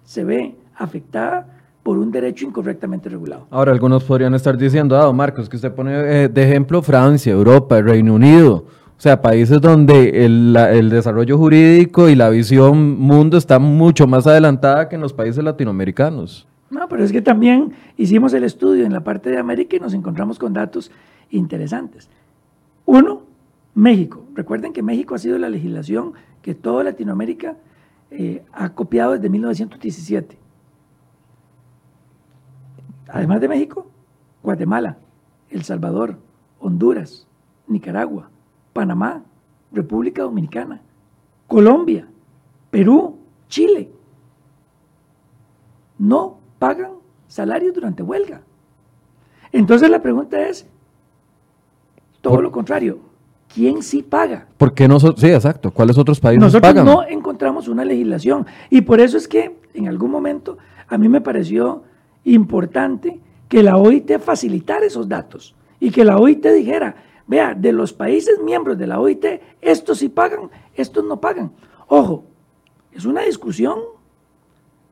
se 0.05 0.23
ve 0.23 0.55
afectada 0.77 1.59
por 1.83 1.99
un 1.99 2.12
derecho 2.12 2.46
incorrectamente 2.46 3.09
regulado. 3.09 3.49
Ahora, 3.51 3.73
algunos 3.73 4.05
podrían 4.05 4.35
estar 4.35 4.57
diciendo, 4.57 4.96
ah, 4.96 5.12
Marcos, 5.12 5.49
que 5.49 5.57
usted 5.57 5.75
pone 5.75 5.92
eh, 5.94 6.29
de 6.29 6.42
ejemplo 6.44 6.81
Francia, 6.81 7.33
Europa, 7.33 7.79
el 7.79 7.87
Reino 7.87 8.14
Unido, 8.14 8.66
o 9.01 9.03
sea, 9.03 9.23
países 9.23 9.63
donde 9.63 10.27
el, 10.27 10.55
el, 10.55 10.91
desarrollo 10.91 11.39
jurídico 11.39 12.11
y 12.11 12.15
la 12.15 12.29
visión 12.29 12.99
mundo 12.99 13.39
está 13.39 13.59
mucho 13.59 14.07
más 14.07 14.27
adelantada 14.27 14.91
que 14.91 14.97
en 14.97 15.01
los 15.01 15.15
países 15.15 15.43
latinoamericanos. 15.43 16.47
No, 16.69 16.87
pero 16.87 17.03
es 17.03 17.11
que 17.11 17.23
también 17.23 17.73
hicimos 17.97 18.35
el 18.35 18.45
estudio 18.45 18.85
en 18.85 18.93
la 18.93 19.03
parte 19.03 19.31
de 19.31 19.39
América 19.39 19.75
y 19.75 19.81
nos 19.81 19.95
encontramos 19.95 20.39
con 20.39 20.53
datos 20.53 20.91
interesantes. 21.31 22.11
Uno, 22.85 23.23
México. 23.75 24.23
Recuerden 24.35 24.75
que 24.75 24.83
México 24.83 25.15
ha 25.15 25.19
sido 25.19 25.39
la 25.39 25.49
legislación 25.49 26.13
que 26.43 26.55
toda 26.55 26.85
Latinoamérica 26.85 27.57
eh, 28.11 28.43
ha 28.53 28.75
copiado 28.75 29.13
desde 29.13 29.31
1917. 29.31 30.37
Además 33.09 33.41
de 33.41 33.49
México, 33.49 33.91
Guatemala, 34.43 34.99
El 35.49 35.63
Salvador, 35.63 36.19
Honduras, 36.59 37.27
Nicaragua, 37.67 38.29
Panamá, 38.81 39.23
República 39.73 40.23
Dominicana, 40.23 40.81
Colombia, 41.47 42.09
Perú, 42.71 43.19
Chile. 43.47 43.90
No 45.99 46.38
pagan 46.59 46.93
salarios 47.29 47.75
durante 47.75 48.03
huelga. 48.03 48.40
Entonces 49.53 49.90
la 49.90 50.01
pregunta 50.01 50.40
es, 50.40 50.66
todo 52.23 52.40
lo 52.40 52.51
contrario, 52.51 53.01
¿quién 53.53 53.83
sí 53.83 54.03
paga? 54.03 54.47
¿Por 54.57 54.73
qué 54.73 54.88
nosotros? 54.88 55.21
Sí, 55.21 55.31
exacto. 55.31 55.71
¿Cuáles 55.71 55.99
otros 55.99 56.19
países 56.19 56.40
nosotros 56.40 56.62
pagan? 56.62 56.87
Nosotros 56.87 57.07
no 57.11 57.14
encontramos 57.14 57.69
una 57.69 57.85
legislación. 57.85 58.47
Y 58.71 58.81
por 58.81 58.99
eso 58.99 59.19
es 59.19 59.29
que 59.29 59.59
en 59.75 59.88
algún 59.88 60.11
momento 60.11 60.57
a 60.88 60.97
mí 60.97 61.07
me 61.07 61.21
pareció 61.21 61.83
importante 62.25 63.21
que 63.47 63.62
la 63.62 63.77
OIT 63.77 64.21
facilitara 64.21 64.87
esos 64.87 65.07
datos 65.07 65.55
y 65.81 65.90
que 65.90 66.03
la 66.03 66.16
OIT 66.16 66.47
dijera, 66.47 67.10
Vea, 67.31 67.55
de 67.55 67.73
los 67.73 67.93
países 67.93 68.40
miembros 68.43 68.77
de 68.77 68.88
la 68.88 68.99
OIT, 68.99 69.25
estos 69.61 69.99
sí 69.99 70.09
pagan, 70.09 70.51
estos 70.75 71.05
no 71.05 71.21
pagan. 71.21 71.53
Ojo, 71.87 72.25
es 72.90 73.05
una 73.05 73.23
discusión 73.23 73.79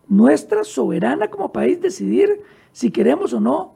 nuestra 0.07 0.62
soberana 0.62 1.31
como 1.31 1.51
país 1.51 1.81
decidir 1.81 2.42
si 2.70 2.92
queremos 2.92 3.33
o 3.33 3.40
no 3.40 3.74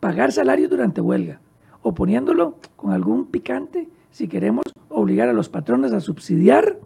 pagar 0.00 0.32
salarios 0.32 0.68
durante 0.68 1.00
huelga, 1.00 1.40
o 1.80 1.94
poniéndolo 1.94 2.56
con 2.74 2.90
algún 2.90 3.26
picante, 3.26 3.88
si 4.10 4.26
queremos 4.26 4.64
obligar 4.88 5.28
a 5.28 5.32
los 5.32 5.48
patrones 5.48 5.92
a 5.92 6.00
subsidiar 6.00 6.80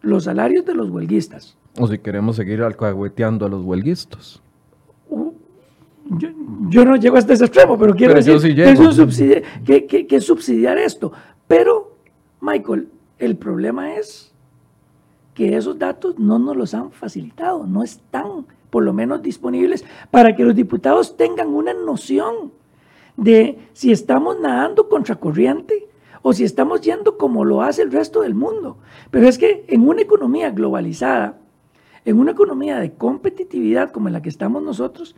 los 0.00 0.24
salarios 0.24 0.64
de 0.64 0.72
los 0.72 0.88
huelguistas. 0.88 1.58
O 1.78 1.86
si 1.86 1.98
queremos 1.98 2.36
seguir 2.36 2.62
alcahueteando 2.62 3.44
a 3.44 3.50
los 3.50 3.62
huelguistas 3.62 4.40
yo, 6.70 6.84
no 6.84 6.96
llego 6.96 7.16
hasta 7.16 7.32
ese 7.32 7.44
extremo, 7.44 7.78
pero 7.78 7.94
quiero 7.94 8.14
decir 8.14 8.54
que, 9.64 10.06
es 10.08 10.24
subsidiar 10.24 10.78
esto. 10.78 11.12
Pero, 11.46 11.96
Michael, 12.40 12.88
el 13.18 13.36
problema 13.36 13.94
es 13.94 14.32
que 15.34 15.56
esos 15.56 15.78
datos 15.78 16.18
no 16.18 16.38
nos 16.38 16.56
los 16.56 16.74
han 16.74 16.90
facilitado, 16.92 17.66
no 17.66 17.82
están 17.82 18.46
por 18.70 18.82
lo 18.82 18.92
menos 18.92 19.22
disponibles 19.22 19.84
para 20.10 20.34
que 20.34 20.44
los 20.44 20.54
diputados 20.54 21.16
tengan 21.16 21.48
una 21.48 21.72
noción 21.72 22.52
de 23.16 23.58
si 23.72 23.92
estamos 23.92 24.38
nadando 24.40 24.88
contra 24.88 25.16
corriente 25.16 25.88
o 26.22 26.32
si 26.32 26.44
estamos 26.44 26.80
yendo 26.80 27.16
como 27.16 27.44
lo 27.44 27.62
hace 27.62 27.82
el 27.82 27.92
resto 27.92 28.22
del 28.22 28.34
mundo. 28.34 28.78
Pero 29.10 29.28
es 29.28 29.38
que 29.38 29.64
en 29.68 29.86
una 29.86 30.02
economía 30.02 30.50
globalizada, 30.50 31.38
en 32.04 32.18
una 32.18 32.32
economía 32.32 32.78
de 32.78 32.94
competitividad 32.94 33.92
como 33.92 34.08
en 34.08 34.14
la 34.14 34.22
que 34.22 34.28
estamos 34.28 34.62
nosotros, 34.62 35.16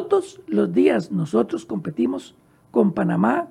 todos 0.00 0.40
los 0.46 0.72
días 0.72 1.12
nosotros 1.12 1.66
competimos 1.66 2.34
con 2.70 2.92
Panamá 2.92 3.48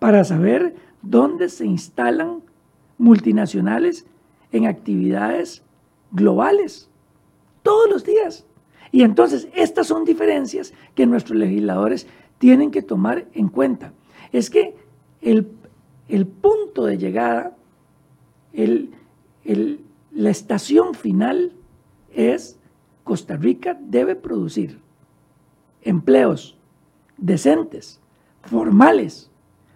para 0.00 0.24
saber 0.24 0.74
dónde 1.02 1.48
se 1.48 1.66
instalan 1.66 2.42
multinacionales 2.98 4.04
en 4.50 4.66
actividades 4.66 5.62
globales. 6.10 6.90
Todos 7.62 7.88
los 7.88 8.04
días. 8.04 8.44
Y 8.90 9.02
entonces 9.02 9.48
estas 9.54 9.86
son 9.86 10.04
diferencias 10.04 10.72
que 10.94 11.06
nuestros 11.06 11.38
legisladores 11.38 12.08
tienen 12.38 12.70
que 12.70 12.82
tomar 12.82 13.26
en 13.34 13.48
cuenta. 13.48 13.92
Es 14.32 14.50
que 14.50 14.74
el, 15.20 15.46
punto 16.26 16.86
de 16.86 16.98
llegada, 16.98 17.56
la 18.52 20.30
estación 20.30 20.94
final 20.94 21.52
es 22.12 22.58
Costa 23.04 23.36
Rica 23.36 23.78
debe 23.80 24.16
producir 24.16 24.87
empleos 25.82 26.58
decentes, 27.16 28.00
formales, 28.42 29.30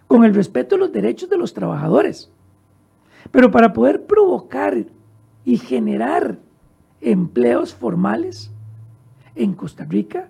con 0.07 0.23
el 0.23 0.33
respeto 0.33 0.75
de 0.75 0.79
los 0.79 0.91
derechos 0.91 1.29
de 1.29 1.37
los 1.37 1.53
trabajadores. 1.53 2.31
Pero 3.31 3.51
para 3.51 3.73
poder 3.73 4.05
provocar 4.05 4.85
y 5.45 5.57
generar 5.57 6.37
empleos 7.01 7.73
formales 7.73 8.51
en 9.35 9.53
Costa 9.53 9.85
Rica, 9.85 10.29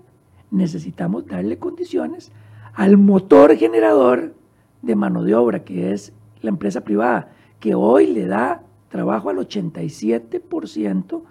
necesitamos 0.52 1.26
darle 1.28 1.58
condiciones 1.58 2.32
al 2.74 2.98
motor 2.98 3.56
generador 3.56 4.34
de 4.82 4.96
mano 4.96 5.24
de 5.24 5.36
obra, 5.36 5.64
que 5.64 5.92
es 5.92 6.14
la 6.42 6.50
empresa 6.50 6.82
privada, 6.82 7.32
que 7.60 7.76
hoy 7.76 8.08
le 8.08 8.26
da 8.26 8.64
trabajo 8.90 9.30
al 9.30 9.38
87% 9.38 11.22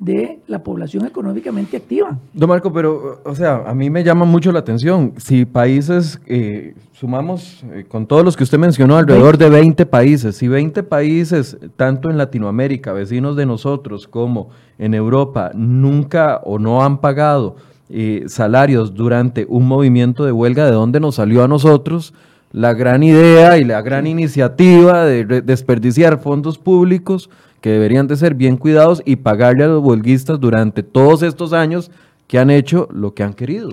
de 0.00 0.40
la 0.46 0.62
población 0.62 1.04
económicamente 1.04 1.76
activa. 1.76 2.18
Don 2.32 2.48
Marco, 2.48 2.72
pero, 2.72 3.20
o 3.22 3.34
sea, 3.34 3.64
a 3.66 3.74
mí 3.74 3.90
me 3.90 4.02
llama 4.02 4.24
mucho 4.24 4.50
la 4.50 4.60
atención. 4.60 5.12
Si 5.18 5.44
países, 5.44 6.18
eh, 6.26 6.74
sumamos 6.92 7.62
eh, 7.70 7.84
con 7.86 8.06
todos 8.06 8.24
los 8.24 8.34
que 8.34 8.42
usted 8.42 8.58
mencionó, 8.58 8.96
alrededor 8.96 9.36
de 9.36 9.50
20 9.50 9.84
países, 9.84 10.36
si 10.36 10.48
20 10.48 10.82
países, 10.84 11.58
tanto 11.76 12.08
en 12.08 12.16
Latinoamérica, 12.16 12.94
vecinos 12.94 13.36
de 13.36 13.44
nosotros, 13.44 14.08
como 14.08 14.48
en 14.78 14.94
Europa, 14.94 15.50
nunca 15.54 16.40
o 16.44 16.58
no 16.58 16.82
han 16.82 17.02
pagado 17.02 17.56
eh, 17.90 18.24
salarios 18.26 18.94
durante 18.94 19.44
un 19.50 19.68
movimiento 19.68 20.24
de 20.24 20.32
huelga, 20.32 20.64
¿de 20.64 20.72
dónde 20.72 20.98
nos 20.98 21.16
salió 21.16 21.44
a 21.44 21.48
nosotros? 21.48 22.14
La 22.52 22.74
gran 22.74 23.02
idea 23.02 23.58
y 23.58 23.64
la 23.64 23.80
gran 23.82 24.06
iniciativa 24.06 25.04
de 25.04 25.42
desperdiciar 25.42 26.20
fondos 26.20 26.58
públicos 26.58 27.30
que 27.60 27.70
deberían 27.70 28.06
de 28.06 28.16
ser 28.16 28.34
bien 28.34 28.56
cuidados 28.56 29.02
y 29.04 29.16
pagarle 29.16 29.64
a 29.64 29.68
los 29.68 29.84
huelguistas 29.84 30.40
durante 30.40 30.82
todos 30.82 31.22
estos 31.22 31.52
años 31.52 31.90
que 32.26 32.38
han 32.38 32.50
hecho 32.50 32.88
lo 32.90 33.14
que 33.14 33.22
han 33.22 33.34
querido. 33.34 33.70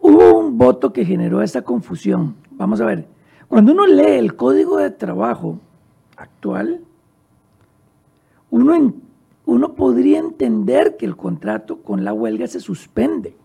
Hubo 0.00 0.38
un 0.38 0.58
voto 0.58 0.92
que 0.92 1.04
generó 1.04 1.42
esa 1.42 1.62
confusión. 1.62 2.34
Vamos 2.52 2.80
a 2.80 2.86
ver, 2.86 3.06
Cuando 3.48 3.72
uno 3.72 3.86
lee 3.86 4.18
el 4.18 4.34
código 4.34 4.78
de 4.78 4.90
trabajo 4.90 5.58
actual, 6.16 6.80
uno, 8.50 8.94
uno 9.44 9.74
podría 9.74 10.18
entender 10.18 10.96
que 10.96 11.06
el 11.06 11.16
contrato 11.16 11.82
con 11.82 12.04
la 12.04 12.12
huelga 12.12 12.46
se 12.46 12.60
suspende. 12.60 13.36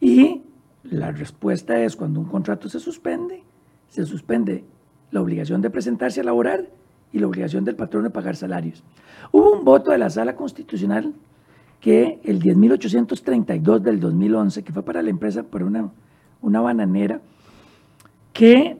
Y 0.00 0.42
la 0.90 1.10
respuesta 1.10 1.78
es 1.80 1.96
cuando 1.96 2.20
un 2.20 2.26
contrato 2.26 2.68
se 2.68 2.80
suspende, 2.80 3.42
se 3.88 4.04
suspende 4.04 4.64
la 5.10 5.20
obligación 5.20 5.60
de 5.62 5.70
presentarse 5.70 6.20
a 6.20 6.24
laborar 6.24 6.68
y 7.12 7.18
la 7.18 7.26
obligación 7.26 7.64
del 7.64 7.76
patrón 7.76 8.04
de 8.04 8.10
pagar 8.10 8.36
salarios. 8.36 8.84
Hubo 9.32 9.52
un 9.52 9.64
voto 9.64 9.90
de 9.90 9.98
la 9.98 10.10
Sala 10.10 10.36
Constitucional 10.36 11.14
que 11.80 12.20
el 12.24 12.40
10.832 12.40 13.80
del 13.80 14.00
2011, 14.00 14.62
que 14.64 14.72
fue 14.72 14.82
para 14.82 15.02
la 15.02 15.10
empresa, 15.10 15.44
para 15.44 15.64
una, 15.64 15.90
una 16.40 16.60
bananera, 16.60 17.20
que 18.32 18.78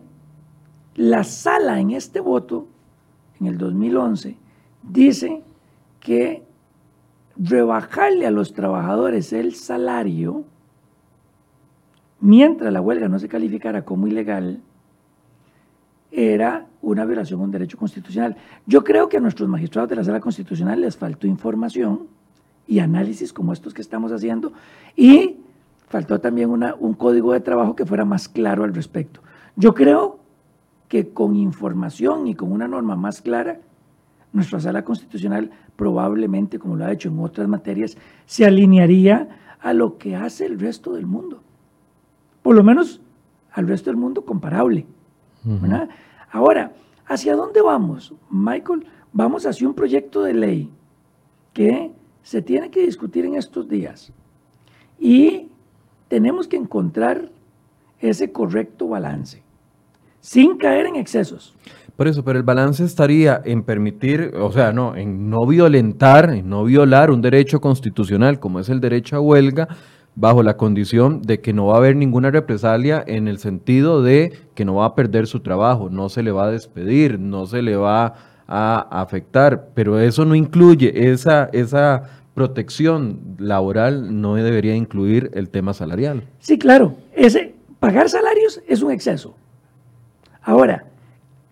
la 0.94 1.24
sala 1.24 1.80
en 1.80 1.90
este 1.90 2.20
voto, 2.20 2.66
en 3.40 3.46
el 3.46 3.58
2011, 3.58 4.36
dice 4.82 5.42
que 6.00 6.42
rebajarle 7.36 8.26
a 8.26 8.30
los 8.30 8.54
trabajadores 8.54 9.32
el 9.32 9.54
salario, 9.54 10.44
mientras 12.26 12.72
la 12.72 12.80
huelga 12.80 13.08
no 13.08 13.18
se 13.20 13.28
calificara 13.28 13.84
como 13.84 14.08
ilegal, 14.08 14.60
era 16.10 16.66
una 16.82 17.04
violación 17.04 17.40
a 17.40 17.44
un 17.44 17.50
derecho 17.52 17.78
constitucional. 17.78 18.36
Yo 18.66 18.82
creo 18.82 19.08
que 19.08 19.18
a 19.18 19.20
nuestros 19.20 19.48
magistrados 19.48 19.88
de 19.90 19.96
la 19.96 20.04
sala 20.04 20.20
constitucional 20.20 20.80
les 20.80 20.96
faltó 20.96 21.26
información 21.26 22.08
y 22.66 22.80
análisis 22.80 23.32
como 23.32 23.52
estos 23.52 23.74
que 23.74 23.82
estamos 23.82 24.10
haciendo 24.10 24.52
y 24.96 25.36
faltó 25.88 26.20
también 26.20 26.50
un 26.50 26.94
código 26.94 27.32
de 27.32 27.40
trabajo 27.40 27.76
que 27.76 27.86
fuera 27.86 28.04
más 28.04 28.28
claro 28.28 28.64
al 28.64 28.74
respecto. 28.74 29.20
Yo 29.54 29.72
creo 29.74 30.18
que 30.88 31.10
con 31.10 31.36
información 31.36 32.26
y 32.26 32.34
con 32.34 32.50
una 32.50 32.66
norma 32.66 32.96
más 32.96 33.22
clara, 33.22 33.60
nuestra 34.32 34.58
sala 34.58 34.82
constitucional 34.84 35.50
probablemente, 35.76 36.58
como 36.58 36.74
lo 36.74 36.86
ha 36.86 36.92
hecho 36.92 37.08
en 37.08 37.20
otras 37.20 37.46
materias, 37.46 37.96
se 38.26 38.44
alinearía 38.44 39.28
a 39.60 39.72
lo 39.72 39.96
que 39.96 40.16
hace 40.16 40.44
el 40.46 40.58
resto 40.58 40.94
del 40.94 41.06
mundo. 41.06 41.42
Por 42.46 42.54
lo 42.54 42.62
menos 42.62 43.00
al 43.50 43.66
resto 43.66 43.90
del 43.90 43.96
mundo 43.96 44.24
comparable. 44.24 44.86
Ahora, 46.30 46.74
¿hacia 47.04 47.34
dónde 47.34 47.60
vamos, 47.60 48.14
Michael? 48.30 48.86
Vamos 49.12 49.46
hacia 49.46 49.66
un 49.66 49.74
proyecto 49.74 50.22
de 50.22 50.32
ley 50.32 50.70
que 51.52 51.90
se 52.22 52.42
tiene 52.42 52.70
que 52.70 52.86
discutir 52.86 53.24
en 53.24 53.34
estos 53.34 53.68
días 53.68 54.12
y 54.96 55.48
tenemos 56.06 56.46
que 56.46 56.56
encontrar 56.56 57.32
ese 57.98 58.30
correcto 58.30 58.86
balance 58.86 59.42
sin 60.20 60.56
caer 60.56 60.86
en 60.86 60.94
excesos. 60.94 61.52
Por 61.96 62.06
eso, 62.06 62.22
pero 62.22 62.38
el 62.38 62.44
balance 62.44 62.84
estaría 62.84 63.42
en 63.44 63.64
permitir, 63.64 64.34
o 64.36 64.52
sea, 64.52 64.72
no, 64.72 64.94
en 64.94 65.30
no 65.30 65.46
violentar, 65.46 66.30
en 66.30 66.48
no 66.48 66.62
violar 66.62 67.10
un 67.10 67.22
derecho 67.22 67.60
constitucional 67.60 68.38
como 68.38 68.60
es 68.60 68.68
el 68.68 68.80
derecho 68.80 69.16
a 69.16 69.20
huelga, 69.20 69.66
bajo 70.16 70.42
la 70.42 70.56
condición 70.56 71.22
de 71.22 71.40
que 71.40 71.52
no 71.52 71.66
va 71.66 71.74
a 71.74 71.78
haber 71.78 71.94
ninguna 71.94 72.30
represalia 72.30 73.04
en 73.06 73.28
el 73.28 73.38
sentido 73.38 74.02
de 74.02 74.32
que 74.54 74.64
no 74.64 74.76
va 74.76 74.86
a 74.86 74.94
perder 74.94 75.26
su 75.26 75.40
trabajo, 75.40 75.90
no 75.90 76.08
se 76.08 76.22
le 76.22 76.32
va 76.32 76.46
a 76.46 76.50
despedir, 76.50 77.20
no 77.20 77.46
se 77.46 77.62
le 77.62 77.76
va 77.76 78.14
a 78.48 79.00
afectar, 79.02 79.68
pero 79.74 80.00
eso 80.00 80.24
no 80.24 80.34
incluye 80.34 81.10
esa, 81.12 81.50
esa 81.52 82.04
protección 82.34 83.36
laboral, 83.38 84.20
no 84.20 84.34
debería 84.34 84.74
incluir 84.74 85.30
el 85.34 85.50
tema 85.50 85.74
salarial. 85.74 86.24
Sí, 86.38 86.58
claro, 86.58 86.94
ese, 87.14 87.54
pagar 87.78 88.08
salarios 88.08 88.62
es 88.66 88.82
un 88.82 88.92
exceso. 88.92 89.34
Ahora, 90.42 90.86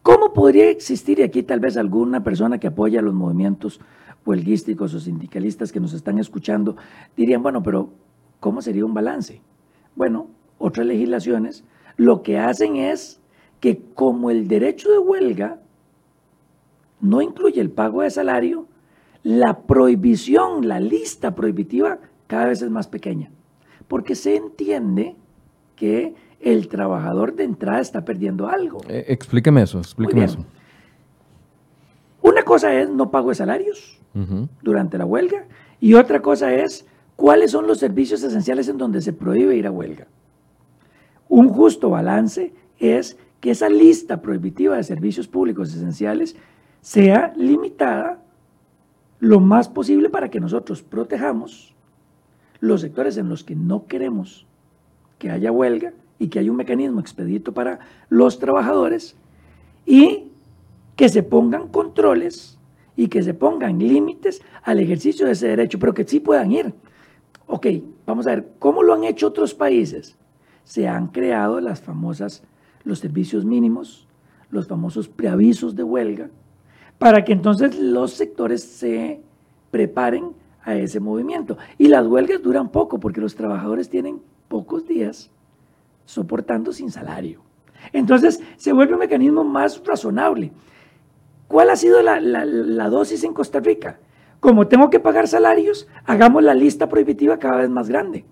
¿cómo 0.03 0.33
podría 0.33 0.71
existir, 0.71 1.19
y 1.19 1.23
aquí 1.23 1.43
tal 1.43 1.61
vez 1.61 1.77
alguna 1.77 2.25
persona 2.25 2.59
que 2.59 2.69
apoya 2.69 3.03
los 3.03 3.13
movimientos 3.13 3.81
huelguísticos 4.25 4.95
o 4.95 5.01
sindicalistas 5.01 5.71
que 5.71 5.81
nos 5.81 5.93
están 5.93 6.19
escuchando 6.19 6.77
dirían, 7.15 7.43
bueno, 7.43 7.63
pero 7.63 7.91
¿cómo 8.45 8.61
sería 8.61 8.85
un 8.85 8.93
balance? 8.93 9.41
Bueno, 9.97 10.27
otras 10.59 10.87
legislaciones 10.87 11.65
lo 11.97 12.23
que 12.23 12.37
hacen 12.37 12.77
es 12.77 13.19
que 13.59 13.81
como 13.95 14.29
el 14.29 14.49
derecho 14.49 14.91
de 14.93 14.99
huelga 14.99 15.61
no 17.01 17.23
incluye 17.23 17.59
el 17.63 17.71
pago 17.71 18.03
de 18.03 18.11
salario, 18.11 18.67
la 19.23 19.61
prohibición, 19.61 20.69
la 20.69 20.79
lista 20.79 21.35
prohibitiva 21.35 22.01
cada 22.27 22.49
vez 22.49 22.61
es 22.61 22.69
más 22.69 22.87
pequeña, 22.87 23.31
porque 23.89 24.15
se 24.15 24.37
entiende 24.37 25.17
que 25.75 26.15
el 26.39 26.69
trabajador 26.69 27.37
de 27.37 27.45
entrada 27.45 27.81
está 27.81 28.05
perdiendo 28.05 28.47
algo. 28.47 28.83
Eh, 28.91 29.07
explíqueme 29.09 29.63
eso, 29.63 29.79
explíqueme 29.79 30.25
eso. 30.25 30.45
Una 32.21 32.43
cosa 32.43 32.75
es 32.75 32.91
no 32.91 33.11
pago 33.11 33.31
de 33.31 33.37
salarios 33.37 34.03
durante 34.61 34.99
la 34.99 35.07
huelga 35.07 35.47
y 35.81 35.95
otra 35.95 36.21
cosa 36.21 36.53
es 36.53 36.87
cuáles 37.17 37.51
son 37.51 37.67
los 37.67 37.79
servicios 37.79 38.23
esenciales 38.23 38.69
en 38.69 38.79
donde 38.79 39.01
se 39.01 39.13
prohíbe 39.13 39.57
ir 39.57 39.67
a 39.67 39.71
huelga. 39.71 40.07
Un 41.29 41.49
justo 41.49 41.91
balance 41.91 42.53
es 42.79 43.17
que 43.41 43.51
esa 43.51 43.69
lista 43.69 44.21
prohibitiva 44.21 44.77
de 44.77 44.85
servicios 44.85 45.29
públicos 45.29 45.75
esenciales 45.75 46.37
sea 46.81 47.33
limitada 47.37 48.23
lo 49.21 49.41
más 49.41 49.69
posible 49.69 50.11
para 50.11 50.31
que 50.31 50.41
nosotros 50.41 50.83
protejamos 50.83 51.75
los 52.61 52.81
sectores 52.81 53.17
en 53.17 53.29
los 53.29 53.45
que 53.45 53.55
no 53.55 53.87
queremos 53.87 54.47
que 55.19 55.31
haya 55.31 55.53
huelga 55.53 55.93
y 56.19 56.29
que 56.29 56.39
hay 56.39 56.49
un 56.49 56.57
mecanismo 56.57 57.01
expedito 57.01 57.53
para 57.53 57.81
los 58.09 58.39
trabajadores 58.39 59.17
y 59.87 60.31
que 60.97 61.09
se 61.09 61.23
pongan 61.23 61.69
controles 61.69 62.59
y 62.97 63.09
que 63.09 63.23
se 63.23 63.35
pongan 63.35 63.79
límites 63.79 64.43
al 64.63 64.79
ejercicio 64.79 65.27
de 65.27 65.33
ese 65.33 65.49
derecho, 65.49 65.79
pero 65.79 65.95
que 65.95 66.05
sí 66.05 66.21
puedan 66.21 66.53
ir. 66.53 66.73
Ok, 67.47 67.67
vamos 68.07 68.27
a 68.27 68.31
ver, 68.31 68.49
¿cómo 68.59 68.83
lo 68.83 68.95
han 68.95 69.05
hecho 69.05 69.29
otros 69.29 69.55
países? 69.55 70.17
Se 70.65 70.89
han 70.89 71.09
creado 71.09 71.61
las 71.61 71.81
famosas, 71.81 72.43
los 72.85 72.99
servicios 72.99 73.45
mínimos, 73.45 74.09
los 74.51 74.67
famosos 74.67 75.09
preavisos 75.09 75.75
de 75.77 75.83
huelga, 75.83 76.31
para 76.99 77.25
que 77.25 77.33
entonces 77.33 77.79
los 77.79 78.13
sectores 78.13 78.63
se 78.63 79.21
preparen 79.71 80.33
a 80.63 80.75
ese 80.77 81.01
movimiento. 81.01 81.59
Y 81.79 81.89
las 81.89 82.07
huelgas 82.07 82.43
duran 82.43 82.71
poco 82.71 82.99
porque 82.99 83.21
los 83.21 83.35
trabajadores 83.35 83.91
tienen 83.91 84.23
pocos 84.49 84.87
días 84.87 85.31
soportando 86.07 86.73
sin 86.73 86.91
salario. 86.91 87.43
Entonces 87.93 88.41
se 88.57 88.73
vuelve 88.73 88.95
un 88.95 89.01
mecanismo 89.01 89.45
más 89.45 89.83
razonable. 89.85 90.53
¿Cuál 91.49 91.71
ha 91.71 91.77
sido 91.77 92.01
la, 92.03 92.89
dosis 92.89 93.25
en 93.25 93.35
Costa 93.35 93.61
Rica? 93.61 93.99
Como 94.45 94.67
tengo 94.67 94.91
que 94.91 95.01
pagar 95.01 95.27
salarios, 95.27 95.89
hagamos 96.05 96.43
la 96.43 96.53
lista 96.53 96.87
prohibitiva 96.87 97.39
cada 97.39 97.63
vez 97.63 97.71
más 97.71 97.89
grande. 97.89 98.27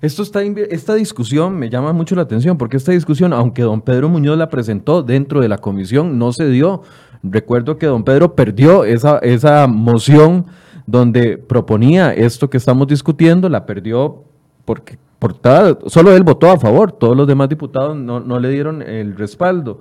Esto 0.00 0.24
está, 0.24 0.42
esta 0.42 0.96
discusión 0.96 1.56
me 1.56 1.70
llama 1.70 1.92
mucho 1.92 2.16
la 2.16 2.22
atención 2.22 2.58
porque 2.58 2.76
esta 2.76 2.90
discusión, 2.90 3.32
aunque 3.32 3.62
don 3.62 3.80
Pedro 3.80 4.08
Muñoz 4.08 4.36
la 4.36 4.48
presentó 4.48 5.04
dentro 5.04 5.40
de 5.40 5.48
la 5.48 5.58
comisión, 5.58 6.18
no 6.18 6.32
se 6.32 6.48
dio. 6.48 6.82
Recuerdo 7.22 7.78
que 7.78 7.86
don 7.86 8.02
Pedro 8.02 8.34
perdió 8.34 8.82
esa, 8.82 9.18
esa 9.18 9.68
moción 9.68 10.46
donde 10.88 11.38
proponía 11.38 12.12
esto 12.12 12.50
que 12.50 12.56
estamos 12.56 12.88
discutiendo, 12.88 13.48
la 13.48 13.64
perdió 13.64 14.24
porque 14.64 14.98
solo 15.86 16.16
él 16.16 16.24
votó 16.24 16.50
a 16.50 16.58
favor, 16.58 16.90
todos 16.90 17.16
los 17.16 17.28
demás 17.28 17.48
diputados 17.48 17.96
no, 17.96 18.40
le 18.40 18.48
dieron 18.48 18.82
el 18.82 19.14
respaldo. 19.14 19.78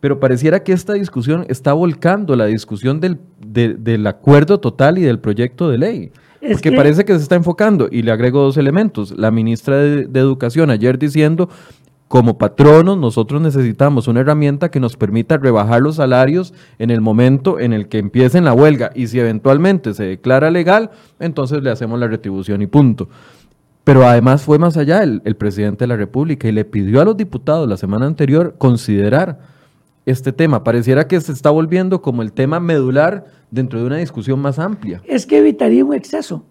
Pero 0.00 0.18
pareciera 0.18 0.62
que 0.62 0.72
esta 0.72 0.94
discusión 0.94 1.44
está 1.48 1.72
volcando 1.72 2.34
la 2.34 2.46
discusión 2.46 3.00
del, 3.00 3.18
del 3.38 4.06
acuerdo 4.06 4.58
total 4.58 4.98
y 4.98 5.02
del 5.02 5.18
proyecto 5.18 5.68
de 5.68 5.78
ley. 5.78 6.12
porque 6.40 6.72
parece 6.72 7.04
que 7.04 7.14
se 7.14 7.22
está 7.22 7.34
enfocando. 7.34 7.88
Y 7.90 8.02
le 8.02 8.10
agrego 8.10 8.40
dos 8.40 8.56
elementos. 8.56 9.16
La 9.16 9.30
ministra 9.30 9.76
de, 9.76 10.06
de 10.06 10.20
Educación 10.20 10.70
ayer 10.70 10.98
diciendo 10.98 11.50
como 12.10 12.38
patronos, 12.38 12.98
nosotros 12.98 13.40
necesitamos 13.40 14.08
una 14.08 14.18
herramienta 14.18 14.68
que 14.72 14.80
nos 14.80 14.96
permita 14.96 15.36
rebajar 15.36 15.80
los 15.80 15.94
salarios 15.94 16.52
en 16.80 16.90
el 16.90 17.00
momento 17.00 17.60
en 17.60 17.72
el 17.72 17.86
que 17.86 17.98
empiecen 17.98 18.44
la 18.44 18.52
huelga 18.52 18.90
y 18.96 19.06
si 19.06 19.20
eventualmente 19.20 19.94
se 19.94 20.02
declara 20.02 20.50
legal, 20.50 20.90
entonces 21.20 21.62
le 21.62 21.70
hacemos 21.70 22.00
la 22.00 22.08
retribución 22.08 22.62
y 22.62 22.66
punto. 22.66 23.08
Pero 23.84 24.04
además 24.04 24.42
fue 24.42 24.58
más 24.58 24.76
allá 24.76 25.04
el, 25.04 25.36
presidente 25.36 25.84
de 25.84 25.86
la 25.86 25.96
República 25.96 26.48
y 26.48 26.52
le 26.52 26.64
pidió 26.64 27.00
a 27.00 27.04
los 27.04 27.16
diputados 27.16 27.68
la 27.68 27.76
semana 27.76 28.06
anterior 28.06 28.56
considerar 28.58 29.38
este 30.10 30.32
tema. 30.32 30.64
Pareciera 30.64 31.08
que 31.08 31.20
se 31.20 31.32
está 31.32 31.50
volviendo 31.50 32.02
como 32.02 32.22
el 32.22 32.32
tema 32.32 32.60
medular 32.60 33.26
dentro 33.50 33.80
de 33.80 33.86
una 33.86 33.96
discusión 33.96 34.40
más 34.40 34.58
amplia. 34.58 35.00
Es 35.04 35.26
que 35.26 35.38
evitaría 35.38 35.84
un 35.84 35.94
exceso. 35.94 36.44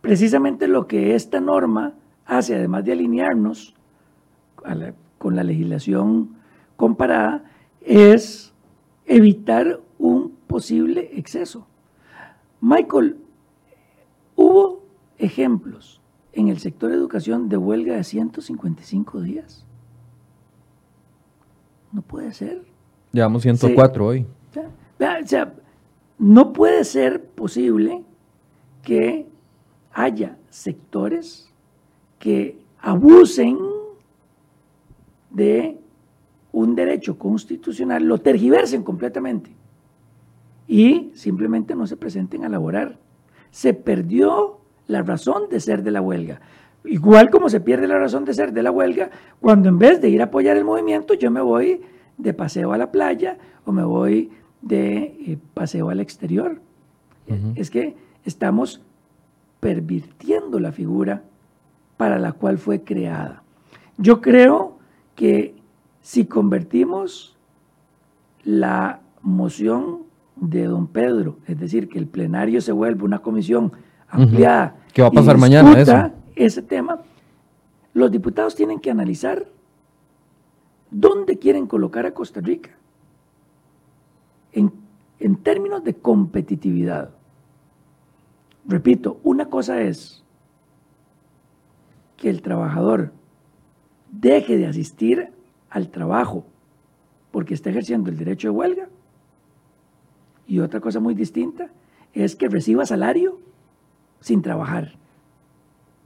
Precisamente 0.00 0.68
lo 0.68 0.86
que 0.86 1.14
esta 1.14 1.40
norma 1.40 1.94
hace, 2.26 2.54
además 2.54 2.84
de 2.84 2.92
alinearnos 2.92 3.74
con 5.18 5.36
la 5.36 5.44
legislación 5.44 6.36
comparada, 6.76 7.44
es 7.80 8.52
evitar 9.06 9.80
un 9.98 10.36
posible 10.46 11.10
exceso. 11.14 11.66
Michael, 12.60 13.18
hubo 14.36 14.84
ejemplos 15.18 16.00
en 16.32 16.48
el 16.48 16.58
sector 16.58 16.90
de 16.90 16.96
educación 16.96 17.48
de 17.48 17.56
huelga 17.56 17.94
de 17.94 18.04
155 18.04 19.20
días. 19.20 19.64
No 21.92 22.02
puede 22.02 22.32
ser. 22.32 22.73
Llevamos 23.14 23.42
104 23.42 24.06
hoy. 24.06 24.26
O 24.98 25.26
sea, 25.26 25.54
no 26.18 26.52
puede 26.52 26.82
ser 26.82 27.22
posible 27.22 28.02
que 28.82 29.28
haya 29.92 30.36
sectores 30.50 31.48
que 32.18 32.58
abusen 32.80 33.56
de 35.30 35.78
un 36.50 36.74
derecho 36.74 37.16
constitucional, 37.16 38.02
lo 38.02 38.18
tergiversen 38.18 38.82
completamente 38.82 39.52
y 40.66 41.12
simplemente 41.14 41.76
no 41.76 41.86
se 41.86 41.96
presenten 41.96 42.44
a 42.44 42.48
laborar. 42.48 42.98
Se 43.52 43.74
perdió 43.74 44.58
la 44.88 45.02
razón 45.02 45.48
de 45.48 45.60
ser 45.60 45.84
de 45.84 45.92
la 45.92 46.00
huelga. 46.00 46.40
Igual 46.84 47.30
como 47.30 47.48
se 47.48 47.60
pierde 47.60 47.86
la 47.86 47.98
razón 47.98 48.24
de 48.24 48.34
ser 48.34 48.52
de 48.52 48.64
la 48.64 48.72
huelga 48.72 49.10
cuando 49.40 49.68
en 49.68 49.78
vez 49.78 50.00
de 50.00 50.08
ir 50.08 50.20
a 50.20 50.24
apoyar 50.24 50.56
el 50.56 50.64
movimiento 50.64 51.14
yo 51.14 51.30
me 51.30 51.40
voy 51.40 51.80
de 52.18 52.32
paseo 52.34 52.72
a 52.72 52.78
la 52.78 52.90
playa 52.90 53.38
o 53.64 53.72
me 53.72 53.84
voy 53.84 54.30
de 54.62 54.96
eh, 55.26 55.38
paseo 55.54 55.90
al 55.90 56.00
exterior. 56.00 56.60
Es 57.54 57.70
que 57.70 57.96
estamos 58.24 58.82
pervirtiendo 59.60 60.60
la 60.60 60.72
figura 60.72 61.22
para 61.96 62.18
la 62.18 62.32
cual 62.32 62.58
fue 62.58 62.82
creada. 62.82 63.42
Yo 63.96 64.20
creo 64.20 64.78
que 65.14 65.54
si 66.02 66.26
convertimos 66.26 67.34
la 68.42 69.00
moción 69.22 70.00
de 70.36 70.64
don 70.64 70.86
Pedro, 70.86 71.38
es 71.46 71.58
decir, 71.58 71.88
que 71.88 71.98
el 71.98 72.06
plenario 72.06 72.60
se 72.60 72.72
vuelve 72.72 73.04
una 73.04 73.20
comisión 73.20 73.72
ampliada. 74.08 74.76
¿Qué 74.92 75.00
va 75.00 75.08
a 75.08 75.12
pasar 75.12 75.38
mañana 75.38 75.78
eso? 75.78 76.10
Ese 76.36 76.60
tema, 76.60 77.00
los 77.94 78.10
diputados 78.10 78.54
tienen 78.54 78.80
que 78.80 78.90
analizar 78.90 79.46
dónde 80.94 81.38
quieren 81.38 81.66
colocar 81.66 82.06
a 82.06 82.14
Costa 82.14 82.40
Rica 82.40 82.70
en, 84.52 84.72
términos 85.42 85.82
de 85.82 85.94
competitividad. 85.94 87.10
Repito, 88.66 89.20
una 89.24 89.50
cosa 89.50 89.82
es 89.82 90.22
que 92.16 92.30
el 92.30 92.42
trabajador 92.42 93.12
deje 94.10 94.56
de 94.56 94.66
asistir 94.66 95.32
al 95.70 95.90
trabajo 95.90 96.46
porque 97.30 97.54
está 97.54 97.70
ejerciendo 97.70 98.10
el 98.10 98.16
derecho 98.16 98.48
de 98.48 98.52
huelga. 98.52 98.88
Y 100.46 100.60
otra 100.60 100.80
cosa 100.80 101.00
muy 101.00 101.14
distinta 101.14 101.70
es 102.12 102.36
que 102.36 102.48
reciba 102.48 102.86
salario 102.86 103.40
sin 104.20 104.42
trabajar. 104.42 104.92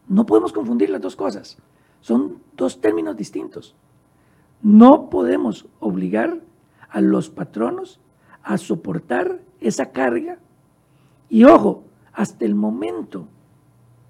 No 0.08 0.24
podemos 0.24 0.52
confundir 0.52 0.90
las 0.90 1.02
dos 1.02 1.16
cosas. 1.16 1.58
Son 2.00 2.38
dos 2.56 2.80
términos 2.80 3.16
distintos. 3.16 3.76
No 4.62 5.10
podemos 5.10 5.66
obligar 5.80 6.40
a 6.88 7.00
los 7.00 7.30
patronos 7.30 8.00
a 8.42 8.58
soportar 8.58 9.40
esa 9.60 9.92
carga. 9.92 10.38
Y 11.28 11.44
ojo, 11.44 11.84
hasta 12.12 12.44
el 12.44 12.54
momento, 12.54 13.28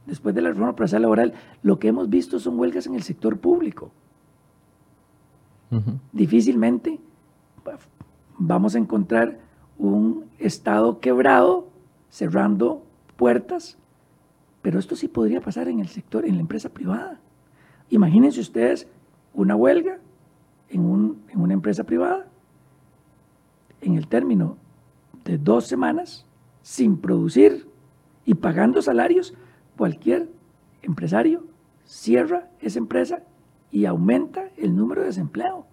después 0.06 0.34
de 0.34 0.42
la 0.42 0.50
reforma 0.50 0.76
procesal 0.76 1.02
laboral, 1.02 1.34
lo 1.62 1.78
que 1.78 1.88
hemos 1.88 2.08
visto 2.08 2.38
son 2.38 2.58
huelgas 2.58 2.86
en 2.86 2.94
el 2.94 3.02
sector 3.02 3.38
público. 3.38 3.90
Difícilmente 6.12 6.98
vamos 8.38 8.74
a 8.74 8.78
encontrar 8.78 9.38
un 9.76 10.24
Estado 10.38 11.00
quebrado 11.00 11.68
cerrando 12.08 12.84
puertas, 13.16 13.76
pero 14.62 14.78
esto 14.78 14.96
sí 14.96 15.08
podría 15.08 15.40
pasar 15.40 15.68
en 15.68 15.80
el 15.80 15.88
sector, 15.88 16.24
en 16.24 16.36
la 16.36 16.40
empresa 16.40 16.70
privada. 16.70 17.20
Imagínense 17.90 18.40
ustedes 18.40 18.86
una 19.34 19.56
huelga 19.56 19.98
en, 20.70 21.16
en 21.28 21.40
una 21.40 21.54
empresa 21.54 21.84
privada 21.84 22.26
en 23.80 23.94
el 23.94 24.08
término 24.08 24.56
de 25.24 25.38
dos 25.38 25.66
semanas 25.66 26.26
sin 26.62 26.98
producir 26.98 27.68
y 28.24 28.34
pagando 28.34 28.82
salarios, 28.82 29.34
cualquier 29.76 30.28
empresario 30.82 31.44
cierra 31.84 32.50
esa 32.60 32.78
empresa 32.78 33.22
y 33.70 33.86
aumenta 33.86 34.50
el 34.56 34.76
número 34.76 35.00
de 35.00 35.08
desempleo. 35.08 35.66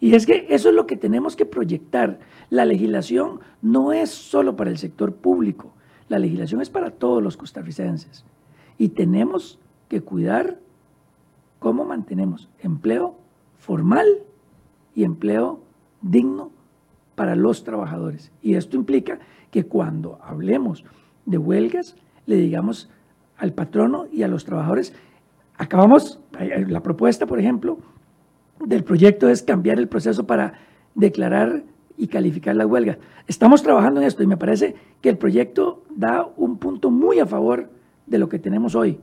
Y 0.00 0.14
es 0.14 0.26
que 0.26 0.46
eso 0.50 0.68
es 0.68 0.74
lo 0.74 0.86
que 0.86 0.96
tenemos 0.96 1.36
que 1.36 1.46
proyectar. 1.46 2.18
La 2.50 2.64
legislación 2.64 3.40
no 3.62 3.92
es 3.92 4.10
solo 4.10 4.56
para 4.56 4.70
el 4.70 4.78
sector 4.78 5.14
público, 5.14 5.72
la 6.08 6.18
legislación 6.18 6.60
es 6.60 6.70
para 6.70 6.90
todos 6.90 7.22
los 7.22 7.36
costarricenses. 7.36 8.24
Y 8.76 8.90
tenemos 8.90 9.58
que 9.88 10.00
cuidar 10.00 10.58
cómo 11.58 11.84
mantenemos 11.84 12.48
empleo 12.58 13.16
formal 13.64 14.06
y 14.94 15.04
empleo 15.04 15.60
digno 16.02 16.50
para 17.14 17.34
los 17.34 17.64
trabajadores. 17.64 18.30
Y 18.42 18.56
esto 18.56 18.76
implica 18.76 19.20
que 19.50 19.64
cuando 19.64 20.18
hablemos 20.22 20.84
de 21.24 21.38
huelgas, 21.38 21.96
le 22.26 22.36
digamos 22.36 22.90
al 23.38 23.54
patrono 23.54 24.06
y 24.12 24.22
a 24.22 24.28
los 24.28 24.44
trabajadores, 24.44 24.92
acabamos, 25.56 26.20
la 26.68 26.82
propuesta, 26.82 27.26
por 27.26 27.40
ejemplo, 27.40 27.78
del 28.62 28.84
proyecto 28.84 29.30
es 29.30 29.42
cambiar 29.42 29.78
el 29.78 29.88
proceso 29.88 30.26
para 30.26 30.54
declarar 30.94 31.64
y 31.96 32.08
calificar 32.08 32.56
la 32.56 32.66
huelga. 32.66 32.98
Estamos 33.26 33.62
trabajando 33.62 34.00
en 34.00 34.06
esto 34.06 34.22
y 34.22 34.26
me 34.26 34.36
parece 34.36 34.74
que 35.00 35.08
el 35.08 35.16
proyecto 35.16 35.84
da 35.96 36.28
un 36.36 36.58
punto 36.58 36.90
muy 36.90 37.18
a 37.18 37.26
favor 37.26 37.70
de 38.06 38.18
lo 38.18 38.28
que 38.28 38.38
tenemos 38.38 38.74
hoy. 38.74 39.00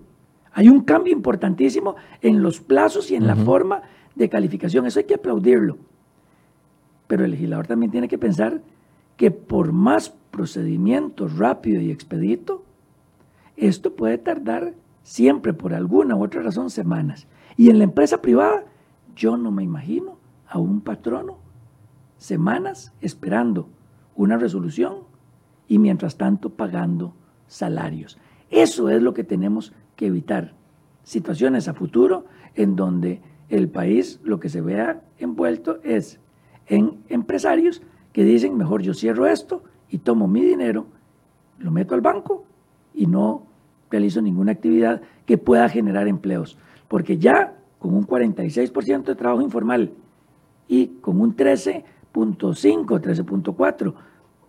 Hay 0.53 0.69
un 0.69 0.81
cambio 0.81 1.13
importantísimo 1.13 1.95
en 2.21 2.43
los 2.43 2.59
plazos 2.59 3.09
y 3.09 3.15
en 3.15 3.25
la 3.25 3.35
forma 3.35 3.81
de 4.15 4.29
calificación. 4.29 4.85
Eso 4.85 4.99
hay 4.99 5.05
que 5.05 5.15
aplaudirlo. 5.15 5.77
Pero 7.07 7.25
el 7.25 7.31
legislador 7.31 7.67
también 7.67 7.91
tiene 7.91 8.07
que 8.07 8.17
pensar 8.17 8.61
que 9.17 9.31
por 9.31 9.71
más 9.71 10.09
procedimiento 10.31 11.27
rápido 11.27 11.81
y 11.81 11.91
expedito, 11.91 12.63
esto 13.57 13.95
puede 13.95 14.17
tardar 14.17 14.73
siempre 15.03 15.53
por 15.53 15.73
alguna 15.73 16.15
u 16.15 16.23
otra 16.23 16.41
razón 16.41 16.69
semanas. 16.69 17.27
Y 17.57 17.69
en 17.69 17.77
la 17.77 17.83
empresa 17.83 18.21
privada 18.21 18.63
yo 19.15 19.37
no 19.37 19.51
me 19.51 19.63
imagino 19.63 20.17
a 20.47 20.59
un 20.59 20.81
patrono 20.81 21.37
semanas 22.17 22.93
esperando 23.01 23.67
una 24.15 24.37
resolución 24.37 24.99
y 25.67 25.79
mientras 25.79 26.17
tanto 26.17 26.51
pagando 26.51 27.13
salarios. 27.47 28.17
Eso 28.49 28.89
es 28.89 29.01
lo 29.01 29.13
que 29.13 29.23
tenemos 29.23 29.73
que 29.95 30.07
evitar. 30.07 30.53
Situaciones 31.03 31.67
a 31.67 31.73
futuro 31.73 32.25
en 32.55 32.75
donde 32.75 33.21
el 33.51 33.67
país 33.69 34.19
lo 34.23 34.39
que 34.39 34.49
se 34.49 34.61
vea 34.61 35.01
envuelto 35.19 35.79
es 35.83 36.19
en 36.67 37.03
empresarios 37.09 37.81
que 38.13 38.23
dicen, 38.23 38.57
mejor 38.57 38.81
yo 38.81 38.93
cierro 38.93 39.27
esto 39.27 39.63
y 39.89 39.99
tomo 39.99 40.27
mi 40.27 40.41
dinero, 40.41 40.87
lo 41.59 41.69
meto 41.69 41.93
al 41.93 42.01
banco 42.01 42.45
y 42.93 43.07
no 43.07 43.43
realizo 43.89 44.21
ninguna 44.21 44.53
actividad 44.53 45.01
que 45.25 45.37
pueda 45.37 45.67
generar 45.67 46.07
empleos. 46.07 46.57
Porque 46.87 47.17
ya 47.17 47.57
con 47.77 47.93
un 47.93 48.07
46% 48.07 49.03
de 49.03 49.15
trabajo 49.15 49.41
informal 49.41 49.91
y 50.69 50.87
con 51.01 51.19
un 51.19 51.35
13.5, 51.35 51.83
13.4 52.13 53.93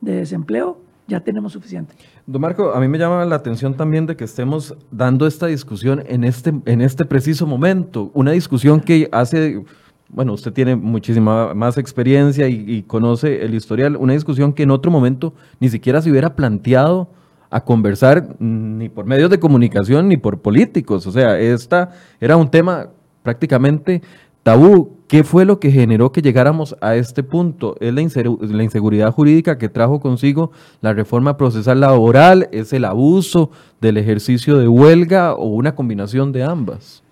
de 0.01 0.15
desempleo, 0.15 0.79
ya 1.07 1.21
tenemos 1.21 1.53
suficiente. 1.53 1.95
Don 2.27 2.41
Marco, 2.41 2.73
a 2.73 2.81
mí 2.81 2.89
me 2.89 2.99
llama 2.99 3.25
la 3.25 3.37
atención 3.37 3.75
también 3.75 4.07
de 4.07 4.17
que 4.17 4.25
estemos 4.25 4.75
dando 4.91 5.27
esta 5.27 5.47
discusión 5.47 6.03
en 6.07 6.25
este, 6.25 6.53
en 6.67 6.81
este 6.81 7.05
preciso 7.05 7.47
momento, 7.47 8.11
una 8.15 8.31
discusión 8.33 8.81
que 8.81 9.09
hace, 9.13 9.65
bueno, 10.09 10.33
usted 10.33 10.53
tiene 10.53 10.77
muchísima 10.77 11.55
más 11.55 11.79
experiencia 11.79 12.49
y, 12.49 12.83
conoce 12.83 13.45
el 13.45 13.55
historial, 13.55 13.97
una 13.97 14.13
discusión 14.13 14.53
que 14.53 14.63
en 14.63 14.71
otro 14.71 14.91
momento 14.91 15.35
ni 15.61 15.69
siquiera 15.69 16.01
se 16.01 16.11
hubiera 16.11 16.37
planteado 16.37 17.11
a 17.51 17.63
conversar 17.63 18.37
ni 18.39 18.89
por 18.89 19.05
medios 19.05 19.29
de 19.29 19.39
comunicación 19.39 20.09
ni 20.09 20.17
por 20.17 20.41
políticos. 20.41 21.07
O 21.07 21.13
sea, 21.13 21.39
esta 21.39 21.91
era 22.19 22.37
un 22.37 22.51
tema 22.51 22.89
prácticamente 23.23 24.03
tabú. 24.43 25.02
¿Qué 25.13 25.25
fue 25.25 25.45
lo 25.45 25.61
que 25.61 25.71
generó 25.71 26.11
que 26.11 26.23
llegáramos 26.23 26.75
a 26.81 26.97
este 26.97 27.23
punto? 27.23 27.77
¿Es 27.81 27.93
la, 27.93 28.01
inseguridad 28.01 29.13
jurídica 29.13 29.59
que 29.59 29.69
trajo 29.69 30.01
consigo 30.01 30.53
la 30.81 30.95
reforma 30.95 31.37
procesal 31.37 31.81
laboral? 31.81 32.49
¿Es 32.51 32.73
el 32.73 32.87
abuso 32.87 33.51
del 33.79 33.99
ejercicio 33.99 34.57
de 34.57 34.69
huelga 34.69 35.35
o 35.35 35.49
una 35.49 35.75
combinación 35.75 36.33
de 36.33 36.45
ambas? 36.45 37.03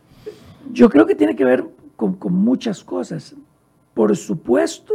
Yo 0.73 0.89
creo 0.89 1.05
que 1.05 1.15
tiene 1.15 1.37
que 1.37 1.45
ver 1.45 1.67
con, 1.97 2.15
con 2.15 2.33
muchas 2.33 2.83
cosas. 2.83 3.37
Por 3.93 4.17
supuesto 4.17 4.95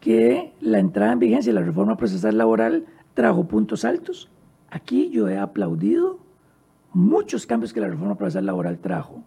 que 0.00 0.54
la 0.62 0.78
entrada 0.78 1.12
en 1.12 1.18
vigencia 1.18 1.52
de 1.52 1.60
la 1.60 1.66
reforma 1.66 1.98
procesal 1.98 2.38
laboral 2.38 2.86
trajo 3.12 3.48
puntos 3.48 3.84
altos. 3.84 4.30
Aquí 4.70 5.10
yo 5.10 5.28
he 5.28 5.36
aplaudido 5.36 6.18
muchos 6.94 7.44
cambios 7.44 7.74
que 7.74 7.80
la 7.80 7.88
reforma 7.88 8.14
procesal 8.14 8.46
laboral 8.46 8.78
trajo 8.78 9.24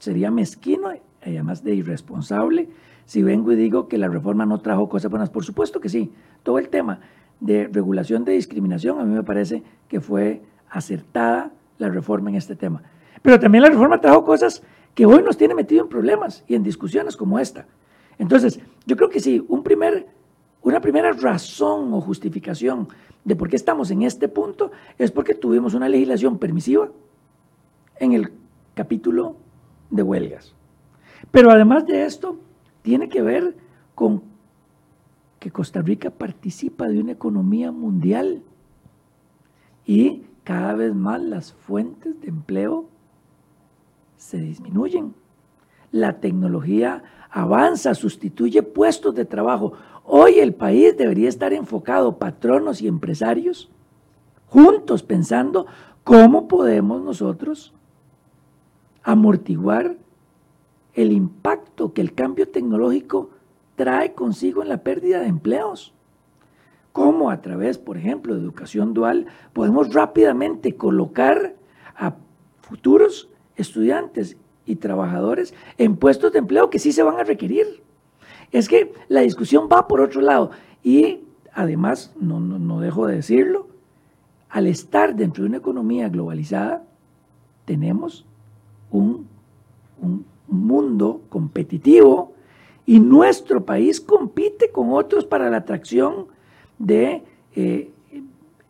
sería 0.00 0.32
mezquino 0.32 0.88
además 1.22 1.64
de 1.64 1.74
irresponsable 1.74 2.68
si 3.08 3.22
vengo 3.22 3.52
y 3.52 3.56
digo 3.56 3.88
que 3.88 3.96
la 3.96 4.08
reforma 4.08 4.44
no 4.44 4.60
trajo 4.60 4.88
cosas 4.88 5.10
buenas. 5.10 5.30
Por 5.30 5.42
supuesto 5.42 5.80
que 5.80 5.88
sí. 5.88 6.12
Todo 6.42 6.58
el 6.58 6.68
tema 6.68 7.00
de 7.40 7.66
regulación 7.72 8.24
de 8.24 8.32
discriminación 8.32 9.00
a 9.00 9.04
mí 9.04 9.14
me 9.14 9.22
parece 9.22 9.62
que 9.88 10.00
fue 10.00 10.42
acertada 10.68 11.52
la 11.78 11.88
reforma 11.88 12.28
en 12.28 12.36
este 12.36 12.54
tema. 12.54 12.82
Pero 13.22 13.40
también 13.40 13.62
la 13.62 13.70
reforma 13.70 14.00
trajo 14.00 14.24
cosas 14.24 14.62
que 14.94 15.06
hoy 15.06 15.22
nos 15.22 15.38
tiene 15.38 15.54
metido 15.54 15.82
en 15.82 15.88
problemas 15.88 16.44
y 16.48 16.54
en 16.54 16.62
discusiones 16.62 17.16
como 17.16 17.38
esta. 17.38 17.66
Entonces, 18.18 18.60
yo 18.84 18.96
creo 18.96 19.08
que 19.08 19.20
sí, 19.20 19.42
un 19.48 19.62
primer, 19.62 20.06
una 20.62 20.80
primera 20.80 21.12
razón 21.12 21.94
o 21.94 22.02
justificación 22.02 22.88
de 23.24 23.36
por 23.36 23.48
qué 23.48 23.56
estamos 23.56 23.90
en 23.90 24.02
este 24.02 24.28
punto 24.28 24.70
es 24.98 25.10
porque 25.10 25.34
tuvimos 25.34 25.72
una 25.72 25.88
legislación 25.88 26.36
permisiva 26.36 26.90
en 27.98 28.12
el 28.12 28.32
capítulo 28.74 29.36
de 29.90 30.02
huelgas. 30.02 30.57
Pero 31.30 31.50
además 31.50 31.86
de 31.86 32.04
esto, 32.04 32.38
tiene 32.82 33.08
que 33.08 33.22
ver 33.22 33.56
con 33.94 34.22
que 35.38 35.50
Costa 35.50 35.82
Rica 35.82 36.10
participa 36.10 36.88
de 36.88 37.00
una 37.00 37.12
economía 37.12 37.70
mundial 37.70 38.42
y 39.84 40.24
cada 40.44 40.74
vez 40.74 40.94
más 40.94 41.22
las 41.22 41.52
fuentes 41.52 42.20
de 42.20 42.28
empleo 42.28 42.88
se 44.16 44.38
disminuyen. 44.38 45.14
La 45.90 46.20
tecnología 46.20 47.02
avanza, 47.30 47.94
sustituye 47.94 48.62
puestos 48.62 49.14
de 49.14 49.24
trabajo. 49.24 49.74
Hoy 50.04 50.38
el 50.38 50.54
país 50.54 50.96
debería 50.96 51.28
estar 51.28 51.52
enfocado, 51.52 52.18
patronos 52.18 52.82
y 52.82 52.88
empresarios, 52.88 53.70
juntos 54.46 55.02
pensando 55.02 55.66
cómo 56.04 56.48
podemos 56.48 57.02
nosotros 57.02 57.74
amortiguar 59.02 59.96
el 60.98 61.12
impacto 61.12 61.92
que 61.92 62.00
el 62.00 62.12
cambio 62.12 62.48
tecnológico 62.48 63.30
trae 63.76 64.14
consigo 64.14 64.62
en 64.62 64.68
la 64.68 64.82
pérdida 64.82 65.20
de 65.20 65.28
empleos. 65.28 65.94
Cómo 66.90 67.30
a 67.30 67.40
través, 67.40 67.78
por 67.78 67.96
ejemplo, 67.96 68.34
de 68.34 68.40
educación 68.40 68.94
dual 68.94 69.26
podemos 69.52 69.94
rápidamente 69.94 70.74
colocar 70.74 71.54
a 71.94 72.16
futuros 72.62 73.28
estudiantes 73.54 74.36
y 74.66 74.74
trabajadores 74.74 75.54
en 75.76 75.96
puestos 75.96 76.32
de 76.32 76.40
empleo 76.40 76.68
que 76.68 76.80
sí 76.80 76.90
se 76.90 77.04
van 77.04 77.20
a 77.20 77.24
requerir. 77.24 77.80
Es 78.50 78.68
que 78.68 78.92
la 79.06 79.20
discusión 79.20 79.68
va 79.72 79.86
por 79.86 80.00
otro 80.00 80.20
lado 80.20 80.50
y 80.82 81.20
además, 81.52 82.12
no, 82.18 82.40
no, 82.40 82.80
dejo 82.80 83.06
de 83.06 83.14
decirlo, 83.14 83.68
al 84.48 84.66
estar 84.66 85.14
dentro 85.14 85.44
de 85.44 85.50
una 85.50 85.58
economía 85.58 86.08
globalizada, 86.08 86.82
tenemos 87.66 88.26
un, 88.90 89.28
un 90.02 90.24
mundo 90.48 91.22
competitivo 91.28 92.32
y 92.86 93.00
nuestro 93.00 93.64
país 93.64 94.00
compite 94.00 94.70
con 94.70 94.92
otros 94.92 95.24
para 95.24 95.50
la 95.50 95.58
atracción 95.58 96.26
de 96.78 97.22
eh, 97.54 97.90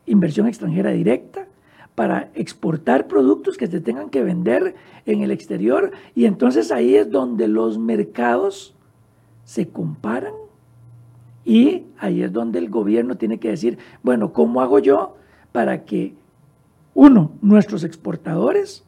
inversión 0.07 0.47
extranjera 0.47 0.91
directa, 0.91 1.47
para 1.95 2.31
exportar 2.35 3.07
productos 3.07 3.57
que 3.57 3.67
se 3.67 3.81
tengan 3.81 4.11
que 4.11 4.23
vender 4.23 4.75
en 5.07 5.23
el 5.23 5.31
exterior. 5.31 5.93
Y 6.15 6.27
entonces 6.27 6.71
ahí 6.73 6.95
es 6.95 7.11
donde 7.11 7.49
los 7.49 7.79
mercados 7.79 8.75
se 9.45 9.69
comparan 9.69 10.33
y 11.45 11.85
ahí 11.99 12.23
es 12.23 12.33
donde 12.33 12.59
el 12.59 12.69
gobierno 12.69 13.17
tiene 13.17 13.39
que 13.39 13.49
decir, 13.49 13.79
bueno, 14.03 14.33
¿cómo 14.33 14.61
hago 14.61 14.79
yo 14.79 15.17
para 15.53 15.85
que, 15.85 16.15
uno, 16.95 17.33
nuestros 17.41 17.85
exportadores 17.85 18.85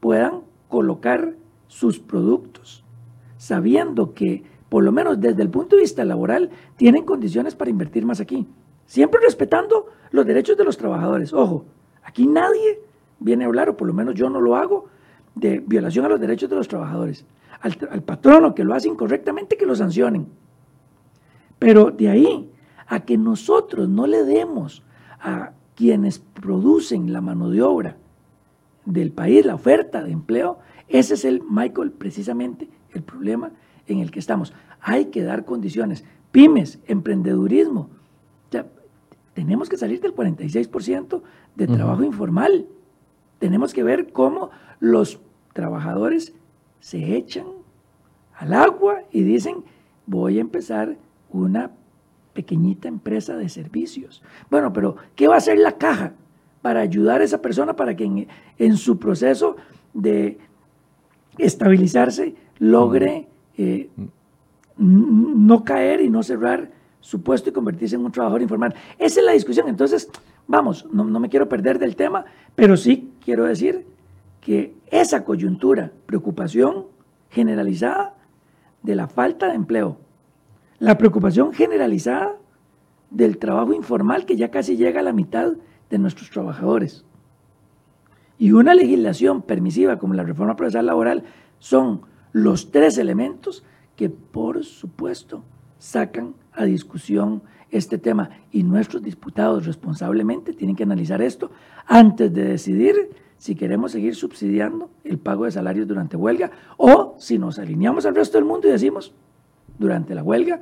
puedan 0.00 0.42
colocar 0.68 1.34
sus 1.68 1.98
productos, 2.00 2.84
sabiendo 3.36 4.12
que 4.14 4.42
por 4.68 4.84
lo 4.84 4.92
menos 4.92 5.20
desde 5.20 5.42
el 5.42 5.50
punto 5.50 5.76
de 5.76 5.82
vista 5.82 6.04
laboral, 6.04 6.50
tienen 6.76 7.04
condiciones 7.04 7.54
para 7.54 7.70
invertir 7.70 8.04
más 8.04 8.20
aquí. 8.20 8.46
Siempre 8.86 9.20
respetando 9.22 9.86
los 10.10 10.26
derechos 10.26 10.56
de 10.56 10.64
los 10.64 10.76
trabajadores. 10.76 11.32
Ojo, 11.32 11.64
aquí 12.02 12.26
nadie 12.26 12.80
viene 13.18 13.44
a 13.44 13.46
hablar, 13.46 13.70
o 13.70 13.76
por 13.76 13.88
lo 13.88 13.94
menos 13.94 14.14
yo 14.14 14.28
no 14.28 14.40
lo 14.40 14.56
hago, 14.56 14.86
de 15.34 15.60
violación 15.60 16.04
a 16.04 16.08
los 16.08 16.20
derechos 16.20 16.50
de 16.50 16.56
los 16.56 16.68
trabajadores. 16.68 17.24
Al, 17.60 18.02
patrono 18.02 18.54
que 18.54 18.64
lo 18.64 18.74
hace 18.74 18.88
incorrectamente, 18.88 19.56
que 19.56 19.66
lo 19.66 19.74
sancionen. 19.74 20.28
Pero 21.58 21.90
de 21.90 22.08
ahí 22.08 22.50
a 22.86 23.00
que 23.00 23.18
nosotros 23.18 23.88
no 23.88 24.06
le 24.06 24.24
demos 24.24 24.82
a 25.20 25.52
quienes 25.74 26.18
producen 26.18 27.12
la 27.12 27.20
mano 27.20 27.50
de 27.50 27.62
obra 27.62 27.96
del 28.84 29.12
país, 29.12 29.44
la 29.44 29.54
oferta 29.54 30.02
de 30.02 30.12
empleo, 30.12 30.58
ese 30.88 31.14
es 31.14 31.24
el, 31.24 31.42
Michael, 31.48 31.92
precisamente 31.92 32.68
el 32.92 33.02
problema 33.02 33.52
en 33.86 34.00
el 34.00 34.10
que 34.10 34.18
estamos. 34.18 34.52
Hay 34.80 35.06
que 35.06 35.22
dar 35.22 35.44
condiciones. 35.44 36.04
Pymes, 36.30 36.78
emprendedurismo. 36.86 37.90
tenemos 39.34 39.68
que 39.68 39.76
salir 39.76 40.00
del 40.00 40.14
46% 40.14 41.22
de 41.54 41.66
trabajo 41.66 42.02
informal. 42.02 42.66
Tenemos 43.38 43.72
que 43.72 43.84
ver 43.84 44.12
cómo 44.12 44.50
los 44.80 45.20
trabajadores 45.52 46.34
se 46.80 47.16
echan 47.16 47.46
al 48.34 48.52
agua 48.52 49.02
y 49.12 49.22
dicen, 49.22 49.64
voy 50.06 50.38
a 50.38 50.40
empezar 50.40 50.96
una 51.30 51.72
pequeñita 52.32 52.88
empresa 52.88 53.36
de 53.36 53.48
servicios. 53.48 54.22
Bueno, 54.50 54.72
pero 54.72 54.96
¿qué 55.16 55.28
va 55.28 55.34
a 55.34 55.38
hacer 55.38 55.58
la 55.58 55.72
caja 55.72 56.12
para 56.62 56.80
ayudar 56.80 57.20
a 57.20 57.24
esa 57.24 57.42
persona 57.42 57.74
para 57.74 57.96
que 57.96 58.28
en, 58.58 58.76
su 58.76 58.98
proceso 58.98 59.56
de 59.92 60.38
estabilizarse 61.38 62.34
logre 62.58 63.28
eh, 63.56 63.88
no 64.78 65.64
caer 65.64 66.00
y 66.00 66.10
no 66.10 66.22
cerrar 66.22 66.70
su 67.00 67.22
puesto 67.22 67.50
y 67.50 67.52
convertirse 67.52 67.96
en 67.96 68.04
un 68.04 68.12
trabajador 68.12 68.42
informal. 68.42 68.74
Esa 68.98 69.20
es 69.20 69.26
la 69.26 69.32
discusión. 69.32 69.68
Entonces, 69.68 70.08
vamos, 70.46 70.86
no, 70.92 71.04
me 71.04 71.28
quiero 71.28 71.48
perder 71.48 71.78
del 71.78 71.96
tema, 71.96 72.24
pero 72.54 72.76
sí 72.76 73.12
quiero 73.24 73.44
decir 73.44 73.86
que 74.40 74.74
esa 74.90 75.24
coyuntura, 75.24 75.92
preocupación 76.06 76.86
generalizada 77.30 78.14
de 78.82 78.94
la 78.94 79.08
falta 79.08 79.48
de 79.48 79.54
empleo, 79.54 79.98
la 80.78 80.96
preocupación 80.96 81.52
generalizada 81.52 82.36
del 83.10 83.38
trabajo 83.38 83.72
informal 83.72 84.26
que 84.26 84.36
ya 84.36 84.50
casi 84.50 84.76
llega 84.76 85.00
a 85.00 85.04
la 85.04 85.12
mitad 85.12 85.52
de 85.90 85.98
nuestros 85.98 86.30
trabajadores. 86.30 87.04
Y 88.38 88.52
una 88.52 88.74
legislación 88.74 89.42
permisiva 89.42 89.98
como 89.98 90.14
la 90.14 90.22
reforma 90.22 90.56
procesal 90.56 90.86
laboral 90.86 91.24
son 91.58 92.02
los 92.32 92.70
tres 92.70 92.98
elementos 92.98 93.64
que 93.96 94.08
por 94.08 94.64
supuesto 94.64 95.44
sacan 95.78 96.34
a 96.52 96.64
discusión 96.64 97.42
este 97.70 97.98
tema 97.98 98.30
y 98.50 98.62
nuestros 98.62 99.02
diputados 99.02 99.66
responsablemente 99.66 100.52
tienen 100.52 100.76
que 100.76 100.84
analizar 100.84 101.20
esto 101.20 101.50
antes 101.86 102.32
de 102.32 102.44
decidir 102.44 103.10
si 103.36 103.54
queremos 103.54 103.92
seguir 103.92 104.14
subsidiando 104.14 104.90
el 105.04 105.18
pago 105.18 105.44
de 105.44 105.50
salarios 105.50 105.86
durante 105.86 106.16
huelga 106.16 106.50
o 106.76 107.16
si 107.18 107.38
nos 107.38 107.58
alineamos 107.58 108.06
al 108.06 108.14
resto 108.14 108.38
del 108.38 108.44
mundo 108.44 108.68
y 108.68 108.72
decimos 108.72 109.14
durante 109.78 110.14
la 110.14 110.22
huelga 110.22 110.60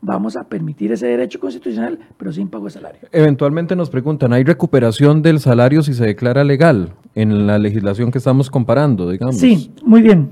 vamos 0.00 0.36
a 0.36 0.44
permitir 0.44 0.92
ese 0.92 1.06
derecho 1.06 1.40
constitucional, 1.40 1.98
pero 2.16 2.32
sin 2.32 2.48
pago 2.48 2.66
de 2.66 2.70
salario. 2.70 3.00
Eventualmente 3.12 3.74
nos 3.74 3.90
preguntan, 3.90 4.32
¿hay 4.32 4.44
recuperación 4.44 5.22
del 5.22 5.40
salario 5.40 5.82
si 5.82 5.94
se 5.94 6.06
declara 6.06 6.44
legal 6.44 6.92
en 7.14 7.46
la 7.46 7.58
legislación 7.58 8.10
que 8.10 8.18
estamos 8.18 8.50
comparando, 8.50 9.10
digamos? 9.10 9.36
Sí, 9.38 9.72
muy 9.82 10.02
bien. 10.02 10.30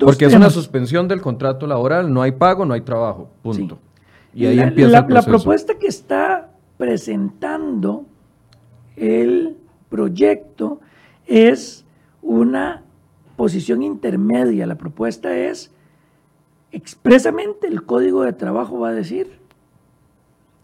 Porque 0.00 0.26
es 0.26 0.34
una 0.34 0.50
suspensión 0.50 1.06
del 1.08 1.20
contrato 1.20 1.66
laboral, 1.66 2.12
no 2.12 2.22
hay 2.22 2.32
pago, 2.32 2.64
no 2.64 2.74
hay 2.74 2.80
trabajo, 2.80 3.28
punto. 3.42 3.78
Y 4.34 4.46
ahí 4.46 4.58
empieza 4.58 4.90
la, 4.90 5.06
la 5.08 5.22
propuesta 5.22 5.78
que 5.78 5.86
está 5.86 6.50
presentando 6.76 8.04
el 8.96 9.56
proyecto 9.88 10.80
es 11.26 11.84
una 12.22 12.82
posición 13.36 13.82
intermedia. 13.82 14.66
La 14.66 14.76
propuesta 14.76 15.36
es 15.36 15.70
expresamente 16.72 17.68
el 17.68 17.84
código 17.84 18.22
de 18.22 18.32
trabajo 18.32 18.80
va 18.80 18.88
a 18.90 18.92
decir 18.92 19.38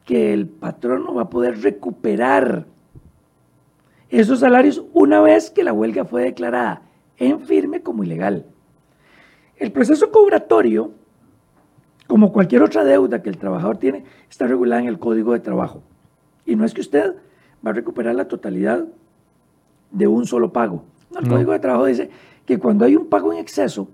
que 0.05 0.33
el 0.33 0.49
patrono 0.49 1.15
va 1.15 1.23
a 1.23 1.31
poder 1.31 1.63
recuperar 1.63 2.67
esos 4.21 4.41
salarios 4.41 4.85
una 4.93 5.21
vez 5.21 5.51
que 5.51 5.65
la 5.65 5.73
huelga 5.73 6.05
fue 6.05 6.23
declarada 6.23 6.83
en 7.17 7.41
firme 7.41 7.83
como 7.83 8.05
ilegal. 8.05 8.47
El 9.57 9.73
proceso 9.73 10.11
cobratorio, 10.11 10.93
como 12.07 12.33
cualquier 12.33 12.63
otra 12.63 12.85
deuda 12.85 13.23
que 13.23 13.31
el 13.31 13.39
trabajador 13.39 13.79
tiene, 13.79 14.05
está 14.29 14.47
regulada 14.47 14.83
en 14.83 14.89
el 14.89 14.99
Código 14.99 15.33
de 15.33 15.41
Trabajo. 15.41 15.83
Y 16.45 16.57
no 16.57 16.65
es 16.65 16.75
que 16.75 16.83
usted 16.83 17.15
va 17.65 17.71
a 17.71 17.75
recuperar 17.75 18.15
la 18.15 18.29
totalidad 18.29 18.87
de 19.91 20.07
un 20.07 20.27
solo 20.27 20.53
pago. 20.53 20.85
el 21.19 21.29
Código 21.29 21.53
de 21.53 21.61
Trabajo 21.61 21.87
dice 21.87 22.11
que 22.45 22.59
cuando 22.59 22.85
hay 22.85 22.97
un 22.97 23.07
pago 23.07 23.33
en 23.33 23.39
exceso, 23.39 23.89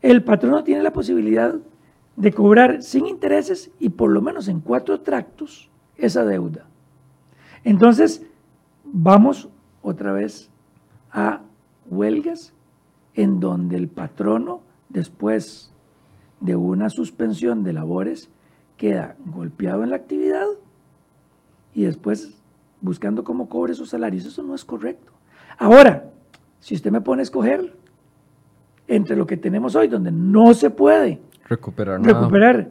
el 0.00 0.22
patrono 0.22 0.62
tiene 0.62 0.82
la 0.82 0.92
posibilidad 0.92 1.54
de 2.14 2.32
cobrar 2.32 2.82
sin 2.82 3.06
intereses 3.06 3.70
y 3.80 3.88
por 3.88 4.10
lo 4.10 4.22
menos 4.22 4.46
en 4.46 4.60
cuatro 4.60 5.00
tractos 5.00 5.70
esa 5.96 6.24
deuda. 6.24 6.66
Entonces, 7.64 8.24
vamos 8.84 9.48
otra 9.88 10.12
vez 10.12 10.50
a 11.12 11.42
huelgas 11.88 12.52
en 13.14 13.40
donde 13.40 13.76
el 13.76 13.88
patrono 13.88 14.62
después 14.88 15.72
de 16.40 16.56
una 16.56 16.90
suspensión 16.90 17.64
de 17.64 17.72
labores, 17.72 18.28
queda 18.76 19.16
golpeado 19.24 19.84
en 19.84 19.90
la 19.90 19.96
actividad 19.96 20.46
y 21.72 21.84
después 21.84 22.36
buscando 22.80 23.24
cómo 23.24 23.48
cobre 23.48 23.74
sus 23.74 23.90
salarios. 23.90 24.26
Eso 24.26 24.42
no 24.42 24.54
es 24.54 24.64
correcto. 24.64 25.12
Ahora, 25.58 26.10
si 26.60 26.74
usted 26.74 26.90
me 26.90 27.00
pone 27.00 27.22
a 27.22 27.24
escoger 27.24 27.74
entre 28.86 29.16
lo 29.16 29.26
que 29.26 29.36
tenemos 29.36 29.74
hoy, 29.74 29.88
donde 29.88 30.12
no 30.12 30.52
se 30.54 30.70
puede 30.70 31.20
recuperar 31.48 32.00
nada. 32.00 32.20
Recuperar 32.20 32.70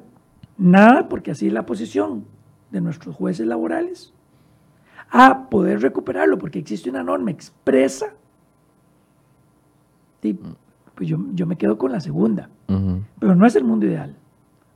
nada, 0.57 1.09
porque 1.09 1.32
así 1.32 1.47
es 1.47 1.53
la 1.53 1.66
posición 1.66 2.26
de 2.72 2.82
nuestros 2.82 3.16
jueces 3.16 3.47
laborales, 3.47 4.13
a 5.18 5.49
poder 5.49 5.82
recuperarlo, 5.82 6.38
porque 6.38 6.59
existe 6.59 6.89
una 6.89 7.01
norma 7.01 7.32
expresa. 7.32 8.13
pues 10.22 11.09
yo, 11.09 11.18
yo, 11.34 11.45
me 11.47 11.55
quedo 11.55 11.78
con 11.78 11.93
la 11.93 12.01
segunda, 12.01 12.49
pero 13.20 13.34
no 13.34 13.45
es 13.45 13.55
el 13.55 13.63
mundo 13.63 13.86
ideal, 13.86 14.13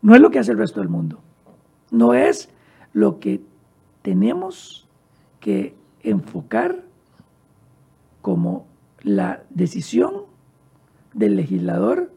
no 0.02 0.16
es 0.16 0.22
lo 0.22 0.32
que 0.32 0.40
hace 0.40 0.54
el 0.54 0.58
resto 0.58 0.80
del 0.80 0.88
mundo, 0.88 1.20
no 1.92 2.14
es 2.14 2.50
lo 2.94 3.20
que 3.20 3.42
tenemos 4.02 4.88
que 5.42 5.76
enfocar 6.04 6.84
como 8.22 8.66
la 9.02 9.44
decisión 9.50 10.24
del 11.14 11.36
legislador 11.36 12.14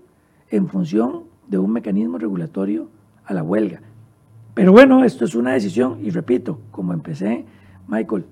en 0.49 0.69
función 0.69 1.25
de 1.49 1.59
un 1.59 1.73
mecanismo 1.73 2.19
regulatorio 2.19 2.89
a 3.25 3.35
la 3.35 3.43
huelga. 3.43 3.81
Pero 4.55 4.71
bueno, 4.71 5.03
esto 5.03 5.25
es 5.25 5.35
una 5.35 5.55
decisión, 5.55 5.99
y 6.05 6.11
repito, 6.11 6.61
como 6.71 6.93
empecé, 6.93 7.47
Michael, 7.89 8.25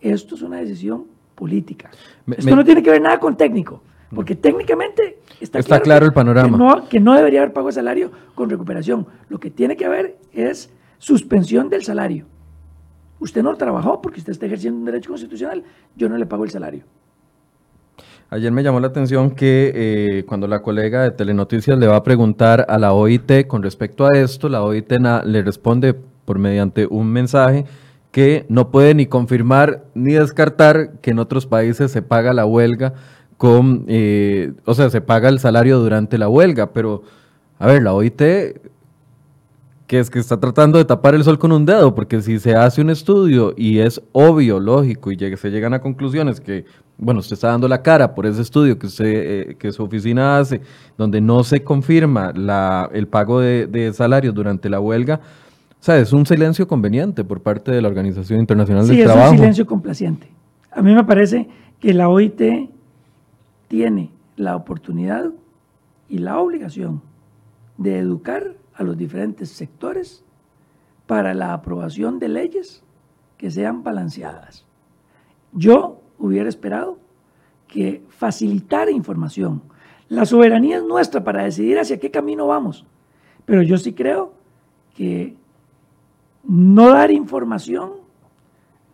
esto 0.00 0.34
es 0.34 0.42
una 0.42 0.58
decisión 0.58 1.06
política. 1.34 1.90
esto 2.36 2.54
no 2.54 2.64
tiene 2.64 2.82
que 2.82 2.90
ver 2.90 3.00
nada 3.00 3.18
con 3.18 3.36
técnico, 3.36 3.82
porque 4.14 4.34
técnicamente 4.34 5.18
está, 5.40 5.80
claro, 5.80 6.06
el 6.06 6.12
panorama. 6.12 6.56
Que 6.56 6.64
no, 6.64 6.88
que 6.88 7.00
no 7.00 7.14
debería 7.14 7.40
haber 7.40 7.52
pago 7.52 7.68
de 7.68 7.72
salario 7.72 8.10
con 8.34 8.50
recuperación. 8.50 9.06
Lo 9.28 9.38
que 9.38 9.50
tiene 9.50 9.76
que 9.76 9.84
haber 9.84 10.18
es 10.32 10.70
suspensión 10.98 11.68
del 11.68 11.82
salario. 11.82 12.26
Usted 13.18 13.42
no 13.42 13.54
trabajó 13.56 14.02
porque 14.02 14.20
usted 14.20 14.32
está 14.32 14.46
ejerciendo 14.46 14.78
un 14.80 14.84
derecho 14.84 15.10
constitucional, 15.10 15.62
yo 15.96 16.08
no 16.08 16.16
le 16.16 16.26
pago 16.26 16.44
el 16.44 16.50
salario. 16.50 16.84
Ayer 18.30 18.50
me 18.50 18.62
llamó 18.62 18.80
la 18.80 18.86
atención 18.86 19.32
que 19.32 19.72
eh, 19.74 20.24
cuando 20.24 20.48
la 20.48 20.62
colega 20.62 21.02
de 21.02 21.10
Telenoticias 21.10 21.78
le 21.78 21.86
va 21.86 21.96
a 21.96 22.02
preguntar 22.02 22.64
a 22.66 22.78
la 22.78 22.94
OIT 22.94 23.46
con 23.46 23.62
respecto 23.62 24.06
a 24.06 24.16
esto, 24.16 24.48
la 24.48 24.62
OIT 24.62 24.90
le 25.24 25.42
responde 25.42 25.92
por 25.92 26.38
mediante 26.38 26.86
un 26.86 27.12
mensaje 27.12 27.66
que 28.12 28.46
no 28.48 28.70
puede 28.70 28.94
ni 28.94 29.06
confirmar 29.06 29.84
ni 29.94 30.12
descartar 30.12 31.00
que 31.00 31.10
en 31.10 31.18
otros 31.18 31.46
países 31.46 31.90
se 31.90 32.02
paga 32.02 32.32
la 32.32 32.46
huelga 32.46 32.94
con, 33.36 33.86
eh, 33.88 34.52
o 34.64 34.74
sea, 34.74 34.88
se 34.90 35.00
paga 35.00 35.28
el 35.28 35.40
salario 35.40 35.80
durante 35.80 36.18
la 36.18 36.28
huelga, 36.28 36.72
pero 36.72 37.02
a 37.58 37.66
ver, 37.66 37.82
la 37.82 37.92
OIT 37.92 38.22
que 39.92 39.98
es 39.98 40.08
que 40.08 40.18
está 40.18 40.40
tratando 40.40 40.78
de 40.78 40.86
tapar 40.86 41.14
el 41.14 41.22
sol 41.22 41.38
con 41.38 41.52
un 41.52 41.66
dedo, 41.66 41.94
porque 41.94 42.22
si 42.22 42.38
se 42.38 42.54
hace 42.54 42.80
un 42.80 42.88
estudio 42.88 43.52
y 43.58 43.80
es 43.80 44.00
obvio, 44.12 44.58
lógico, 44.58 45.12
y 45.12 45.18
se 45.18 45.50
llegan 45.50 45.74
a 45.74 45.82
conclusiones 45.82 46.40
que, 46.40 46.64
bueno, 46.96 47.20
usted 47.20 47.34
está 47.34 47.48
dando 47.48 47.68
la 47.68 47.82
cara 47.82 48.14
por 48.14 48.24
ese 48.24 48.40
estudio 48.40 48.78
que, 48.78 48.86
usted, 48.86 49.04
eh, 49.06 49.56
que 49.58 49.70
su 49.70 49.82
oficina 49.82 50.38
hace, 50.38 50.62
donde 50.96 51.20
no 51.20 51.44
se 51.44 51.62
confirma 51.62 52.32
la, 52.34 52.88
el 52.94 53.06
pago 53.06 53.40
de, 53.40 53.66
de, 53.66 53.92
salarios 53.92 54.34
durante 54.34 54.70
la 54.70 54.80
huelga, 54.80 55.20
o 55.82 55.84
sea, 55.84 55.98
es 55.98 56.12
un 56.12 56.24
silencio 56.24 56.68
conveniente 56.68 57.24
por 57.24 57.42
parte 57.42 57.72
de 57.72 57.82
la 57.82 57.88
Organización 57.88 58.38
Internacional 58.38 58.86
del 58.86 59.02
Trabajo. 59.02 59.18
Sí, 59.18 59.24
es 59.24 59.32
un 59.32 59.38
silencio 59.38 59.66
complaciente. 59.66 60.30
A 60.70 60.80
mí 60.80 60.94
me 60.94 61.02
parece 61.02 61.48
que 61.80 61.92
la 61.92 62.08
OIT 62.08 62.70
tiene 63.66 64.12
la 64.36 64.54
oportunidad 64.54 65.32
y 66.08 66.18
la 66.18 66.38
obligación 66.38 67.02
de 67.78 67.98
educar 67.98 68.54
a 68.74 68.84
los 68.84 68.96
diferentes 68.96 69.48
sectores 69.48 70.22
para 71.08 71.34
la 71.34 71.52
aprobación 71.52 72.20
de 72.20 72.28
leyes 72.28 72.84
que 73.36 73.50
sean 73.50 73.82
balanceadas. 73.82 74.64
Yo 75.52 76.00
hubiera 76.16 76.48
esperado 76.48 77.00
que 77.66 78.04
facilitar 78.08 78.88
información. 78.88 79.62
La 80.08 80.26
soberanía 80.26 80.76
es 80.76 80.84
nuestra 80.84 81.24
para 81.24 81.42
decidir 81.42 81.80
hacia 81.80 81.98
qué 81.98 82.12
camino 82.12 82.46
vamos, 82.46 82.86
pero 83.44 83.62
yo 83.62 83.78
sí 83.78 83.94
creo 83.94 84.32
que 84.94 85.41
no 86.44 86.90
dar 86.90 87.10
información 87.10 87.92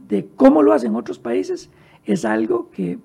de 0.09 0.28
cómo 0.36 0.62
lo 0.62 0.72
hacen 0.72 0.94
otros 0.94 1.18
países 1.18 1.70
es 2.05 2.24
algo 2.24 2.70
que 2.70 2.99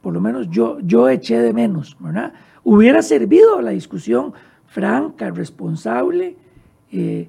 por 0.00 0.14
lo 0.14 0.20
menos 0.20 0.48
yo, 0.50 0.78
yo 0.80 1.08
eché 1.08 1.38
de 1.40 1.52
menos, 1.52 1.96
¿verdad? 2.00 2.32
Hubiera 2.64 3.02
servido 3.02 3.58
a 3.58 3.62
la 3.62 3.70
discusión 3.70 4.32
franca, 4.66 5.30
responsable, 5.30 6.36
eh, 6.92 7.28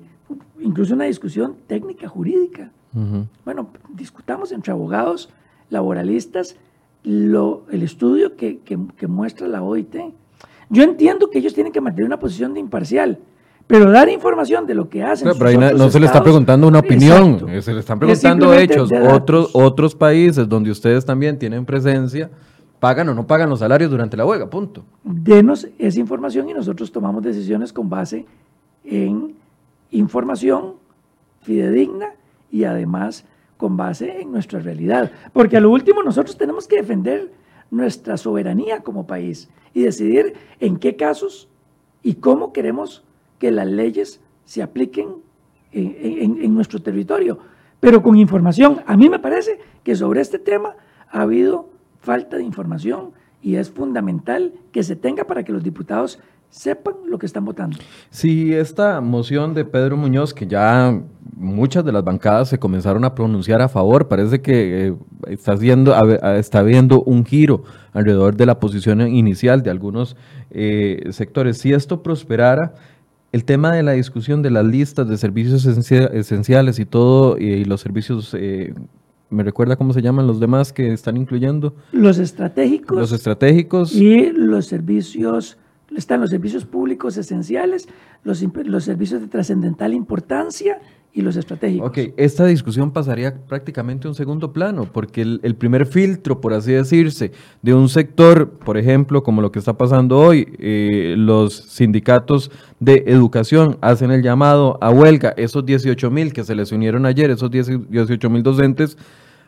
incluso 0.60 0.94
una 0.94 1.06
discusión 1.06 1.56
técnica, 1.68 2.08
jurídica. 2.08 2.72
Bueno, 3.46 3.70
discutamos 3.94 4.52
entre 4.52 4.74
abogados, 4.74 5.30
laboralistas, 5.70 6.58
lo, 7.04 7.64
el 7.72 7.84
estudio 7.84 8.36
que, 8.36 8.60
muestra 9.08 9.48
la 9.48 9.64
OIT. 9.64 9.96
Yo 10.70 10.84
entiendo 10.84 11.30
que 11.30 11.40
ellos 11.40 11.54
tienen 11.54 11.72
que 11.72 11.80
mantener 11.80 12.08
una 12.08 12.20
posición 12.20 12.54
de 12.54 12.60
imparcial, 12.60 13.20
pero 13.72 13.90
dar 13.90 14.10
información 14.10 14.68
de 14.68 14.76
lo 14.76 14.90
que 14.90 15.02
hacen. 15.02 15.32
pero 15.40 15.74
no, 15.74 15.90
se 15.90 16.00
le 16.00 16.06
está 16.06 16.22
preguntando 16.22 16.68
una 16.68 16.80
opinión, 16.80 17.48
eh, 17.50 17.62
se 17.62 17.74
le 17.74 17.80
están 17.80 18.00
preguntando 18.00 18.54
hechos. 18.54 18.92
Otros, 18.92 19.52
otros 19.54 19.96
países 19.96 20.48
donde 20.48 20.72
ustedes 20.72 21.06
también 21.06 21.40
tienen 21.40 21.66
presencia 21.66 22.30
pagan 22.82 23.08
o 23.10 23.14
no 23.14 23.28
pagan 23.28 23.50
los 23.50 23.60
salarios 23.60 23.92
durante 23.92 24.18
la 24.18 24.26
huelga, 24.26 24.50
punto. 24.50 24.84
Denos 25.04 25.68
esa 25.78 26.00
información 26.00 26.50
y 26.50 26.54
nosotros 26.54 26.92
tomamos 26.92 27.24
decisiones 27.24 27.72
con 27.72 27.90
base 27.90 28.26
en 28.84 29.36
información 29.92 30.74
fidedigna 31.42 32.16
y 32.52 32.64
además 32.64 33.24
con 33.58 33.78
base 33.78 34.22
en 34.22 34.32
nuestra 34.32 34.60
realidad. 34.60 35.12
Porque 35.32 35.58
a 35.58 35.62
lo 35.62 35.70
último 35.70 36.02
nosotros 36.04 36.36
tenemos 36.38 36.68
que 36.68 36.78
defender 36.78 37.32
nuestra 37.70 38.18
soberanía 38.18 38.82
como 38.82 39.08
país 39.08 39.48
y 39.74 39.84
decidir 39.84 40.34
en 40.60 40.78
qué 40.78 40.96
casos 40.96 41.48
y 42.02 42.16
cómo 42.16 42.52
queremos 42.52 43.04
que 43.42 43.50
las 43.50 43.66
leyes 43.66 44.22
se 44.46 44.62
apliquen 44.62 45.16
en, 45.72 46.38
en 46.44 46.54
nuestro 46.54 46.80
territorio. 46.80 47.40
Pero 47.80 48.04
con 48.04 48.16
información, 48.16 48.82
a 48.86 48.96
mí 48.96 49.10
me 49.10 49.18
parece 49.18 49.58
que 49.84 49.96
sobre 49.96 50.22
este 50.22 50.38
tema 50.38 50.76
ha 51.10 51.22
habido 51.22 51.72
falta 52.02 52.38
de 52.38 52.44
información 52.44 53.14
y 53.42 53.56
es 53.56 53.72
fundamental 53.72 54.54
que 54.72 54.84
se 54.84 54.96
tenga 54.96 55.24
para 55.26 55.44
que 55.44 55.52
los 55.52 55.64
diputados 55.64 56.20
sepan 56.52 56.94
lo 57.08 57.18
que 57.18 57.26
están 57.26 57.46
votando. 57.46 57.78
Si 58.12 58.54
esta 58.54 59.02
moción 59.02 59.56
de 59.56 59.66
Pedro 59.66 59.98
Muñoz, 59.98 60.34
que 60.34 60.46
ya 60.46 61.02
muchas 61.36 61.84
de 61.84 61.92
las 61.92 62.04
bancadas 62.04 62.50
se 62.50 62.60
comenzaron 62.60 63.04
a 63.06 63.16
pronunciar 63.16 63.62
a 63.62 63.70
favor, 63.70 64.08
parece 64.08 64.42
que 64.42 64.88
eh, 64.88 64.94
está, 65.28 65.54
haciendo, 65.54 65.96
está 66.36 66.60
habiendo 66.60 67.02
un 67.04 67.26
giro 67.26 67.64
alrededor 67.94 68.36
de 68.36 68.46
la 68.46 68.60
posición 68.60 69.02
inicial 69.02 69.64
de 69.64 69.72
algunos 69.72 70.16
eh, 70.52 71.08
sectores. 71.12 71.58
Si 71.58 71.74
esto 71.74 72.04
prosperara, 72.04 72.76
el 73.32 73.46
tema 73.46 73.74
de 73.74 73.84
la 73.84 73.94
discusión 73.94 74.42
de 74.42 74.52
las 74.52 74.66
listas 74.66 75.08
de 75.08 75.18
servicios 75.18 75.66
esenciales 75.66 76.80
y 76.80 76.86
todo, 76.86 77.38
y 77.38 77.66
los 77.66 77.82
servicios 77.82 78.36
eh, 78.38 78.74
¿Me 79.32 79.44
recuerda 79.44 79.78
cómo 79.78 79.94
se 79.94 80.02
llaman 80.02 80.28
los 80.28 80.42
demás 80.42 80.74
que 80.74 80.92
están 80.92 81.16
incluyendo? 81.16 81.74
Los 81.94 82.18
estratégicos. 82.18 82.98
Los 82.98 83.14
estratégicos. 83.14 83.96
Y 83.96 84.30
los 84.30 84.66
servicios, 84.66 85.58
están 85.96 86.20
los 86.20 86.32
servicios 86.32 86.66
públicos 86.66 87.16
esenciales, 87.16 87.88
los, 88.26 88.46
los 88.66 88.84
servicios 88.84 89.22
de 89.22 89.28
trascendental 89.28 89.94
importancia 89.94 90.80
y 91.14 91.22
los 91.22 91.36
estratégicos. 91.36 91.90
Ok, 91.90 92.14
esta 92.18 92.46
discusión 92.46 92.92
pasaría 92.92 93.36
prácticamente 93.48 94.08
a 94.08 94.12
un 94.12 94.16
segundo 94.16 94.54
plano, 94.54 94.88
porque 94.92 95.22
el, 95.22 95.56
primer 95.56 95.86
filtro, 95.86 96.40
por 96.40 96.54
así 96.54 96.72
decirse, 96.72 97.32
de 97.62 97.74
un 97.74 97.90
sector, 97.90 98.50
por 98.50 98.78
ejemplo, 98.78 99.22
como 99.22 99.42
lo 99.42 99.52
que 99.52 99.60
está 99.60 99.78
pasando 99.78 100.20
hoy, 100.20 100.56
eh, 100.60 101.16
los 101.18 101.54
sindicatos 101.54 102.52
de 102.80 103.04
educación 103.08 103.78
hacen 103.82 104.12
el 104.12 104.24
llamado 104.24 104.78
a 104.82 104.90
huelga, 104.90 105.34
esos 105.36 105.66
18 105.66 106.10
mil 106.12 106.32
que 106.32 106.44
se 106.44 106.56
les 106.56 106.72
unieron 106.72 107.06
ayer, 107.06 107.30
esos 107.30 107.52
18 107.52 108.30
mil 108.30 108.44
docentes, 108.44 108.98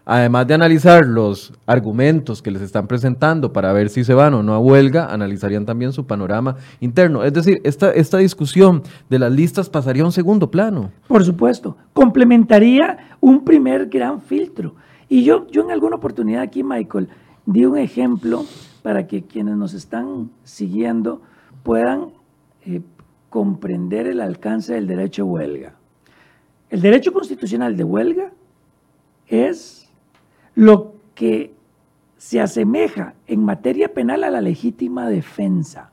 Además 0.06 0.48
de 0.48 0.54
analizar 0.54 1.06
los 1.06 1.54
argumentos 1.66 2.42
que 2.42 2.52
les 2.52 2.62
están 2.62 2.88
presentando 2.88 3.54
para 3.54 3.72
ver 3.72 3.90
si 3.90 4.04
se 4.04 4.14
van 4.14 4.34
o 4.34 4.44
no 4.44 4.54
a 4.54 4.60
huelga, 4.60 5.06
analizarían 5.06 5.66
también 5.66 5.94
su 5.94 6.06
panorama 6.06 6.58
interno. 6.82 7.24
Es 7.24 7.32
decir, 7.32 7.62
esta, 7.64 7.92
esta 7.92 8.18
discusión 8.18 8.84
de 9.10 9.20
las 9.20 9.32
listas 9.32 9.70
pasaría 9.70 10.04
a 10.04 10.08
un 10.08 10.12
segundo 10.12 10.52
plano. 10.52 10.92
Por 11.08 11.24
supuesto, 11.24 11.78
complementaría 11.94 13.16
un 13.22 13.46
primer 13.46 13.88
gran 13.88 14.22
filtro. 14.22 14.76
Y 15.08 15.24
yo, 15.24 15.48
yo 15.48 15.62
en 15.62 15.72
alguna 15.72 15.96
oportunidad 15.96 16.42
aquí, 16.42 16.64
Michael, 16.64 17.08
di 17.46 17.66
un 17.66 17.78
ejemplo 17.78 18.46
para 18.82 19.08
que 19.08 19.24
quienes 19.24 19.56
nos 19.56 19.74
están 19.74 20.32
siguiendo 20.44 21.22
puedan 21.64 22.10
eh, 22.66 22.82
comprender 23.30 24.08
el 24.08 24.20
alcance 24.20 24.74
del 24.74 24.86
derecho 24.86 25.24
a 25.24 25.26
huelga. 25.26 25.76
El 26.70 26.82
derecho 26.82 27.14
constitucional 27.14 27.78
de 27.78 27.84
huelga 27.86 28.32
es 29.28 29.83
lo 30.56 30.94
que 31.16 31.54
se 32.18 32.40
asemeja 32.40 33.16
en 33.28 33.44
materia 33.44 33.94
penal 33.94 34.24
a 34.24 34.32
la 34.32 34.42
legítima 34.42 35.10
defensa. 35.10 35.92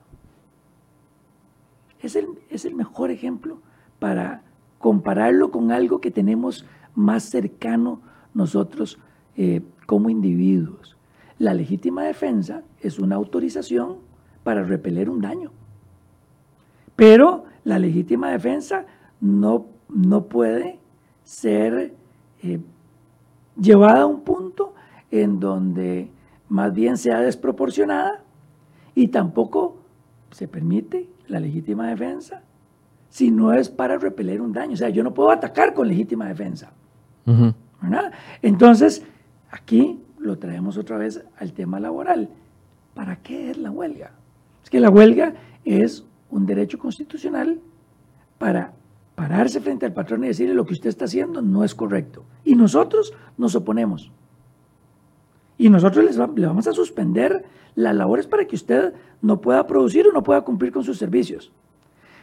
Es 2.00 2.16
el, 2.16 2.74
mejor 2.74 3.10
ejemplo 3.10 3.58
para 3.98 4.42
compararlo 4.78 5.50
con 5.50 5.72
algo 5.72 6.00
que 6.00 6.10
tenemos 6.10 6.64
más 6.94 7.24
cercano 7.24 8.00
nosotros 8.32 8.98
eh, 9.36 9.60
como 9.86 10.08
individuos. 10.08 10.96
La 11.38 11.52
legítima 11.52 12.04
defensa 12.04 12.62
es 12.80 12.98
una 12.98 13.16
autorización 13.16 13.98
para 14.44 14.62
repeler 14.62 15.10
un 15.10 15.20
daño. 15.20 15.50
Pero 16.96 17.44
la 17.64 17.78
legítima 17.78 18.30
defensa 18.30 18.86
no, 19.20 19.66
no 19.88 20.26
puede 20.26 20.78
ser 21.24 21.94
eh, 22.42 22.60
llevada 23.60 24.02
a 24.02 24.06
un 24.06 24.22
punto 24.22 24.74
en 25.10 25.40
donde 25.40 26.10
más 26.48 26.72
bien 26.72 26.96
sea 26.96 27.20
desproporcionada 27.20 28.22
y 28.94 29.08
tampoco 29.08 29.76
se 30.30 30.48
permite 30.48 31.08
la 31.28 31.40
legítima 31.40 31.88
defensa 31.88 32.42
si 33.08 33.30
no 33.30 33.52
es 33.52 33.68
para 33.68 33.98
repeler 33.98 34.40
un 34.40 34.52
daño. 34.52 34.74
O 34.74 34.76
sea, 34.76 34.88
yo 34.88 35.02
no 35.02 35.14
puedo 35.14 35.30
atacar 35.30 35.74
con 35.74 35.88
legítima 35.88 36.26
defensa. 36.26 36.72
Entonces, 38.42 39.04
aquí 39.50 40.00
lo 40.18 40.38
traemos 40.38 40.76
otra 40.76 40.98
vez 40.98 41.24
al 41.38 41.52
tema 41.52 41.80
laboral. 41.80 42.28
¿Para 42.94 43.16
qué 43.16 43.50
es 43.50 43.58
la 43.58 43.70
huelga? 43.70 44.12
Es 44.62 44.70
que 44.70 44.80
la 44.80 44.90
huelga 44.90 45.34
es 45.64 46.04
un 46.30 46.46
derecho 46.46 46.78
constitucional 46.78 47.60
para 48.38 48.72
pararse 49.20 49.60
frente 49.60 49.84
al 49.84 49.92
patrón 49.92 50.24
y 50.24 50.28
decirle 50.28 50.54
lo 50.54 50.64
que 50.64 50.72
usted 50.72 50.88
está 50.88 51.04
haciendo 51.04 51.42
no 51.42 51.62
es 51.62 51.74
correcto. 51.74 52.24
Y 52.42 52.54
nosotros 52.54 53.12
nos 53.36 53.54
oponemos. 53.54 54.10
Y 55.58 55.68
nosotros 55.68 56.06
les 56.06 56.16
le 56.16 56.46
vamos 56.46 56.66
a 56.66 56.72
suspender 56.72 57.44
las 57.74 57.94
labores 57.94 58.26
para 58.26 58.46
que 58.46 58.56
usted 58.56 58.94
no 59.20 59.42
pueda 59.42 59.66
producir 59.66 60.06
o 60.08 60.12
no 60.12 60.22
pueda 60.22 60.40
cumplir 60.40 60.72
con 60.72 60.84
sus 60.84 60.96
servicios. 60.96 61.52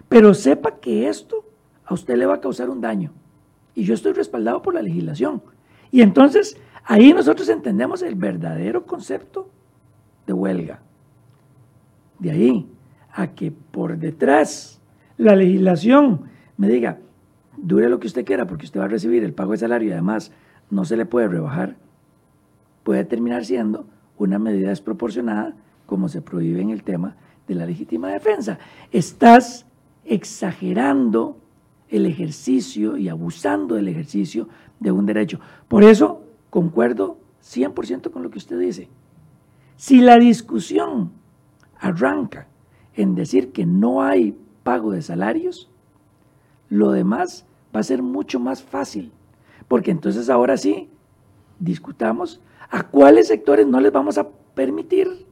Pero 0.10 0.34
sepa 0.34 0.80
que 0.80 1.08
esto 1.08 1.46
a 1.86 1.94
usted 1.94 2.18
le 2.18 2.26
va 2.26 2.34
a 2.34 2.42
causar 2.42 2.68
un 2.68 2.82
daño. 2.82 3.12
Y 3.76 3.84
yo 3.84 3.94
estoy 3.94 4.14
respaldado 4.14 4.64
por 4.64 4.74
la 4.74 4.82
legislación. 4.82 5.44
Y 5.92 6.02
entonces 6.02 6.58
ahí 6.84 7.14
nosotros 7.14 7.48
entendemos 7.50 8.02
el 8.02 8.16
verdadero 8.16 8.88
concepto 8.88 9.52
de 10.26 10.34
huelga. 10.34 10.82
De 12.18 12.32
ahí 12.32 12.68
a 13.14 13.36
que 13.36 13.52
por 13.52 14.00
detrás 14.00 14.82
la 15.18 15.36
legislación 15.36 16.36
me 16.58 16.68
diga, 16.68 17.00
dure 17.56 17.90
lo 17.90 18.00
que 18.00 18.08
usted 18.08 18.26
quiera 18.26 18.46
porque 18.46 18.66
usted 18.66 18.80
va 18.80 18.86
a 18.86 18.90
recibir 18.90 19.24
el 19.24 19.34
pago 19.34 19.52
de 19.52 19.60
salario 19.60 19.90
y 19.90 19.92
además 19.94 20.32
no 20.70 20.86
se 20.86 20.98
le 20.98 21.06
puede 21.06 21.28
rebajar, 21.28 21.78
puede 22.84 23.06
terminar 23.06 23.46
siendo 23.46 23.86
una 24.18 24.40
medida 24.40 24.70
desproporcionada 24.70 25.56
como 25.86 26.10
se 26.10 26.22
prohíbe 26.22 26.62
en 26.62 26.72
el 26.72 26.84
tema 26.84 27.16
de 27.48 27.56
la 27.56 27.66
legítima 27.66 28.10
defensa. 28.10 28.60
Estás 28.92 29.66
exagerando 30.06 31.38
el 31.90 32.06
ejercicio 32.06 32.98
y 32.98 33.10
abusando 33.10 33.76
del 33.76 33.88
ejercicio 33.88 34.50
de 34.80 34.92
un 34.92 35.06
derecho. 35.06 35.40
Por 35.68 35.84
eso 35.84 36.24
concuerdo 36.50 37.18
100% 37.44 38.12
con 38.12 38.24
lo 38.24 38.30
que 38.30 38.38
usted 38.38 38.60
dice. 38.60 38.90
Si 39.78 40.02
la 40.02 40.18
discusión 40.18 41.12
arranca 41.80 42.48
en 42.96 43.16
decir 43.16 43.52
que 43.52 43.66
no 43.66 44.02
hay 44.02 44.36
pago 44.64 44.92
de 44.92 45.02
salarios, 45.02 45.70
lo 46.70 46.92
demás 46.92 47.46
va 47.76 47.80
a 47.80 47.84
ser 47.84 48.02
mucho 48.02 48.40
más 48.40 48.64
fácil, 48.64 49.12
porque 49.68 49.92
entonces 49.92 50.30
ahora 50.30 50.58
sí 50.58 50.90
discutamos 51.60 52.42
a 52.70 52.84
cuáles 52.84 53.28
sectores 53.28 53.68
no 53.68 53.80
les 53.80 53.92
vamos 53.92 54.18
a 54.18 54.28
permitir 54.56 55.26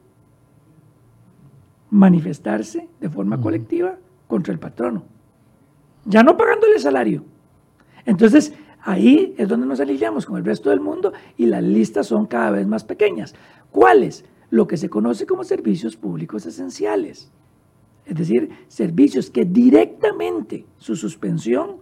manifestarse 1.90 2.88
de 3.00 3.08
forma 3.08 3.40
colectiva 3.40 3.98
contra 4.26 4.52
el 4.52 4.58
patrono, 4.58 5.04
ya 6.04 6.22
no 6.22 6.36
pagándole 6.36 6.78
salario. 6.78 7.24
Entonces, 8.04 8.52
ahí 8.82 9.34
es 9.36 9.48
donde 9.48 9.66
nos 9.66 9.80
alineamos 9.80 10.26
con 10.26 10.36
el 10.36 10.44
resto 10.44 10.70
del 10.70 10.80
mundo 10.80 11.12
y 11.36 11.46
las 11.46 11.62
listas 11.62 12.06
son 12.06 12.26
cada 12.26 12.52
vez 12.52 12.66
más 12.66 12.84
pequeñas. 12.84 13.34
¿Cuáles? 13.70 14.24
Lo 14.50 14.66
que 14.66 14.76
se 14.76 14.88
conoce 14.88 15.26
como 15.26 15.42
servicios 15.42 15.96
públicos 15.96 16.46
esenciales. 16.46 17.32
Es 18.06 18.16
decir, 18.16 18.50
servicios 18.68 19.30
que 19.30 19.44
directamente 19.44 20.64
su 20.78 20.96
suspensión 20.96 21.76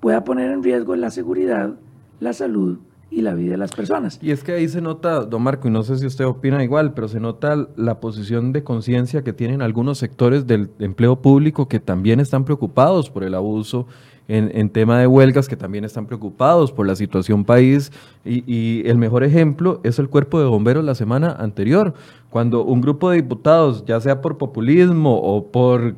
pueda 0.00 0.24
poner 0.24 0.50
en 0.50 0.62
riesgo 0.62 0.96
la 0.96 1.10
seguridad, 1.10 1.74
la 2.20 2.32
salud 2.32 2.78
y 3.10 3.22
la 3.22 3.34
vida 3.34 3.52
de 3.52 3.56
las 3.58 3.72
personas. 3.72 4.18
Y 4.22 4.30
es 4.30 4.42
que 4.42 4.52
ahí 4.52 4.68
se 4.68 4.80
nota, 4.80 5.24
don 5.24 5.42
Marco, 5.42 5.68
y 5.68 5.70
no 5.70 5.82
sé 5.82 5.96
si 5.96 6.06
usted 6.06 6.24
opina 6.26 6.64
igual, 6.64 6.92
pero 6.94 7.08
se 7.08 7.20
nota 7.20 7.68
la 7.76 8.00
posición 8.00 8.52
de 8.52 8.64
conciencia 8.64 9.22
que 9.22 9.32
tienen 9.32 9.62
algunos 9.62 9.98
sectores 9.98 10.46
del 10.46 10.70
empleo 10.78 11.22
público 11.22 11.68
que 11.68 11.78
también 11.78 12.20
están 12.20 12.44
preocupados 12.44 13.10
por 13.10 13.22
el 13.22 13.34
abuso 13.34 13.86
en, 14.28 14.70
tema 14.70 14.98
de 14.98 15.06
huelgas, 15.06 15.48
que 15.48 15.56
también 15.56 15.84
están 15.84 16.06
preocupados 16.06 16.72
por 16.72 16.86
la 16.86 16.96
situación 16.96 17.44
país. 17.44 17.92
Y, 18.24 18.86
el 18.88 18.98
mejor 18.98 19.24
ejemplo 19.24 19.80
es 19.84 19.98
el 19.98 20.08
cuerpo 20.08 20.40
de 20.40 20.46
bomberos 20.46 20.84
la 20.84 20.94
semana 20.94 21.36
anterior, 21.38 21.94
cuando 22.30 22.64
un 22.64 22.80
grupo 22.80 23.10
de 23.10 23.16
diputados, 23.16 23.84
ya 23.86 24.00
sea 24.00 24.20
por 24.20 24.36
populismo 24.36 25.16
o 25.16 25.46
por 25.46 25.94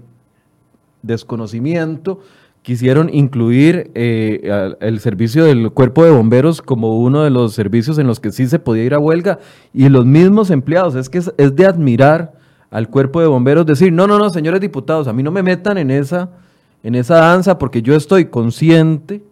desconocimiento, 1.02 2.20
quisieron 2.62 3.08
incluir 3.12 3.90
eh, 3.94 4.74
el 4.80 5.00
servicio 5.00 5.44
del 5.44 5.70
cuerpo 5.70 6.04
de 6.04 6.10
bomberos 6.10 6.60
como 6.60 6.98
uno 6.98 7.22
de 7.22 7.30
los 7.30 7.54
servicios 7.54 7.98
en 7.98 8.06
los 8.06 8.20
que 8.20 8.30
sí 8.30 8.46
se 8.46 8.58
podía 8.58 8.84
ir 8.84 8.94
a 8.94 8.98
huelga 8.98 9.38
y 9.72 9.88
los 9.88 10.04
mismos 10.04 10.50
empleados, 10.50 10.94
es 10.94 11.08
que 11.08 11.18
es, 11.18 11.56
de 11.56 11.66
admirar 11.66 12.34
al 12.70 12.90
cuerpo 12.90 13.22
de 13.22 13.26
bomberos 13.26 13.64
decir, 13.64 13.90
no, 13.92 14.06
no, 14.06 14.18
no, 14.18 14.28
señores 14.28 14.60
diputados, 14.60 15.08
a 15.08 15.14
mí 15.14 15.22
no 15.22 15.30
me 15.30 15.42
metan 15.42 15.78
en 15.78 15.90
esa, 15.90 16.28
en 16.82 16.94
esa 16.94 17.16
danza 17.16 17.58
porque 17.58 17.82
yo 17.82 17.94
estoy 17.94 18.26
consciente 18.26 19.22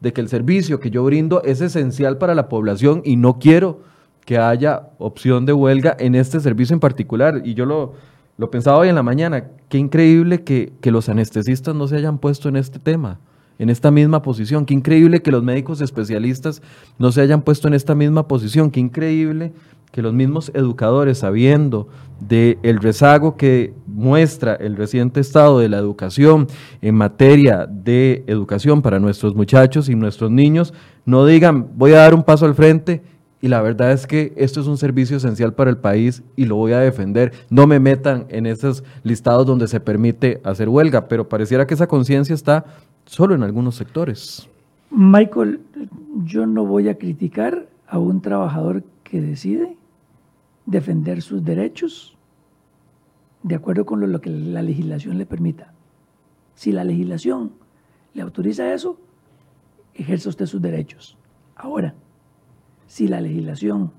de 0.00 0.12
que 0.12 0.20
el 0.20 0.28
servicio 0.28 0.80
que 0.80 0.90
yo 0.90 1.04
brindo 1.04 1.42
es 1.42 1.60
esencial 1.60 2.18
para 2.18 2.34
la 2.34 2.48
población 2.48 3.02
y 3.04 3.16
no 3.16 3.38
quiero 3.38 3.80
que 4.24 4.38
haya 4.38 4.88
opción 4.98 5.46
de 5.46 5.52
huelga 5.52 5.96
en 5.98 6.14
este 6.14 6.40
servicio 6.40 6.74
en 6.74 6.80
particular. 6.80 7.42
Y 7.44 7.54
yo 7.54 7.66
lo, 7.66 7.94
lo 8.36 8.50
pensaba 8.50 8.78
hoy 8.78 8.88
en 8.88 8.94
la 8.94 9.02
mañana, 9.02 9.44
qué 9.68 9.78
increíble 9.78 10.42
que, 10.42 10.72
los 10.82 11.08
anestesistas 11.08 11.74
no 11.74 11.86
se 11.86 11.96
hayan 11.96 12.18
puesto 12.18 12.48
en 12.48 12.56
este 12.56 12.78
tema, 12.78 13.20
en 13.58 13.70
esta 13.70 13.90
misma 13.90 14.22
posición, 14.22 14.66
qué 14.66 14.74
increíble 14.74 15.22
que 15.22 15.30
los 15.30 15.42
médicos 15.42 15.80
especialistas 15.80 16.62
no 16.98 17.12
se 17.12 17.20
hayan 17.20 17.42
puesto 17.42 17.68
en 17.68 17.74
esta 17.74 17.94
misma 17.94 18.26
posición, 18.26 18.70
qué 18.70 18.80
increíble 18.80 19.52
que 19.94 20.02
los 20.02 20.12
mismos 20.12 20.50
educadores, 20.54 21.18
sabiendo 21.18 21.86
del 22.18 22.58
el 22.64 22.80
rezago 22.80 23.36
que 23.36 23.72
muestra 23.86 24.54
el 24.54 24.74
reciente 24.74 25.20
estado 25.20 25.60
de 25.60 25.68
la 25.68 25.78
educación 25.78 26.48
en 26.82 26.96
materia 26.96 27.66
de 27.70 28.24
educación 28.26 28.82
para 28.82 28.98
nuestros 28.98 29.36
muchachos 29.36 29.88
y 29.88 29.94
nuestros 29.94 30.32
niños, 30.32 30.74
no 31.04 31.24
digan, 31.24 31.68
voy 31.76 31.92
a 31.92 31.98
dar 31.98 32.12
un 32.12 32.24
paso 32.24 32.44
al 32.44 32.56
frente 32.56 33.02
y 33.40 33.48
la 33.48 33.60
verdad 33.60 33.92
es 33.92 34.06
que 34.06 34.32
esto 34.36 34.62
es 34.62 34.66
un 34.66 34.78
servicio 34.78 35.18
esencial 35.18 35.52
para 35.52 35.70
el 35.70 35.76
país 35.76 36.22
y 36.34 36.46
lo 36.46 36.56
voy 36.56 36.72
a 36.72 36.80
defender. 36.80 37.32
No 37.50 37.66
me 37.66 37.78
metan 37.78 38.26
en 38.30 38.46
esos 38.46 38.82
listados 39.02 39.46
donde 39.46 39.68
se 39.68 39.80
permite 39.80 40.40
hacer 40.44 40.68
huelga, 40.68 41.08
pero 41.08 41.28
pareciera 41.28 41.66
que 41.66 41.74
esa 41.74 41.86
conciencia 41.86 42.34
está 42.34 42.64
solo 43.04 43.34
en 43.34 43.42
algunos 43.42 43.76
sectores. 43.76 44.48
Michael, 44.90 45.60
yo 46.24 46.46
no 46.46 46.64
voy 46.64 46.88
a 46.88 46.98
criticar 46.98 47.68
a 47.86 47.98
un 47.98 48.20
trabajador 48.20 48.84
que 49.02 49.20
decide 49.20 49.76
defender 50.66 51.22
sus 51.22 51.44
derechos 51.44 52.16
de 53.42 53.54
acuerdo 53.54 53.84
con 53.84 54.10
lo, 54.10 54.20
que 54.20 54.30
la 54.30 54.62
legislación 54.62 55.18
le 55.18 55.26
permita. 55.26 55.72
Si 56.54 56.72
la 56.72 56.82
legislación 56.82 57.52
le 58.14 58.22
autoriza 58.22 58.72
eso, 58.72 58.98
ejerce 59.92 60.30
usted 60.30 60.46
sus 60.46 60.62
derechos. 60.62 61.18
Ahora, 61.54 61.94
si 62.86 63.06
la 63.06 63.20
legislación 63.20 63.92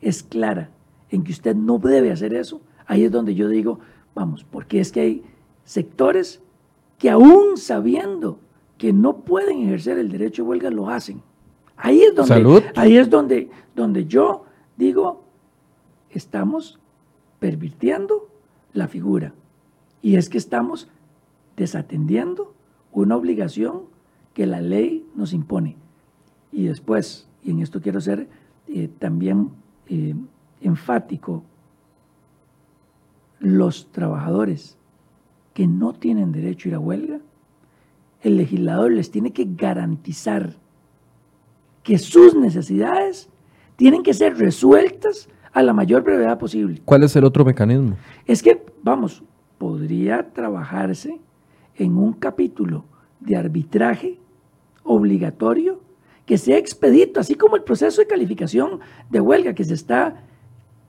es 0.00 0.22
clara 0.22 0.70
en 1.10 1.24
que 1.24 1.32
usted 1.32 1.56
no 1.56 1.78
debe 1.78 2.12
hacer 2.12 2.34
eso, 2.34 2.60
ahí 2.86 3.04
es 3.04 3.10
donde 3.10 3.34
yo 3.34 3.48
digo, 3.48 3.80
vamos, 4.14 4.44
porque 4.44 4.80
es 4.80 4.92
que 4.92 5.00
hay 5.00 5.24
sectores 5.64 6.40
que 7.00 7.08
aún 7.08 7.56
sabiendo 7.56 8.38
que 8.76 8.92
no 8.92 9.22
pueden 9.22 9.62
ejercer 9.62 9.98
el 9.98 10.10
derecho 10.10 10.42
de 10.42 10.50
huelga, 10.50 10.70
lo 10.70 10.90
hacen. 10.90 11.22
Ahí 11.74 12.02
es 12.02 12.14
donde, 12.14 12.70
Ahí 12.76 12.98
es 12.98 13.08
donde, 13.08 13.50
donde 13.74 14.04
yo 14.04 14.44
digo, 14.76 15.24
estamos 16.10 16.78
pervirtiendo 17.38 18.28
la 18.74 18.86
figura. 18.86 19.32
Y 20.02 20.16
es 20.16 20.28
que 20.28 20.36
estamos 20.36 20.88
desatendiendo 21.56 22.52
una 22.92 23.16
obligación 23.16 23.84
que 24.34 24.46
la 24.46 24.60
ley 24.60 25.06
nos 25.14 25.32
impone. 25.32 25.76
Y 26.52 26.66
después, 26.66 27.26
y 27.42 27.52
en 27.52 27.60
esto 27.60 27.80
quiero 27.80 28.02
ser 28.02 28.28
eh, 28.68 28.90
también 28.98 29.52
eh, 29.86 30.14
enfático, 30.60 31.44
los 33.38 33.90
trabajadores 33.90 34.76
que 35.60 35.66
no 35.66 35.92
tienen 35.92 36.32
derecho 36.32 36.68
a 36.68 36.70
ir 36.70 36.74
a 36.74 36.78
huelga, 36.78 37.20
el 38.22 38.38
legislador 38.38 38.92
les 38.92 39.10
tiene 39.10 39.30
que 39.30 39.46
garantizar 39.46 40.56
que 41.82 41.98
sus 41.98 42.34
necesidades 42.34 43.28
tienen 43.76 44.02
que 44.02 44.14
ser 44.14 44.38
resueltas 44.38 45.28
a 45.52 45.62
la 45.62 45.74
mayor 45.74 46.02
brevedad 46.02 46.38
posible. 46.38 46.80
¿Cuál 46.86 47.02
es 47.02 47.14
el 47.14 47.24
otro 47.24 47.44
mecanismo? 47.44 47.94
Es 48.24 48.42
que, 48.42 48.64
vamos, 48.82 49.22
podría 49.58 50.32
trabajarse 50.32 51.20
en 51.74 51.98
un 51.98 52.14
capítulo 52.14 52.86
de 53.20 53.36
arbitraje 53.36 54.18
obligatorio 54.82 55.82
que 56.24 56.38
sea 56.38 56.56
expedito, 56.56 57.20
así 57.20 57.34
como 57.34 57.56
el 57.56 57.64
proceso 57.64 58.00
de 58.00 58.06
calificación 58.06 58.80
de 59.10 59.20
huelga 59.20 59.52
que 59.52 59.64
se 59.64 59.74
está 59.74 60.22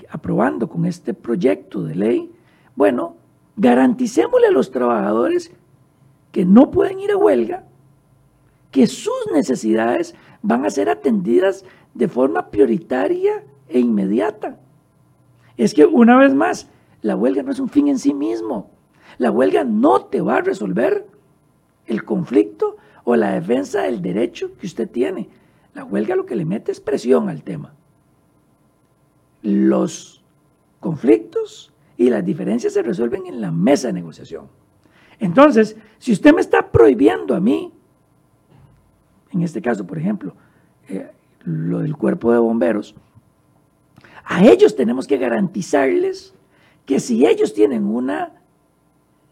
aprobando 0.09 0.69
con 0.69 0.85
este 0.85 1.13
proyecto 1.13 1.83
de 1.83 1.95
ley, 1.95 2.31
bueno, 2.77 3.17
garanticémosle 3.57 4.47
a 4.47 4.51
los 4.51 4.71
trabajadores 4.71 5.51
que 6.31 6.45
no 6.45 6.71
pueden 6.71 6.99
ir 6.99 7.11
a 7.11 7.17
huelga, 7.17 7.65
que 8.71 8.87
sus 8.87 9.27
necesidades 9.33 10.15
van 10.41 10.65
a 10.65 10.69
ser 10.69 10.89
atendidas 10.89 11.65
de 11.93 12.07
forma 12.07 12.49
prioritaria 12.49 13.43
e 13.67 13.79
inmediata. 13.79 14.57
Es 15.57 15.73
que 15.73 15.85
una 15.85 16.17
vez 16.17 16.33
más, 16.33 16.69
la 17.01 17.15
huelga 17.15 17.43
no 17.43 17.51
es 17.51 17.59
un 17.59 17.69
fin 17.69 17.87
en 17.87 17.99
sí 17.99 18.13
mismo. 18.13 18.69
La 19.17 19.31
huelga 19.31 19.63
no 19.63 20.05
te 20.05 20.21
va 20.21 20.37
a 20.37 20.41
resolver 20.41 21.05
el 21.85 22.05
conflicto 22.05 22.77
o 23.03 23.15
la 23.15 23.33
defensa 23.33 23.83
del 23.83 24.01
derecho 24.01 24.55
que 24.57 24.67
usted 24.67 24.89
tiene. 24.89 25.29
La 25.73 25.83
huelga 25.83 26.15
lo 26.15 26.25
que 26.25 26.35
le 26.35 26.45
mete 26.45 26.71
es 26.71 26.79
presión 26.79 27.29
al 27.29 27.43
tema. 27.43 27.73
Los 29.41 30.23
conflictos 30.79 31.73
y 32.01 32.09
las 32.09 32.25
diferencias 32.25 32.73
se 32.73 32.81
resuelven 32.81 33.27
en 33.27 33.41
la 33.41 33.51
mesa 33.51 33.89
de 33.89 33.93
negociación. 33.93 34.47
Entonces, 35.19 35.77
si 35.99 36.11
usted 36.11 36.33
me 36.33 36.41
está 36.41 36.71
prohibiendo 36.71 37.35
a 37.35 37.39
mí, 37.39 37.71
en 39.29 39.43
este 39.43 39.61
caso, 39.61 39.85
por 39.85 39.99
ejemplo, 39.99 40.33
eh, 40.89 41.11
lo 41.43 41.81
del 41.81 41.95
cuerpo 41.95 42.31
de 42.31 42.39
bomberos, 42.39 42.95
a 44.23 44.43
ellos 44.43 44.75
tenemos 44.75 45.05
que 45.05 45.19
garantizarles 45.19 46.33
que 46.87 46.99
si 46.99 47.23
ellos 47.27 47.53
tienen 47.53 47.85
una 47.85 48.33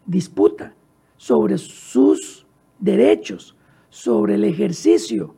disputa 0.06 0.72
sobre 1.16 1.58
sus 1.58 2.46
derechos, 2.78 3.56
sobre 3.88 4.36
el 4.36 4.44
ejercicio 4.44 5.34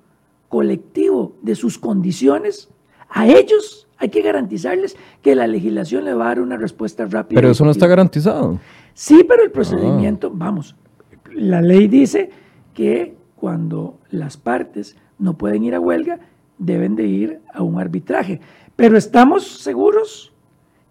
colectivo 0.51 1.35
de 1.41 1.55
sus 1.55 1.79
condiciones, 1.79 2.69
a 3.13 3.27
ellos 3.27 3.87
hay 3.99 4.09
que 4.09 4.23
garantizarles 4.23 4.97
que 5.21 5.35
la 5.37 5.47
legislación 5.47 6.05
le 6.05 6.15
va 6.15 6.25
a 6.25 6.29
dar 6.29 6.41
una 6.41 6.57
respuesta 6.57 7.05
rápida. 7.05 7.41
Pero 7.41 7.53
eso 7.53 7.65
no 7.65 7.71
está 7.71 7.87
garantizado. 7.87 8.59
Sí, 8.95 9.25
pero 9.29 9.45
el 9.45 9.53
procedimiento, 9.53 10.29
ah. 10.29 10.35
vamos, 10.35 10.75
la 11.33 11.61
ley 11.61 11.87
dice 11.87 12.31
que 12.75 13.15
cuando 13.37 13.99
las 14.11 14.37
partes 14.37 14.97
no 15.19 15.37
pueden 15.37 15.63
ir 15.63 15.75
a 15.75 15.81
huelga, 15.81 16.19
deben 16.59 16.97
de 16.97 17.07
ir 17.07 17.41
a 17.53 17.63
un 17.63 17.79
arbitraje. 17.79 18.41
Pero 18.77 18.97
estamos 18.97 19.47
seguros 19.47 20.33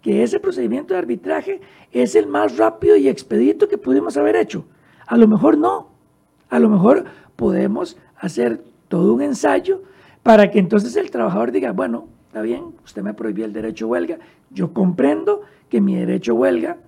que 0.00 0.22
ese 0.22 0.40
procedimiento 0.40 0.94
de 0.94 0.98
arbitraje 0.98 1.60
es 1.92 2.14
el 2.14 2.26
más 2.26 2.56
rápido 2.56 2.96
y 2.96 3.08
expedito 3.08 3.68
que 3.68 3.78
pudimos 3.78 4.16
haber 4.16 4.36
hecho. 4.36 4.64
A 5.06 5.16
lo 5.16 5.28
mejor 5.28 5.58
no. 5.58 5.88
A 6.48 6.58
lo 6.58 6.68
mejor 6.68 7.04
podemos 7.36 7.96
hacer 8.16 8.62
todo 8.88 9.14
un 9.14 9.22
ensayo 9.22 9.82
para 10.22 10.50
que 10.50 10.58
entonces 10.58 10.96
el 10.96 11.10
trabajador 11.10 11.52
diga, 11.52 11.72
bueno, 11.72 12.08
está 12.32 12.40
bien, 12.40 12.64
usted 12.82 13.02
me 13.02 13.12
prohibió 13.12 13.44
el 13.44 13.52
derecho 13.52 13.84
a 13.84 13.88
huelga, 13.88 14.18
yo 14.48 14.72
comprendo 14.72 15.42
que 15.68 15.82
mi 15.82 15.96
derecho 15.96 16.32
a 16.32 16.36
huelga 16.36 16.78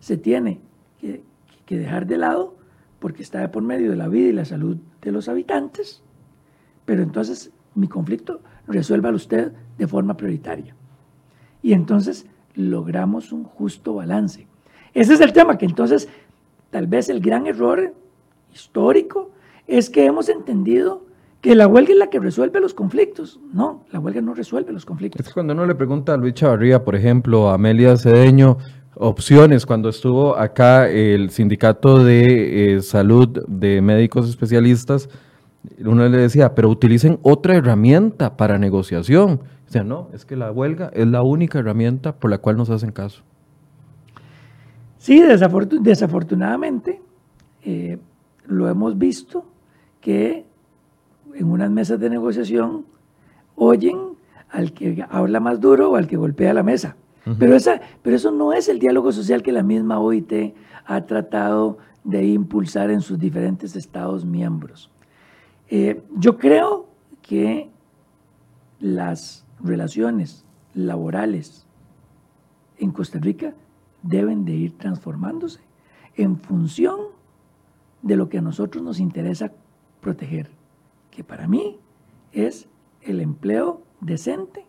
se 0.00 0.16
tiene 0.16 0.60
que, 1.00 1.22
dejar 1.68 2.06
de 2.08 2.18
lado 2.18 2.56
porque 2.98 3.22
está 3.22 3.38
de 3.38 3.48
por 3.48 3.62
medio 3.62 3.90
de 3.90 3.96
la 3.96 4.08
vida 4.08 4.30
y 4.30 4.32
la 4.32 4.44
salud 4.44 4.78
de 5.00 5.12
los 5.12 5.28
habitantes, 5.28 6.02
pero 6.86 7.04
entonces 7.04 7.52
mi 7.76 7.86
conflicto 7.86 8.40
resuélvalo 8.66 9.14
usted 9.14 9.52
de 9.78 9.86
forma 9.86 10.16
prioritaria. 10.16 10.74
Y 11.62 11.72
entonces 11.72 12.26
logramos 12.56 13.30
un 13.30 13.44
justo 13.44 13.94
balance. 13.94 14.48
Ese 14.92 15.14
es 15.14 15.20
el 15.20 15.32
tema, 15.32 15.56
que 15.56 15.66
entonces 15.66 16.08
tal 16.70 16.88
vez 16.88 17.08
el 17.08 17.20
gran 17.20 17.46
error 17.46 17.94
histórico 18.52 19.30
es 19.68 19.88
que 19.88 20.04
hemos 20.04 20.28
entendido 20.28 21.06
que 21.40 21.54
la 21.54 21.66
huelga 21.66 21.92
es 21.92 21.98
la 21.98 22.10
que 22.10 22.20
resuelve 22.20 22.60
los 22.60 22.74
conflictos. 22.74 23.40
No, 23.52 23.84
la 23.92 23.98
huelga 23.98 24.20
no 24.20 24.34
resuelve 24.34 24.72
los 24.72 24.84
conflictos. 24.84 25.26
Es 25.26 25.32
cuando 25.32 25.54
uno 25.54 25.66
le 25.66 25.74
pregunta 25.74 26.14
a 26.14 26.16
Luis 26.16 26.34
Chavarría, 26.34 26.84
por 26.84 26.94
ejemplo, 26.94 27.48
a 27.48 27.54
Amelia 27.54 27.96
Cedeño, 27.96 28.58
opciones, 28.94 29.64
cuando 29.64 29.88
estuvo 29.88 30.36
acá 30.36 30.88
el 30.88 31.30
sindicato 31.30 32.04
de 32.04 32.76
eh, 32.76 32.82
salud 32.82 33.42
de 33.48 33.80
médicos 33.80 34.28
especialistas, 34.28 35.08
uno 35.78 36.08
le 36.08 36.18
decía, 36.18 36.54
pero 36.54 36.68
utilicen 36.68 37.18
otra 37.22 37.54
herramienta 37.54 38.36
para 38.36 38.58
negociación. 38.58 39.40
O 39.66 39.72
sea, 39.72 39.84
no, 39.84 40.08
es 40.12 40.24
que 40.24 40.36
la 40.36 40.50
huelga 40.50 40.90
es 40.94 41.06
la 41.06 41.22
única 41.22 41.58
herramienta 41.58 42.16
por 42.16 42.30
la 42.30 42.38
cual 42.38 42.56
nos 42.56 42.70
hacen 42.70 42.92
caso. 42.92 43.22
Sí, 44.98 45.22
desafortunadamente 45.80 47.00
eh, 47.62 47.98
lo 48.46 48.68
hemos 48.68 48.98
visto 48.98 49.46
que 50.00 50.49
en 51.34 51.50
unas 51.50 51.70
mesas 51.70 52.00
de 52.00 52.10
negociación 52.10 52.86
oyen 53.56 53.98
al 54.48 54.72
que 54.72 55.04
habla 55.10 55.40
más 55.40 55.60
duro 55.60 55.92
o 55.92 55.96
al 55.96 56.06
que 56.06 56.16
golpea 56.16 56.52
la 56.52 56.62
mesa. 56.62 56.96
pero, 57.38 57.54
esa, 57.54 57.80
pero 58.02 58.16
eso 58.16 58.30
no 58.30 58.52
es 58.52 58.68
el 58.68 58.78
diálogo 58.78 59.12
social 59.12 59.42
que 59.42 59.52
la 59.52 59.62
misma 59.62 60.00
OIT 60.00 60.54
ha 60.86 61.06
tratado 61.06 61.78
de 62.04 62.24
impulsar 62.24 62.90
en 62.90 63.00
sus 63.00 63.18
diferentes 63.18 63.76
estados 63.76 64.24
miembros. 64.24 64.90
Eh, 65.68 66.02
yo 66.16 66.38
creo 66.38 66.88
que 67.22 67.70
las 68.80 69.44
relaciones 69.62 70.44
laborales 70.74 71.66
en 72.78 72.90
Costa 72.90 73.18
Rica 73.18 73.54
deben 74.02 74.44
de 74.44 74.52
ir 74.52 74.78
transformándose 74.78 75.60
en 76.16 76.38
función 76.38 76.98
de 78.02 78.16
lo 78.16 78.28
que 78.28 78.38
a 78.38 78.42
nosotros 78.42 78.82
nos 78.82 78.98
interesa 78.98 79.52
proteger, 80.00 80.50
que 81.10 81.24
para 81.24 81.48
mí 81.48 81.78
es 82.32 82.68
el 83.02 83.20
empleo 83.20 83.82
decente 84.00 84.66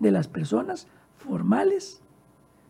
de 0.00 0.10
las 0.10 0.28
personas 0.28 0.88
formales 1.16 2.02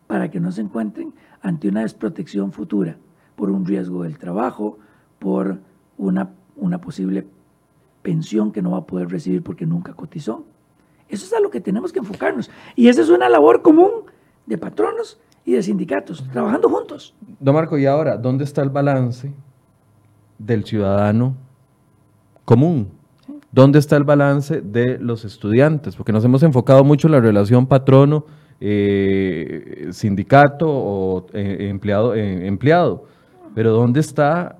para 0.07 0.31
que 0.31 0.39
no 0.39 0.51
se 0.51 0.61
encuentren 0.61 1.13
ante 1.41 1.69
una 1.69 1.81
desprotección 1.81 2.51
futura 2.51 2.97
por 3.35 3.51
un 3.51 3.65
riesgo 3.65 4.03
del 4.03 4.17
trabajo, 4.17 4.77
por 5.19 5.59
una, 5.97 6.31
una 6.55 6.81
posible 6.81 7.27
pensión 8.01 8.51
que 8.51 8.61
no 8.61 8.71
va 8.71 8.79
a 8.79 8.85
poder 8.85 9.09
recibir 9.09 9.43
porque 9.43 9.65
nunca 9.65 9.93
cotizó. 9.93 10.45
Eso 11.07 11.25
es 11.25 11.33
a 11.33 11.39
lo 11.39 11.49
que 11.49 11.61
tenemos 11.61 11.91
que 11.91 11.99
enfocarnos. 11.99 12.49
Y 12.75 12.87
esa 12.87 13.01
es 13.01 13.09
una 13.09 13.29
labor 13.29 13.61
común 13.61 13.91
de 14.45 14.57
patronos 14.57 15.19
y 15.45 15.53
de 15.53 15.63
sindicatos, 15.63 16.27
trabajando 16.31 16.69
juntos. 16.69 17.15
Don 17.39 17.55
Marco, 17.55 17.77
y 17.77 17.85
ahora, 17.85 18.17
¿dónde 18.17 18.43
está 18.43 18.61
el 18.61 18.69
balance 18.69 19.33
del 20.37 20.65
ciudadano 20.65 21.35
común? 22.45 22.98
¿Dónde 23.51 23.79
está 23.79 23.97
el 23.97 24.03
balance 24.03 24.61
de 24.61 24.99
los 24.99 25.25
estudiantes? 25.25 25.95
Porque 25.95 26.11
nos 26.11 26.23
hemos 26.23 26.43
enfocado 26.43 26.83
mucho 26.83 27.07
en 27.07 27.13
la 27.13 27.19
relación 27.19 27.65
patrono, 27.65 28.25
eh, 28.61 29.87
sindicato 29.91 30.67
o 30.69 31.25
eh, 31.33 31.67
empleado, 31.69 32.13
eh, 32.13 32.45
empleado. 32.45 33.05
Pero 33.55 33.71
¿dónde 33.71 34.01
está 34.01 34.57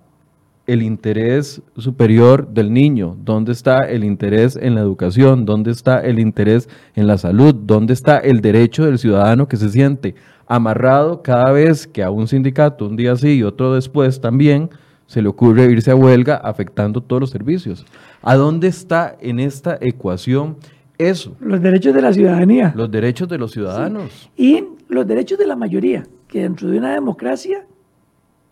el 0.65 0.81
interés 0.81 1.61
superior 1.77 2.47
del 2.47 2.73
niño? 2.73 3.15
¿Dónde 3.23 3.51
está 3.51 3.79
el 3.79 4.03
interés 4.03 4.55
en 4.55 4.73
la 4.73 4.81
educación? 4.81 5.45
¿Dónde 5.45 5.69
está 5.69 5.99
el 5.99 6.19
interés 6.19 6.67
en 6.95 7.05
la 7.05 7.19
salud? 7.19 7.53
¿Dónde 7.53 7.93
está 7.93 8.17
el 8.17 8.41
derecho 8.41 8.85
del 8.85 8.97
ciudadano 8.97 9.47
que 9.47 9.57
se 9.57 9.69
siente 9.69 10.15
amarrado 10.47 11.21
cada 11.21 11.51
vez 11.51 11.85
que 11.85 12.01
a 12.01 12.09
un 12.09 12.27
sindicato, 12.27 12.87
un 12.87 12.95
día 12.95 13.15
sí 13.15 13.37
y 13.37 13.43
otro 13.43 13.75
después 13.75 14.19
también, 14.19 14.71
se 15.09 15.23
le 15.23 15.27
ocurre 15.27 15.71
irse 15.71 15.89
a 15.89 15.95
huelga 15.95 16.35
afectando 16.35 17.01
todos 17.01 17.19
los 17.19 17.29
servicios? 17.31 17.83
¿A 18.21 18.35
dónde 18.35 18.67
está 18.67 19.17
en 19.19 19.39
esta 19.39 19.75
ecuación 19.81 20.57
eso? 20.99 21.35
Los 21.39 21.59
derechos 21.63 21.95
de 21.95 22.01
la 22.03 22.13
ciudadanía. 22.13 22.71
Los 22.75 22.91
derechos 22.91 23.27
de 23.27 23.39
los 23.39 23.51
ciudadanos. 23.51 24.29
Y 24.37 24.63
los 24.87 25.07
derechos 25.07 25.39
de 25.39 25.47
la 25.47 25.55
mayoría, 25.55 26.05
que 26.27 26.43
dentro 26.43 26.69
de 26.69 26.77
una 26.77 26.93
democracia 26.93 27.65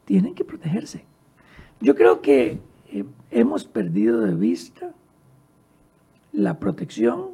tienen 0.06 0.34
que 0.34 0.44
protegerse. 0.44 1.06
Yo 1.80 1.94
creo 1.94 2.22
que 2.22 2.58
eh, 2.92 3.06
hemos 3.30 3.66
perdido 3.66 4.22
de 4.22 4.34
vista 4.34 4.90
la 6.34 6.58
protección 6.58 7.34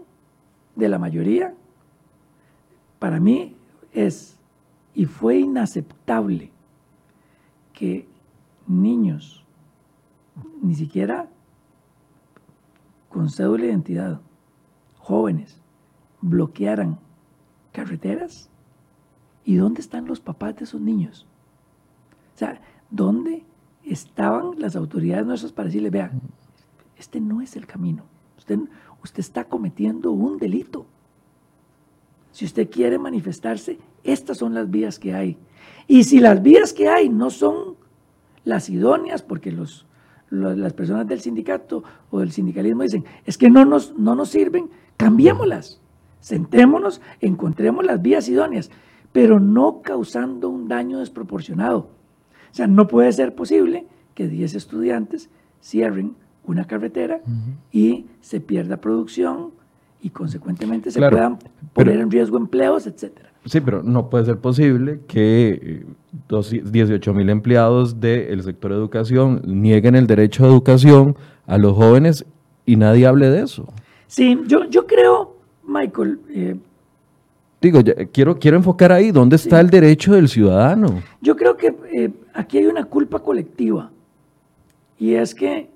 de 0.76 0.90
la 0.90 1.00
mayoría. 1.00 1.54
Para 3.00 3.22
mí 3.22 3.56
es 3.94 4.38
y 4.94 5.06
fue 5.06 5.38
inaceptable 5.38 6.52
que 7.72 8.06
niños, 8.68 9.46
ni 10.62 10.76
siquiera 10.76 11.30
con 13.10 13.30
cédula 13.30 13.64
de 13.64 13.70
identidad, 13.70 14.22
jóvenes, 14.98 15.62
bloquearan 16.22 17.00
carreteras. 17.72 18.50
¿Y 19.46 19.56
dónde 19.56 19.82
están 19.82 20.06
los 20.06 20.22
papás 20.22 20.56
de 20.56 20.64
esos 20.64 20.80
niños? 20.80 21.28
O 22.34 22.38
sea, 22.38 22.62
¿dónde 22.90 23.46
estaban 23.86 24.60
las 24.60 24.76
autoridades 24.76 25.26
nuestras 25.26 25.52
para 25.52 25.68
decirle, 25.68 25.90
vea, 25.90 26.12
este 26.98 27.20
no 27.20 27.42
es 27.42 27.56
el 27.56 27.66
camino. 27.66 28.04
Usted, 28.38 28.60
usted 29.04 29.20
está 29.20 29.44
cometiendo 29.46 30.12
un 30.12 30.38
delito. 30.38 30.86
Si 32.32 32.46
usted 32.46 32.70
quiere 32.70 32.98
manifestarse, 32.98 33.78
estas 34.04 34.38
son 34.38 34.54
las 34.54 34.70
vías 34.70 34.98
que 34.98 35.14
hay. 35.14 35.38
Y 35.88 36.04
si 36.06 36.20
las 36.20 36.42
vías 36.42 36.74
que 36.74 36.88
hay 36.88 37.10
no 37.10 37.30
son 37.30 37.73
las 38.44 38.70
idóneas, 38.70 39.22
porque 39.22 39.52
los, 39.52 39.86
las 40.30 40.74
personas 40.74 41.08
del 41.08 41.22
sindicato 41.22 41.84
o 42.10 42.20
del 42.20 42.32
sindicalismo 42.32 42.84
dicen, 42.84 43.06
es 43.26 43.38
que 43.38 43.50
no 43.50 43.66
nos, 43.66 43.98
no 43.98 44.16
nos 44.16 44.30
sirven, 44.30 44.70
cambiémoslas. 44.98 45.80
Sentémonos, 46.20 47.02
encontremos 47.20 47.86
las 47.86 48.02
vías 48.02 48.30
idóneas, 48.30 48.72
pero 49.12 49.40
no 49.40 49.82
causando 49.82 50.50
un 50.50 50.68
daño 50.68 51.00
desproporcionado. 51.00 51.90
O 52.52 52.56
sea, 52.56 52.68
no 52.68 52.88
puede 52.88 53.12
ser 53.12 53.36
posible 53.36 53.88
que 54.16 54.28
10 54.28 54.56
estudiantes 54.56 55.30
cierren 55.62 56.16
una 56.46 56.66
carretera 56.66 57.22
y 57.72 58.08
se 58.22 58.40
pierda 58.40 58.82
producción 58.82 59.52
y 60.02 60.10
consecuentemente 60.10 60.92
se 60.92 61.00
puedan 61.00 61.40
poner 61.74 62.00
en 62.00 62.12
riesgo 62.12 62.38
empleos, 62.38 62.88
etcétera. 62.88 63.33
Sí, 63.46 63.60
pero 63.60 63.84
no 63.84 64.10
puede 64.10 64.26
ser 64.26 64.38
posible 64.38 65.02
que 65.08 65.86
18 66.30 67.12
eh, 67.12 67.14
mil 67.14 67.30
empleados 67.30 68.00
del 68.00 68.42
sector 68.44 68.72
de 68.72 68.78
educación 68.78 69.42
nieguen 69.46 69.96
el 69.96 70.08
derecho 70.08 70.46
a 70.46 70.48
educación 70.48 71.18
a 71.46 71.58
los 71.58 71.76
jóvenes 71.76 72.26
y 72.66 72.78
nadie 72.78 73.06
hable 73.06 73.30
de 73.30 73.44
eso. 73.44 73.68
Sí, 74.08 74.40
yo, 74.48 74.64
yo 74.70 74.88
creo, 74.88 75.36
Michael. 75.68 76.20
Eh, 76.30 76.56
Digo, 77.62 77.80
quiero, 78.12 78.38
quiero 78.40 78.58
enfocar 78.58 78.92
ahí, 78.92 79.12
¿dónde 79.12 79.38
está 79.38 79.60
el 79.62 79.70
derecho 79.70 80.14
del 80.14 80.28
ciudadano? 80.28 81.02
Yo 81.22 81.36
creo 81.36 81.56
que 81.56 81.74
eh, 81.94 82.12
aquí 82.34 82.58
hay 82.58 82.66
una 82.66 82.86
culpa 82.86 83.20
colectiva. 83.20 83.90
Y 85.00 85.14
es 85.16 85.34
que 85.34 85.70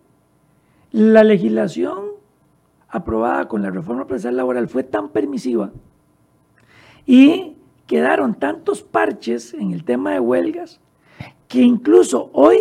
la 0.91 1.24
legislación 1.24 2.18
aprobada 2.89 3.47
con 3.47 3.61
la 3.61 3.70
reforma 3.70 4.05
procesal 4.05 4.38
laboral 4.38 4.68
fue 4.68 4.84
tan 4.84 5.09
permisiva 5.09 5.72
y 7.05 7.56
quedaron 7.88 8.35
tantos 8.35 8.83
parches 8.83 9.53
en 9.53 9.71
el 9.71 9.83
tema 9.83 10.11
de 10.11 10.19
huelgas 10.19 10.79
que 11.47 11.61
incluso 11.61 12.29
hoy 12.33 12.57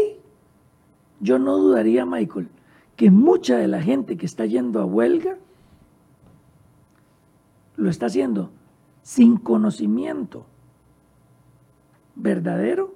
yo 1.21 1.39
no 1.39 1.57
dudaría, 1.59 2.07
Michael, 2.07 2.49
que 2.95 3.11
mucha 3.11 3.57
de 3.57 3.69
la 3.69 3.83
gente 3.83 4.17
que 4.17 4.27
está 4.27 4.47
yendo 4.47 4.81
a 4.81 4.85
huelga 4.85 5.37
lo 7.77 7.91
está 7.91 8.07
haciendo 8.07 8.51
sin 9.03 9.37
conocimiento 9.37 10.47
verdadero 12.15 12.95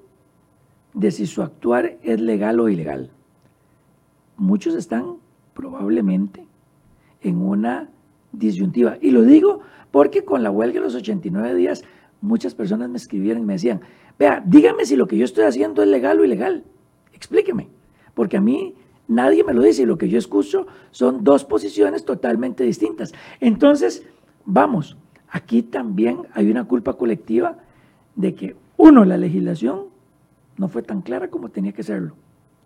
de 0.95 1.11
si 1.11 1.27
su 1.27 1.43
actuar 1.43 1.99
es 2.03 2.21
legal 2.21 2.61
o 2.61 2.69
ilegal. 2.69 3.11
Muchos 4.37 4.75
están 4.75 5.17
probablemente 5.55 6.47
en 7.21 7.43
una 7.43 7.91
disyuntiva. 8.33 8.97
Y 9.01 9.11
lo 9.11 9.23
digo 9.23 9.61
porque 9.91 10.25
con 10.25 10.43
la 10.43 10.51
huelga 10.51 10.81
de 10.81 10.87
los 10.87 10.95
89 10.95 11.55
días, 11.55 11.85
muchas 12.21 12.55
personas 12.55 12.89
me 12.89 12.97
escribieron 12.97 13.43
y 13.43 13.47
me 13.47 13.55
decían, 13.55 13.81
vea, 14.19 14.43
dígame 14.45 14.85
si 14.85 14.97
lo 14.97 15.07
que 15.07 15.17
yo 15.17 15.25
estoy 15.25 15.45
haciendo 15.45 15.83
es 15.83 15.89
legal 15.89 16.21
o 16.21 16.25
ilegal. 16.25 16.65
Explíqueme. 17.13 17.69
Porque 18.15 18.37
a 18.37 18.41
mí 18.41 18.75
Nadie 19.11 19.43
me 19.43 19.53
lo 19.53 19.63
dice 19.63 19.83
y 19.83 19.87
lo 19.87 19.99
que 19.99 20.09
yo 20.09 20.21
escucho 20.21 20.69
son 20.93 21.25
dos 21.25 21.45
posiciones 21.45 22.05
totalmente 22.05 22.63
distintas. 22.63 23.13
Entonces, 23.41 24.07
vamos, 24.45 24.97
aquí 25.29 25.65
también 25.65 26.29
hay 26.33 26.49
una 26.49 26.63
culpa 26.69 26.93
colectiva 26.93 27.59
de 28.15 28.37
que, 28.37 28.55
uno, 28.77 29.05
la 29.05 29.17
legislación 29.17 29.87
no 30.57 30.69
fue 30.69 30.83
tan 30.83 31.03
clara 31.03 31.29
como 31.29 31.49
tenía 31.49 31.73
que 31.73 31.83
serlo. 31.83 32.15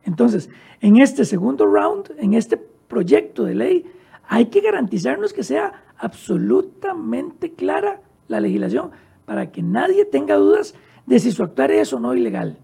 Entonces, 0.02 0.50
en 0.82 0.98
este 0.98 1.24
segundo 1.24 1.64
round, 1.64 2.10
en 2.18 2.34
este 2.34 2.58
proyecto 2.58 3.44
de 3.44 3.54
ley, 3.54 3.86
hay 4.28 4.46
que 4.46 4.60
garantizarnos 4.60 5.32
que 5.32 5.44
sea 5.44 5.84
absolutamente 5.96 7.54
clara 7.54 8.02
la 8.28 8.40
legislación 8.40 8.90
para 9.24 9.50
que 9.50 9.62
nadie 9.62 10.04
tenga 10.04 10.36
dudas 10.36 10.74
de 11.06 11.18
si 11.18 11.32
su 11.32 11.42
actuar 11.42 11.70
es 11.70 11.92
o 11.92 12.00
no 12.00 12.14
ilegal. 12.14 12.58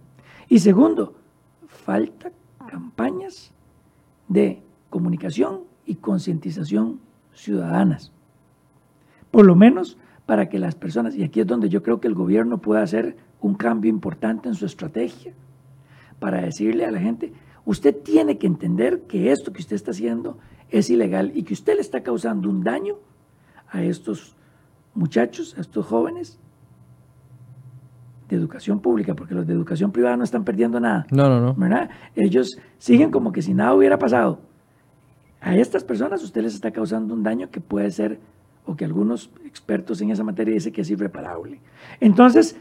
Y 0.48 0.58
segundo, 0.58 1.14
falta 1.66 2.32
campañas 2.68 3.52
de 4.28 4.62
comunicación 4.90 5.60
y 5.86 5.96
concientización 5.96 7.00
ciudadanas. 7.34 8.12
Por 9.30 9.46
lo 9.46 9.54
menos 9.54 9.96
para 10.26 10.48
que 10.48 10.58
las 10.58 10.74
personas, 10.74 11.16
y 11.16 11.24
aquí 11.24 11.40
es 11.40 11.46
donde 11.46 11.68
yo 11.68 11.82
creo 11.82 12.00
que 12.00 12.08
el 12.08 12.14
gobierno 12.14 12.58
puede 12.58 12.82
hacer 12.82 13.16
un 13.40 13.54
cambio 13.54 13.90
importante 13.90 14.48
en 14.48 14.54
su 14.54 14.66
estrategia, 14.66 15.32
para 16.20 16.42
decirle 16.42 16.84
a 16.84 16.90
la 16.90 17.00
gente, 17.00 17.32
usted 17.64 17.96
tiene 17.96 18.38
que 18.38 18.46
entender 18.46 19.02
que 19.02 19.32
esto 19.32 19.52
que 19.52 19.60
usted 19.60 19.74
está 19.74 19.90
haciendo 19.90 20.38
es 20.68 20.90
ilegal 20.90 21.32
y 21.34 21.42
que 21.42 21.54
usted 21.54 21.74
le 21.74 21.80
está 21.80 22.02
causando 22.02 22.48
un 22.48 22.62
daño 22.62 22.96
a 23.70 23.82
estos 23.82 24.36
muchachos, 24.94 25.56
a 25.56 25.62
estos 25.62 25.86
jóvenes 25.86 26.38
de 28.36 28.42
educación 28.42 28.80
pública, 28.80 29.14
porque 29.14 29.34
los 29.34 29.46
de 29.46 29.52
educación 29.52 29.92
privada 29.92 30.16
no 30.16 30.24
están 30.24 30.44
perdiendo 30.44 30.80
nada. 30.80 31.06
No, 31.10 31.28
no, 31.28 31.40
no. 31.40 31.54
¿verdad? 31.54 31.90
Ellos 32.14 32.58
siguen 32.78 33.10
como 33.10 33.32
que 33.32 33.42
si 33.42 33.54
nada 33.54 33.74
hubiera 33.74 33.98
pasado. 33.98 34.40
A 35.40 35.56
estas 35.56 35.84
personas 35.84 36.22
usted 36.22 36.42
les 36.42 36.54
está 36.54 36.70
causando 36.70 37.14
un 37.14 37.22
daño 37.22 37.50
que 37.50 37.60
puede 37.60 37.90
ser, 37.90 38.20
o 38.66 38.76
que 38.76 38.84
algunos 38.84 39.30
expertos 39.44 40.00
en 40.02 40.10
esa 40.10 40.22
materia 40.22 40.54
dicen 40.54 40.72
que 40.72 40.82
es 40.82 40.90
irreparable. 40.90 41.60
Entonces, 41.98 42.56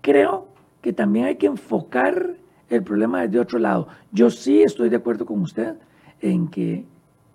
creo 0.00 0.48
que 0.80 0.92
también 0.92 1.26
hay 1.26 1.36
que 1.36 1.46
enfocar 1.46 2.34
el 2.68 2.82
problema 2.82 3.22
desde 3.22 3.38
otro 3.38 3.58
lado. 3.58 3.88
Yo 4.12 4.30
sí 4.30 4.62
estoy 4.62 4.88
de 4.88 4.96
acuerdo 4.96 5.26
con 5.26 5.40
usted 5.40 5.76
en 6.20 6.48
que, 6.48 6.84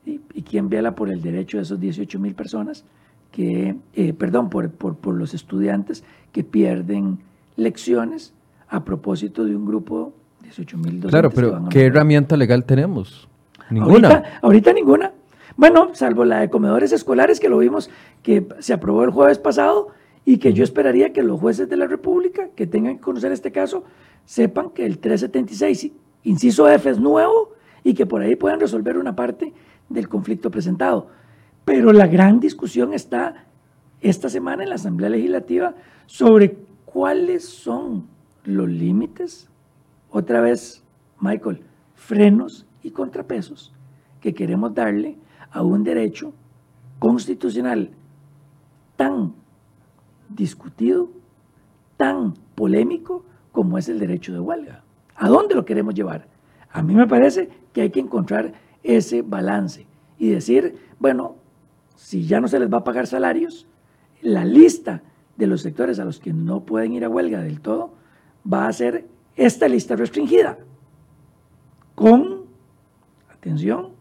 y, 0.05 0.19
quien 0.41 0.69
vela 0.69 0.95
por 0.95 1.09
el 1.09 1.21
derecho 1.21 1.57
de 1.57 1.63
esos 1.63 1.79
18 1.79 2.19
mil 2.19 2.33
personas, 2.33 2.85
que, 3.31 3.75
eh, 3.93 4.13
perdón, 4.13 4.49
por, 4.49 4.71
por, 4.71 4.97
por 4.97 5.15
los 5.15 5.33
estudiantes 5.33 6.03
que 6.31 6.43
pierden 6.43 7.19
lecciones 7.59 8.33
a 8.67 8.83
propósito 8.83 9.45
de 9.45 9.55
un 9.55 9.65
grupo 9.65 10.13
de 10.39 10.47
18 10.47 10.77
mil 10.77 10.99
Claro, 11.01 11.29
pero 11.29 11.65
¿qué 11.69 11.85
herramienta 11.85 12.37
legal 12.37 12.65
tenemos? 12.65 13.27
Ninguna. 13.69 14.23
Ahorita, 14.41 14.73
ninguna. 14.73 15.11
Bueno, 15.57 15.89
salvo 15.93 16.25
la 16.25 16.39
de 16.39 16.49
comedores 16.49 16.91
escolares 16.91 17.39
que 17.39 17.49
lo 17.49 17.57
vimos 17.57 17.89
que 18.23 18.47
se 18.59 18.73
aprobó 18.73 19.03
el 19.03 19.11
jueves 19.11 19.39
pasado 19.39 19.89
y 20.25 20.37
que 20.37 20.53
yo 20.53 20.63
esperaría 20.63 21.11
que 21.11 21.23
los 21.23 21.39
jueces 21.39 21.67
de 21.69 21.75
la 21.75 21.87
República 21.87 22.49
que 22.55 22.67
tengan 22.67 22.95
que 22.95 23.01
conocer 23.01 23.31
este 23.31 23.51
caso 23.51 23.83
sepan 24.25 24.69
que 24.69 24.85
el 24.85 24.99
376, 24.99 25.91
inciso 26.23 26.69
F, 26.69 26.89
es 26.89 26.99
nuevo 26.99 27.53
y 27.83 27.93
que 27.93 28.05
por 28.05 28.21
ahí 28.21 28.35
puedan 28.35 28.59
resolver 28.59 28.97
una 28.97 29.15
parte 29.15 29.53
del 29.89 30.07
conflicto 30.07 30.51
presentado. 30.51 31.07
Pero 31.65 31.91
la 31.93 32.07
gran 32.07 32.39
discusión 32.39 32.93
está 32.93 33.45
esta 34.01 34.29
semana 34.29 34.63
en 34.63 34.69
la 34.69 34.75
Asamblea 34.75 35.09
Legislativa 35.09 35.75
sobre 36.05 36.55
¿Cuáles 36.91 37.47
son 37.47 38.07
los 38.43 38.67
límites? 38.67 39.47
Otra 40.09 40.41
vez, 40.41 40.83
Michael, 41.21 41.63
frenos 41.93 42.65
y 42.81 42.89
contrapesos 42.89 43.75
que 44.19 44.33
queremos 44.33 44.73
darle 44.73 45.19
a 45.51 45.61
un 45.61 45.83
derecho 45.83 46.33
constitucional 46.97 47.91
tan 48.95 49.35
discutido, 50.29 51.11
tan 51.95 52.33
polémico 52.55 53.23
como 53.51 53.77
es 53.77 53.87
el 53.87 53.99
derecho 53.99 54.33
de 54.33 54.39
huelga. 54.39 54.83
¿A 55.15 55.29
dónde 55.29 55.53
lo 55.53 55.65
queremos 55.65 55.93
llevar? 55.93 56.27
A 56.71 56.81
mí 56.81 56.95
me 56.95 57.05
parece 57.05 57.49
que 57.71 57.81
hay 57.81 57.91
que 57.91 57.99
encontrar 57.99 58.53
ese 58.81 59.21
balance 59.21 59.85
y 60.17 60.31
decir, 60.31 60.73
bueno, 60.97 61.35
si 61.95 62.25
ya 62.25 62.39
no 62.39 62.47
se 62.47 62.59
les 62.59 62.67
va 62.67 62.79
a 62.79 62.83
pagar 62.83 63.05
salarios, 63.05 63.67
la 64.21 64.43
lista 64.43 65.03
de 65.39 65.47
los 65.47 65.61
sectores 65.61 65.99
a 65.99 66.05
los 66.05 66.19
que 66.19 66.33
no 66.33 66.65
pueden 66.65 66.91
ir 66.91 67.05
a 67.05 67.09
huelga 67.09 67.41
del 67.41 67.61
todo, 67.61 67.93
va 68.51 68.67
a 68.67 68.73
ser 68.73 69.05
esta 69.37 69.69
lista 69.69 69.95
restringida, 69.95 70.59
con, 71.95 72.43
atención, 73.31 73.91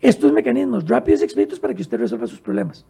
estos 0.00 0.32
mecanismos 0.32 0.88
rápidos 0.88 1.20
y 1.20 1.24
expeditos 1.24 1.60
para 1.60 1.74
que 1.74 1.82
usted 1.82 1.98
resuelva 1.98 2.26
sus 2.26 2.40
problemas. 2.40 2.86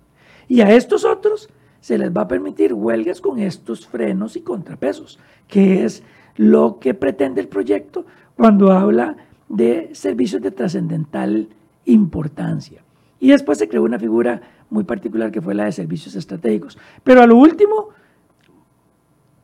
Y 0.46 0.60
a 0.60 0.72
estos 0.72 1.04
otros 1.04 1.50
se 1.80 1.98
les 1.98 2.16
va 2.16 2.22
a 2.22 2.28
permitir 2.28 2.72
huelgas 2.72 3.20
con 3.20 3.40
estos 3.40 3.84
frenos 3.84 4.36
y 4.36 4.42
contrapesos, 4.42 5.18
que 5.48 5.84
es 5.84 6.04
lo 6.36 6.78
que 6.78 6.94
pretende 6.94 7.40
el 7.40 7.48
proyecto 7.48 8.06
cuando 8.36 8.70
habla 8.70 9.16
de 9.48 9.90
servicios 9.92 10.40
de 10.40 10.52
trascendental 10.52 11.48
importancia. 11.84 12.84
Y 13.20 13.28
después 13.28 13.58
se 13.58 13.68
creó 13.68 13.84
una 13.84 13.98
figura 13.98 14.40
muy 14.70 14.84
particular 14.84 15.30
que 15.30 15.42
fue 15.42 15.54
la 15.54 15.66
de 15.66 15.72
servicios 15.72 16.16
estratégicos. 16.16 16.78
Pero 17.04 17.22
a 17.22 17.26
lo 17.26 17.36
último, 17.36 17.90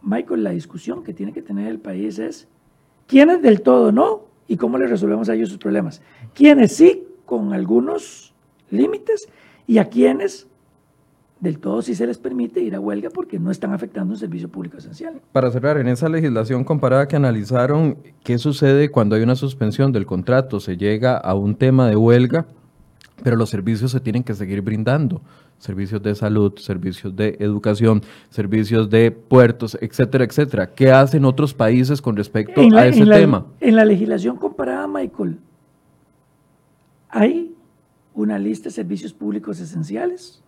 Michael, 0.03 0.43
la 0.43 0.51
discusión 0.51 1.05
que 1.05 1.12
tiene 1.12 1.33
que 1.33 1.43
tener 1.43 1.68
el 1.68 1.79
país 1.79 2.18
es 2.18 2.49
quiénes 3.07 3.43
del 3.43 3.61
todo 3.61 3.93
no 3.93 4.22
y 4.49 4.57
cómo 4.57 4.79
le 4.79 4.87
resolvemos 4.87 5.29
a 5.29 5.35
ellos 5.35 5.51
sus 5.51 5.59
problemas. 5.59 6.01
Quiénes 6.33 6.74
sí, 6.74 7.05
con 7.27 7.53
algunos 7.53 8.35
límites, 8.70 9.29
y 9.66 9.79
a 9.79 9.89
quienes 9.89 10.47
del 11.41 11.59
todo 11.59 11.83
sí 11.83 11.95
se 11.95 12.07
les 12.07 12.18
permite 12.18 12.61
ir 12.61 12.74
a 12.74 12.81
huelga 12.81 13.11
porque 13.11 13.39
no 13.39 13.51
están 13.51 13.72
afectando 13.72 14.14
un 14.14 14.18
servicio 14.18 14.49
público 14.49 14.79
esencial. 14.79 15.20
Para 15.33 15.51
cerrar, 15.51 15.77
en 15.77 15.89
esa 15.89 16.09
legislación 16.09 16.64
comparada 16.64 17.09
que 17.09 17.16
analizaron, 17.16 17.99
¿qué 18.24 18.39
sucede 18.39 18.91
cuando 18.91 19.16
hay 19.16 19.22
una 19.22 19.37
suspensión 19.37 19.93
del 19.93 20.07
contrato? 20.07 20.61
Se 20.61 20.77
llega 20.77 21.16
a 21.16 21.35
un 21.35 21.57
tema 21.57 21.89
de 21.89 21.97
huelga 21.97 22.47
pero 23.23 23.37
los 23.37 23.51
servicios 23.51 23.93
se 23.93 24.01
tienen 24.01 24.23
que 24.23 24.35
seguir 24.35 24.61
brindando. 24.62 25.23
Servicios 25.59 26.03
de 26.03 26.14
salud, 26.14 26.57
servicios 26.59 27.17
de 27.17 27.37
educación, 27.41 28.03
servicios 28.29 28.91
de 28.91 29.11
puertos, 29.11 29.77
etcétera, 29.81 30.25
etcétera. 30.25 30.75
¿Qué 30.75 30.91
hacen 30.91 31.25
otros 31.25 31.55
países 31.55 32.03
con 32.03 32.17
respecto 32.17 32.61
a 32.61 32.87
ese 32.87 33.07
tema? 33.07 33.47
en 33.61 33.75
la 33.75 33.85
legislación 33.85 34.37
comparada, 34.37 34.87
Michael, 34.87 35.39
hay 37.09 37.55
una 38.14 38.39
lista 38.39 38.69
de 38.69 38.75
servicios 38.75 39.12
públicos 39.12 39.61
esenciales. 39.61 40.43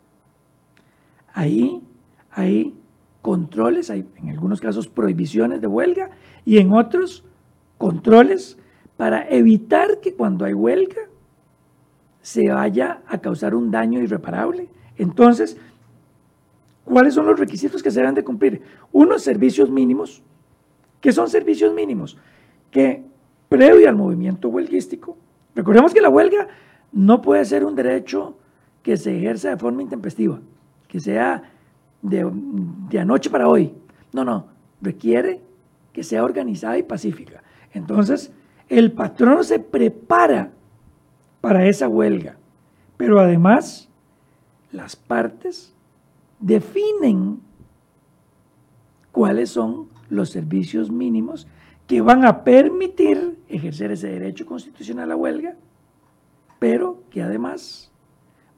Ahí 1.33 1.83
hay 2.31 2.75
controles, 3.23 3.91
hay 3.91 4.07
en 4.17 4.31
algunos 4.31 4.61
casos 4.61 4.89
prohibiciones 4.89 5.61
de 5.61 5.67
huelga 5.67 6.11
y 6.45 6.59
en 6.59 6.73
otros 6.73 7.25
controles 7.79 8.59
para 8.97 9.29
evitar 9.29 10.01
que 10.01 10.15
cuando 10.15 10.45
hay 10.45 10.55
huelga 10.55 11.09
se 12.29 12.51
vaya 12.51 13.01
a 13.07 13.17
causar 13.17 13.55
un 13.55 13.71
daño 13.71 14.03
irreparable. 14.03 14.69
Entonces, 14.99 15.57
¿cuáles 16.85 17.15
son 17.15 17.25
los 17.25 17.41
requisitos 17.41 17.83
que 17.83 17.91
se 17.91 18.01
deben 18.01 18.15
de 18.15 18.23
cumplir? 18.23 18.61
Unos 18.93 19.23
servicios 19.23 19.71
mínimos. 19.71 20.23
¿Qué 21.01 21.11
son 21.11 21.31
servicios 21.31 21.73
mínimos? 21.73 22.19
Que 22.71 23.03
previo 23.49 23.89
al 23.89 23.97
movimiento 23.97 24.51
huelguístico, 24.51 25.17
recordemos 25.55 25.95
que 25.95 26.03
la 26.03 26.11
huelga 26.11 26.49
no 26.93 27.23
puede 27.23 27.47
ser 27.47 27.65
un 27.65 27.75
derecho 27.75 28.37
que 28.83 28.99
se 28.99 29.17
ejerza 29.17 29.49
de 29.49 29.57
forma 29.57 29.81
intempestiva, 29.81 30.39
que 30.87 31.01
sea 31.01 31.51
de, 32.03 32.31
de 32.91 32.99
anoche 32.99 33.31
para 33.31 33.49
hoy. 33.49 33.73
No, 34.13 34.23
no, 34.23 34.49
requiere 34.83 35.41
que 35.95 36.03
sea 36.03 36.25
organizada 36.25 36.77
y 36.77 36.83
pacífica. 36.83 37.43
Entonces, 37.73 38.31
el 38.69 38.93
patrón 38.93 39.45
se 39.45 39.61
prepara 39.61 40.53
para 41.41 41.67
esa 41.67 41.89
huelga, 41.89 42.37
pero 42.97 43.21
además 43.21 43.89
las 44.73 44.97
partes 44.97 45.75
definen 46.41 47.41
cuáles 49.13 49.51
son 49.51 49.89
los 50.11 50.31
servicios 50.31 50.91
mínimos 50.91 51.47
que 51.87 52.01
van 52.01 52.25
a 52.25 52.45
permitir 52.45 53.39
ejercer 53.49 53.93
ese 53.93 54.09
derecho 54.09 54.47
constitucional 54.47 55.11
a 55.11 55.17
huelga, 55.17 55.57
pero 56.59 57.03
que 57.11 57.23
además 57.23 57.91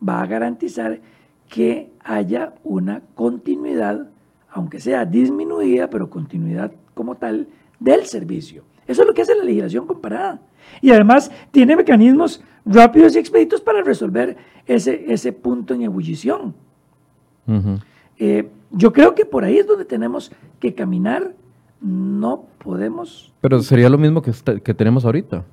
va 0.06 0.20
a 0.20 0.26
garantizar 0.26 1.00
que 1.48 1.92
haya 2.02 2.54
una 2.64 3.02
continuidad, 3.14 4.08
aunque 4.50 4.80
sea 4.80 5.04
disminuida, 5.04 5.90
pero 5.90 6.10
continuidad 6.10 6.72
como 6.94 7.16
tal, 7.16 7.48
del 7.78 8.06
servicio. 8.06 8.64
Eso 8.86 9.02
es 9.02 9.08
lo 9.08 9.14
que 9.14 9.22
hace 9.22 9.34
la 9.34 9.44
legislación 9.44 9.86
comparada. 9.86 10.40
Y 10.80 10.90
además 10.90 11.30
tiene 11.50 11.76
mecanismos 11.76 12.42
rápidos 12.64 13.16
y 13.16 13.18
expeditos 13.18 13.61
para 13.61 13.82
resolver 13.82 14.36
ese, 14.66 15.04
ese 15.12 15.32
punto 15.32 15.74
en 15.74 15.82
ebullición. 15.82 16.54
Eh, 18.18 18.48
yo 18.70 18.92
creo 18.92 19.14
que 19.14 19.24
por 19.24 19.44
ahí 19.44 19.58
es 19.58 19.66
donde 19.66 19.84
tenemos 19.84 20.30
que 20.61 20.74
caminar. 20.74 21.34
No 21.80 22.44
podemos. 22.62 23.32
Pero 23.40 23.61
sería 23.62 23.88
lo 23.88 23.98
mismo 23.98 24.22
que, 24.22 24.32
que 24.62 24.74
tenemos 24.74 25.04
ahorita. 25.04 25.44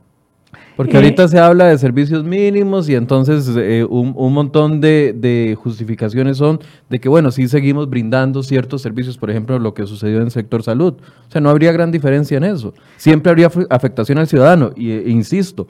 Porque 0.76 0.94
eh, 0.94 0.98
ahorita 0.98 1.28
se 1.28 1.40
habla 1.40 1.66
de 1.66 1.78
servicios 1.78 2.24
mínimos 2.24 2.88
y 2.88 2.96
entonces 2.96 3.50
eh, 3.58 3.86
un, 3.90 4.14
montón 4.34 4.80
de, 4.80 5.58
justificaciones 5.60 6.38
son 6.38 6.60
de 6.90 7.00
que, 7.00 7.10
bueno, 7.10 7.32
sí 7.32 7.48
seguimos 7.48 7.90
brindando 7.90 8.44
ciertos 8.44 8.82
servicios, 8.84 9.18
por 9.18 9.30
ejemplo, 9.30 9.58
lo 9.60 9.74
que 9.74 9.88
sucedió 9.88 10.18
en 10.18 10.24
el 10.24 10.32
sector 10.32 10.64
salud. 10.64 10.94
O 11.28 11.32
sea, 11.32 11.42
no 11.42 11.50
habría 11.50 11.72
gran 11.72 11.92
diferencia 11.92 12.38
en 12.38 12.44
eso. 12.44 12.74
Siempre 12.98 13.32
habría 13.32 13.50
afectación 13.70 14.20
al 14.20 14.28
ciudadano. 14.28 14.72
Y, 14.76 14.92
e 14.92 15.10
insisto, 15.10 15.68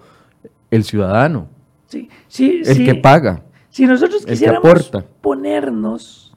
el 0.72 0.84
ciudadano. 0.84 1.50
Sí, 1.88 2.10
sí, 2.28 2.62
el 2.66 2.86
que 2.86 2.96
paga. 2.96 3.44
Si 3.70 3.86
nosotros 3.86 4.26
quisiéramos 4.26 4.92
ponernos 5.22 6.36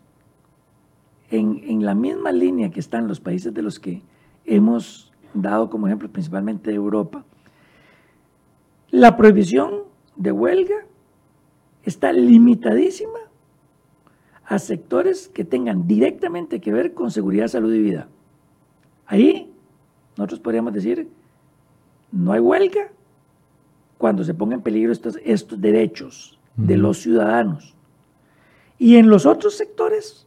en, 1.31 1.63
en 1.65 1.85
la 1.85 1.95
misma 1.95 2.33
línea 2.33 2.71
que 2.71 2.81
están 2.81 3.09
los 3.09 3.21
países 3.21 3.53
de 3.55 3.63
los 3.63 3.79
que 3.79 4.03
hemos 4.45 5.13
dado 5.35 5.71
como 5.71 5.87
ejemplo, 5.87 6.11
principalmente 6.11 6.73
Europa, 6.73 7.25
la 8.91 9.17
prohibición 9.17 9.85
de 10.17 10.33
huelga 10.33 10.87
está 11.85 12.13
limitadísima 12.13 13.19
a 14.45 14.59
sectores 14.59 15.29
que 15.29 15.45
tengan 15.45 15.87
directamente 15.87 16.61
que 16.61 16.73
ver 16.73 16.93
con 16.93 17.11
seguridad, 17.11 17.47
salud 17.47 17.73
y 17.73 17.81
vida. 17.81 18.09
Ahí 19.07 19.53
nosotros 20.17 20.41
podríamos 20.41 20.73
decir, 20.73 21.09
no 22.11 22.33
hay 22.33 22.41
huelga 22.41 22.91
cuando 24.01 24.25
se 24.25 24.33
pongan 24.33 24.61
en 24.61 24.63
peligro 24.63 24.93
estos, 24.93 25.19
estos 25.23 25.61
derechos 25.61 26.41
de 26.57 26.79
los 26.79 27.03
ciudadanos. 27.03 27.77
Y 28.79 28.97
en 28.97 29.11
los 29.11 29.27
otros 29.27 29.59
sectores 29.59 30.27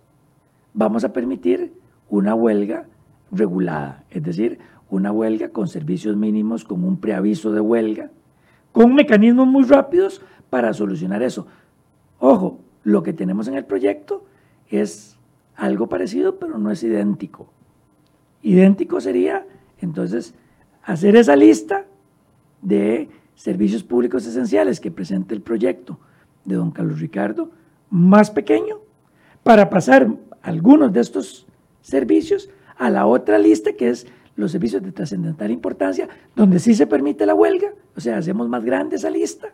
vamos 0.75 1.03
a 1.03 1.11
permitir 1.11 1.73
una 2.07 2.35
huelga 2.35 2.85
regulada, 3.31 4.03
es 4.11 4.21
decir, 4.21 4.59
una 4.91 5.11
huelga 5.11 5.49
con 5.49 5.67
servicios 5.67 6.15
mínimos, 6.15 6.63
con 6.63 6.83
un 6.83 6.97
preaviso 6.97 7.51
de 7.51 7.61
huelga, 7.61 8.11
con 8.71 8.93
mecanismos 8.93 9.47
muy 9.47 9.63
rápidos 9.63 10.21
para 10.51 10.71
solucionar 10.75 11.23
eso. 11.23 11.47
Ojo, 12.19 12.59
lo 12.83 13.01
que 13.01 13.11
tenemos 13.11 13.47
en 13.47 13.55
el 13.55 13.65
proyecto 13.65 14.23
es 14.69 15.17
algo 15.55 15.89
parecido, 15.89 16.37
pero 16.37 16.59
no 16.59 16.69
es 16.69 16.83
idéntico. 16.83 17.51
Idéntico 18.43 19.01
sería, 19.01 19.47
entonces, 19.79 20.35
hacer 20.83 21.15
esa 21.15 21.35
lista 21.35 21.87
de 22.61 23.09
servicios 23.43 23.83
públicos 23.83 24.25
esenciales 24.25 24.79
que 24.79 24.89
presenta 24.89 25.35
el 25.35 25.41
proyecto 25.41 25.99
de 26.45 26.55
don 26.55 26.71
Carlos 26.71 27.01
Ricardo, 27.01 27.51
más 27.89 28.31
pequeño, 28.31 28.77
para 29.43 29.69
pasar 29.69 30.07
algunos 30.41 30.93
de 30.93 31.01
estos 31.01 31.45
servicios 31.81 32.49
a 32.77 32.89
la 32.89 33.05
otra 33.05 33.37
lista 33.37 33.73
que 33.73 33.89
es 33.89 34.07
los 34.37 34.53
servicios 34.53 34.81
de 34.81 34.93
trascendental 34.93 35.51
importancia, 35.51 36.07
donde 36.37 36.57
sí 36.57 36.73
se 36.73 36.87
permite 36.87 37.25
la 37.25 37.35
huelga, 37.35 37.73
o 37.97 37.99
sea, 37.99 38.17
hacemos 38.17 38.47
más 38.47 38.63
grande 38.63 38.95
esa 38.95 39.09
lista, 39.09 39.49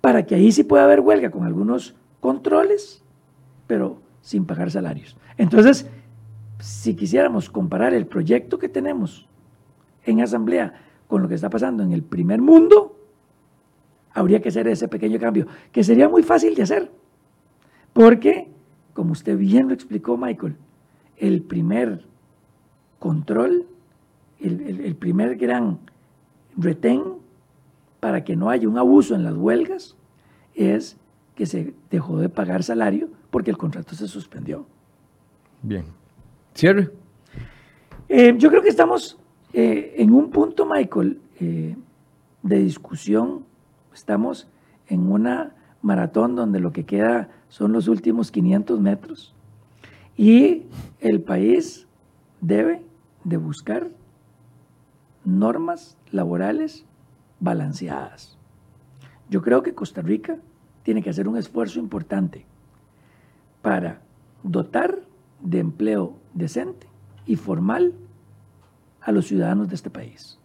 para 0.00 0.26
que 0.26 0.34
ahí 0.34 0.50
sí 0.50 0.64
pueda 0.64 0.82
haber 0.82 0.98
huelga 0.98 1.30
con 1.30 1.44
algunos 1.44 1.94
controles, 2.18 3.04
pero 3.68 4.00
sin 4.22 4.44
pagar 4.44 4.72
salarios. 4.72 5.16
Entonces, 5.38 5.88
si 6.58 6.96
quisiéramos 6.96 7.48
comparar 7.48 7.94
el 7.94 8.06
proyecto 8.06 8.58
que 8.58 8.68
tenemos 8.68 9.28
en 10.04 10.20
asamblea 10.20 10.82
con 11.06 11.22
lo 11.22 11.28
que 11.28 11.34
está 11.34 11.50
pasando 11.50 11.82
en 11.82 11.92
el 11.92 12.02
primer 12.02 12.40
mundo, 12.40 12.96
habría 14.12 14.40
que 14.40 14.48
hacer 14.48 14.66
ese 14.68 14.88
pequeño 14.88 15.18
cambio, 15.18 15.46
que 15.72 15.84
sería 15.84 16.08
muy 16.08 16.22
fácil 16.22 16.54
de 16.54 16.62
hacer, 16.62 16.90
porque, 17.92 18.48
como 18.92 19.12
usted 19.12 19.36
bien 19.36 19.68
lo 19.68 19.74
explicó, 19.74 20.16
Michael, 20.16 20.56
el 21.16 21.42
primer 21.42 22.04
control, 22.98 23.66
el, 24.40 24.96
primer 24.96 25.36
gran 25.36 25.78
retén 26.56 27.02
para 28.00 28.24
que 28.24 28.36
no 28.36 28.50
haya 28.50 28.68
un 28.68 28.78
abuso 28.78 29.14
en 29.14 29.24
las 29.24 29.34
huelgas 29.34 29.96
es 30.54 30.96
que 31.34 31.46
se 31.46 31.74
dejó 31.90 32.18
de 32.18 32.28
pagar 32.28 32.62
salario 32.62 33.08
porque 33.30 33.50
el 33.50 33.58
contrato 33.58 33.94
se 33.94 34.08
suspendió. 34.08 34.66
Bien. 35.62 35.84
Cierre. 36.54 36.90
Eh, 38.08 38.34
yo 38.38 38.48
creo 38.48 38.62
que 38.62 38.68
estamos 38.68 39.18
eh, 39.58 40.02
en 40.02 40.12
un 40.12 40.28
punto, 40.28 40.66
Michael, 40.66 41.18
eh, 41.40 41.74
de 42.42 42.58
discusión. 42.58 43.46
Estamos 43.94 44.48
en 44.86 45.10
una 45.10 45.54
maratón 45.80 46.36
donde 46.36 46.60
lo 46.60 46.74
que 46.74 46.84
queda 46.84 47.30
son 47.48 47.72
los 47.72 47.88
últimos 47.88 48.30
500 48.30 48.78
metros 48.82 49.34
y 50.14 50.64
el 51.00 51.22
país 51.22 51.88
debe 52.42 52.82
de 53.24 53.38
buscar 53.38 53.88
normas 55.24 55.96
laborales 56.10 56.84
balanceadas. 57.40 58.36
Yo 59.30 59.40
creo 59.40 59.62
que 59.62 59.74
Costa 59.74 60.02
Rica 60.02 60.36
tiene 60.82 61.02
que 61.02 61.08
hacer 61.08 61.28
un 61.28 61.38
esfuerzo 61.38 61.80
importante 61.80 62.44
para 63.62 64.02
dotar 64.42 65.00
de 65.40 65.60
empleo 65.60 66.18
decente 66.34 66.88
y 67.24 67.36
formal 67.36 67.94
a 69.06 69.12
los 69.12 69.28
ciudadanos 69.28 69.68
de 69.68 69.76
este 69.76 69.88
país. 69.88 70.36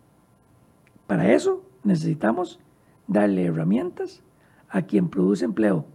Para 1.07 1.33
eso 1.33 1.63
necesitamos 1.83 2.59
darle 3.07 3.45
herramientas 3.45 4.21
a 4.69 4.83
quien 4.83 5.09
produce 5.09 5.43
empleo, 5.43 5.85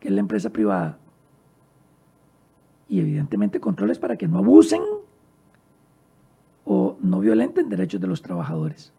que 0.00 0.08
es 0.08 0.14
la 0.14 0.20
empresa 0.20 0.50
privada, 0.50 0.98
y 2.88 2.98
evidentemente 2.98 3.60
controles 3.60 4.00
para 4.00 4.16
que 4.16 4.26
no 4.26 4.38
abusen 4.38 4.82
o 6.64 6.96
no 7.00 7.20
violenten 7.20 7.68
derechos 7.68 8.00
de 8.00 8.08
los 8.08 8.22
trabajadores. 8.22 8.92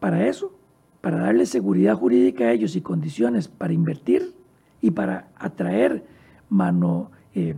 Para 0.00 0.26
eso, 0.26 0.52
para 1.00 1.16
darle 1.16 1.46
seguridad 1.46 1.96
jurídica 1.96 2.44
a 2.44 2.52
ellos 2.52 2.76
y 2.76 2.82
condiciones 2.82 3.48
para 3.48 3.72
invertir 3.72 4.34
y 4.82 4.90
para 4.90 5.28
atraer 5.34 6.04
mano, 6.50 7.10
eh, 7.34 7.56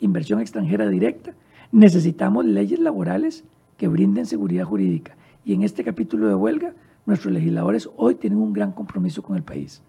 inversión 0.00 0.40
extranjera 0.40 0.88
directa, 0.88 1.34
necesitamos 1.72 2.44
leyes 2.44 2.78
laborales 2.78 3.44
que 3.76 3.88
brinden 3.88 4.26
seguridad 4.26 4.64
jurídica. 4.64 5.16
Y 5.44 5.54
en 5.54 5.62
este 5.62 5.84
capítulo 5.84 6.28
de 6.28 6.34
huelga, 6.34 6.74
nuestros 7.06 7.32
legisladores 7.32 7.88
hoy 7.96 8.14
tienen 8.14 8.40
un 8.40 8.52
gran 8.52 8.72
compromiso 8.72 9.22
con 9.22 9.36
el 9.36 9.42
país. 9.42 9.82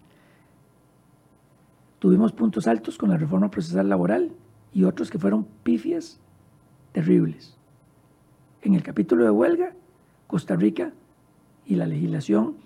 Tuvimos 1.98 2.32
puntos 2.32 2.66
altos 2.66 2.98
con 2.98 3.10
la 3.10 3.16
reforma 3.16 3.50
procesal 3.50 3.88
laboral 3.88 4.32
y 4.72 4.84
otros 4.84 5.10
que 5.10 5.18
fueron 5.18 5.46
pifias 5.62 6.18
terribles. 6.92 7.56
En 8.62 8.74
el 8.74 8.82
capítulo 8.82 9.24
de 9.24 9.30
huelga, 9.30 9.74
Costa 10.26 10.56
Rica 10.56 10.92
y 11.66 11.76
la 11.76 11.86
legislación 11.86 12.56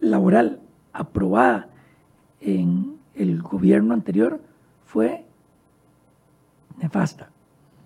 laboral 0.00 0.60
aprobada 0.92 1.68
en 2.40 2.96
el 3.14 3.40
gobierno 3.40 3.94
anterior 3.94 4.40
fue 4.84 5.24
nefasta. 6.78 7.30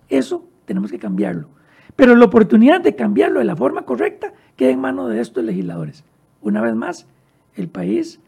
Eso 0.09 0.45
tenemos 0.65 0.91
que 0.91 0.99
cambiarlo. 0.99 1.49
Pero 1.95 2.15
la 2.15 2.25
oportunidad 2.25 2.81
de 2.81 2.95
cambiarlo 2.95 3.39
de 3.39 3.45
la 3.45 3.55
forma 3.55 3.83
correcta 3.83 4.33
queda 4.55 4.69
en 4.69 4.79
manos 4.79 5.09
de 5.09 5.19
estos 5.19 5.43
legisladores. 5.43 6.03
Una 6.41 6.61
vez 6.61 6.75
más, 6.75 7.07
el 7.55 7.69
país 7.69 8.19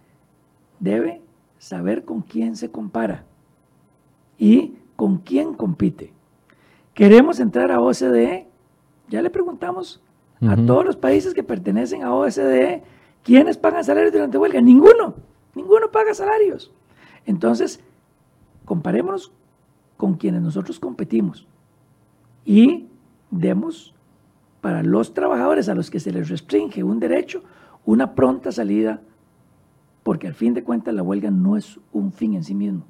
debe 0.80 1.22
saber 1.60 2.04
con 2.04 2.22
quién 2.22 2.56
se 2.56 2.72
compara 2.72 3.26
y 4.38 4.74
con 4.96 5.18
quién 5.18 5.54
compite. 5.54 6.14
Queremos 6.94 7.40
entrar 7.40 7.72
a 7.72 7.80
OCDE. 7.80 8.48
Ya 9.08 9.22
le 9.22 9.30
preguntamos 9.30 10.02
a 10.42 10.56
todos 10.56 10.86
los 10.86 10.96
países 10.96 11.34
que 11.34 11.44
pertenecen 11.44 12.04
a 12.04 12.14
OCDE 12.14 12.84
quiénes 13.24 13.58
pagan 13.58 13.84
salarios 13.84 14.14
durante 14.14 14.38
huelga. 14.38 14.62
Ninguno. 14.62 15.16
Ninguno 15.54 15.92
paga 15.92 16.14
salarios. 16.14 16.72
Entonces, 17.26 17.82
comparémonos 18.66 19.32
con 19.98 20.16
quienes 20.16 20.42
nosotros 20.42 20.80
competimos 20.80 21.48
y 22.50 22.88
demos 23.30 23.94
para 24.60 24.82
los 24.82 25.14
trabajadores 25.14 25.70
a 25.70 25.76
los 25.76 25.92
que 25.92 26.00
se 26.00 26.12
les 26.12 26.30
restringe 26.30 26.84
un 26.84 27.00
derecho 27.00 27.44
una 27.86 28.16
pronta 28.16 28.52
salida, 28.52 29.02
porque 30.02 30.26
al 30.26 30.34
fin 30.34 30.56
de 30.56 30.64
cuentas 30.64 30.96
la 30.96 31.04
huelga 31.04 31.30
no 31.30 31.58
es 31.58 31.80
un 31.94 32.12
fin 32.12 32.34
en 32.34 32.44
sí 32.44 32.56
mismo. 32.56 32.86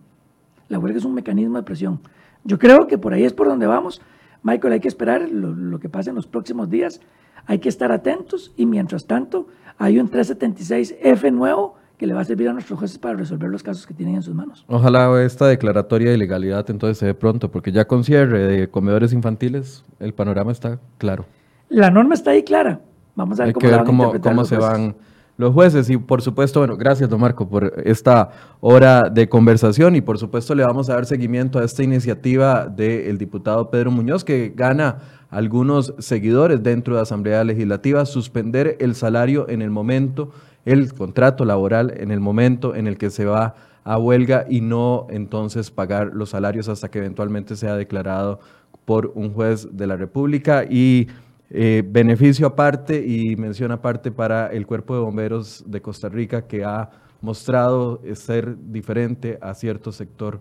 La 0.69 0.79
huelga 0.79 0.97
es 0.97 1.03
un 1.03 1.13
mecanismo 1.13 1.57
de 1.57 1.63
presión. 1.63 1.99
Yo 2.45 2.57
creo 2.57 2.87
que 2.87 2.97
por 2.97 3.13
ahí 3.13 3.25
es 3.25 3.33
por 3.33 3.49
donde 3.49 3.67
vamos. 3.67 4.01
Michael, 4.43 4.73
hay 4.73 4.79
que 4.79 4.87
esperar 4.87 5.29
lo, 5.29 5.77
que 5.79 5.89
pase 5.89 6.11
en 6.11 6.15
los 6.15 6.25
próximos 6.25 6.69
días. 6.69 7.01
Hay 7.45 7.59
que 7.59 7.67
estar 7.67 7.91
atentos 7.91 8.53
y 8.55 8.65
mientras 8.65 9.07
tanto 9.07 9.47
hay 9.77 9.99
un 9.99 10.09
376F 10.09 11.33
nuevo 11.33 11.75
que 11.99 12.07
le 12.07 12.13
va 12.13 12.21
a 12.21 12.23
servir 12.23 12.47
a 12.47 12.53
nuestros 12.53 12.79
jueces 12.79 12.97
para 12.97 13.17
resolver 13.17 13.49
los 13.49 13.61
casos 13.61 13.85
que 13.85 13.93
tienen 13.93 14.15
en 14.15 14.23
sus 14.23 14.33
manos. 14.33 14.63
Ojalá 14.67 15.21
esta 15.21 15.47
declaratoria 15.47 16.09
de 16.09 16.15
ilegalidad 16.15 16.65
entonces 16.69 16.97
se 16.97 17.07
dé 17.07 17.13
pronto, 17.13 17.51
porque 17.51 17.73
ya 17.73 17.85
con 17.85 18.05
cierre 18.05 18.47
de 18.47 18.69
comedores 18.69 19.11
infantiles 19.11 19.83
el 19.99 20.13
panorama 20.13 20.53
está 20.53 20.79
claro. 20.97 21.25
La 21.67 21.91
norma 21.91 22.15
está 22.15 22.31
ahí 22.31 22.43
clara. 22.43 22.79
Vamos 23.15 23.41
a 23.41 23.43
ver 23.43 23.53
cómo, 23.53 23.61
que 23.61 23.75
ver 23.75 23.83
cómo, 23.83 24.13
cómo 24.21 24.45
se 24.45 24.55
van 24.55 24.95
los 25.35 25.53
jueces. 25.53 25.89
Y 25.89 25.97
por 25.97 26.21
supuesto, 26.21 26.61
bueno, 26.61 26.77
gracias, 26.77 27.09
don 27.09 27.19
Marco, 27.19 27.49
por 27.49 27.73
esta 27.83 28.29
hora 28.61 29.09
de 29.09 29.27
conversación. 29.27 29.97
Y 29.97 30.01
por 30.01 30.17
supuesto, 30.17 30.55
le 30.55 30.63
vamos 30.63 30.89
a 30.89 30.93
dar 30.93 31.05
seguimiento 31.05 31.59
a 31.59 31.65
esta 31.65 31.83
iniciativa 31.83 32.67
del 32.67 33.17
diputado 33.17 33.69
Pedro 33.69 33.91
Muñoz, 33.91 34.23
que 34.23 34.53
gana 34.55 34.99
algunos 35.29 35.93
seguidores 35.99 36.63
dentro 36.63 36.93
de 36.93 36.99
la 36.99 37.03
Asamblea 37.03 37.43
Legislativa, 37.43 38.05
suspender 38.05 38.77
el 38.79 38.95
salario 38.95 39.49
en 39.49 39.61
el 39.61 39.69
momento 39.69 40.31
el 40.71 40.93
contrato 40.93 41.45
laboral 41.45 41.93
en 41.97 42.11
el 42.11 42.19
momento 42.19 42.75
en 42.75 42.85
el 42.85 42.97
que 42.97 43.09
se 43.09 43.25
va 43.25 43.55
a 43.83 43.97
huelga 43.97 44.45
y 44.47 44.61
no 44.61 45.07
entonces 45.09 45.71
pagar 45.71 46.11
los 46.13 46.29
salarios 46.29 46.69
hasta 46.69 46.91
que 46.91 46.99
eventualmente 46.99 47.55
sea 47.55 47.75
declarado 47.75 48.39
por 48.85 49.11
un 49.15 49.33
juez 49.33 49.67
de 49.71 49.87
la 49.87 49.95
República 49.95 50.63
y 50.69 51.07
eh, 51.49 51.83
beneficio 51.83 52.45
aparte 52.45 53.03
y 53.03 53.35
mención 53.35 53.71
aparte 53.71 54.11
para 54.11 54.47
el 54.47 54.67
Cuerpo 54.67 54.93
de 54.93 55.01
Bomberos 55.01 55.63
de 55.65 55.81
Costa 55.81 56.07
Rica 56.07 56.45
que 56.45 56.63
ha 56.63 56.91
mostrado 57.21 58.01
ser 58.13 58.55
diferente 58.71 59.39
a 59.41 59.55
cierto 59.55 59.91
sector 59.91 60.39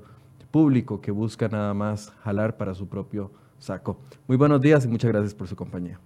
público 0.51 1.01
que 1.01 1.11
busca 1.11 1.49
nada 1.49 1.73
más 1.73 2.13
jalar 2.23 2.59
para 2.59 2.75
su 2.75 2.87
propio 2.87 3.31
saco. 3.59 3.99
Muy 4.27 4.37
buenos 4.37 4.61
días 4.61 4.85
y 4.85 4.89
muchas 4.89 5.11
gracias 5.11 5.35
por 5.35 5.49
su 5.49 5.57
compañía. 5.57 5.99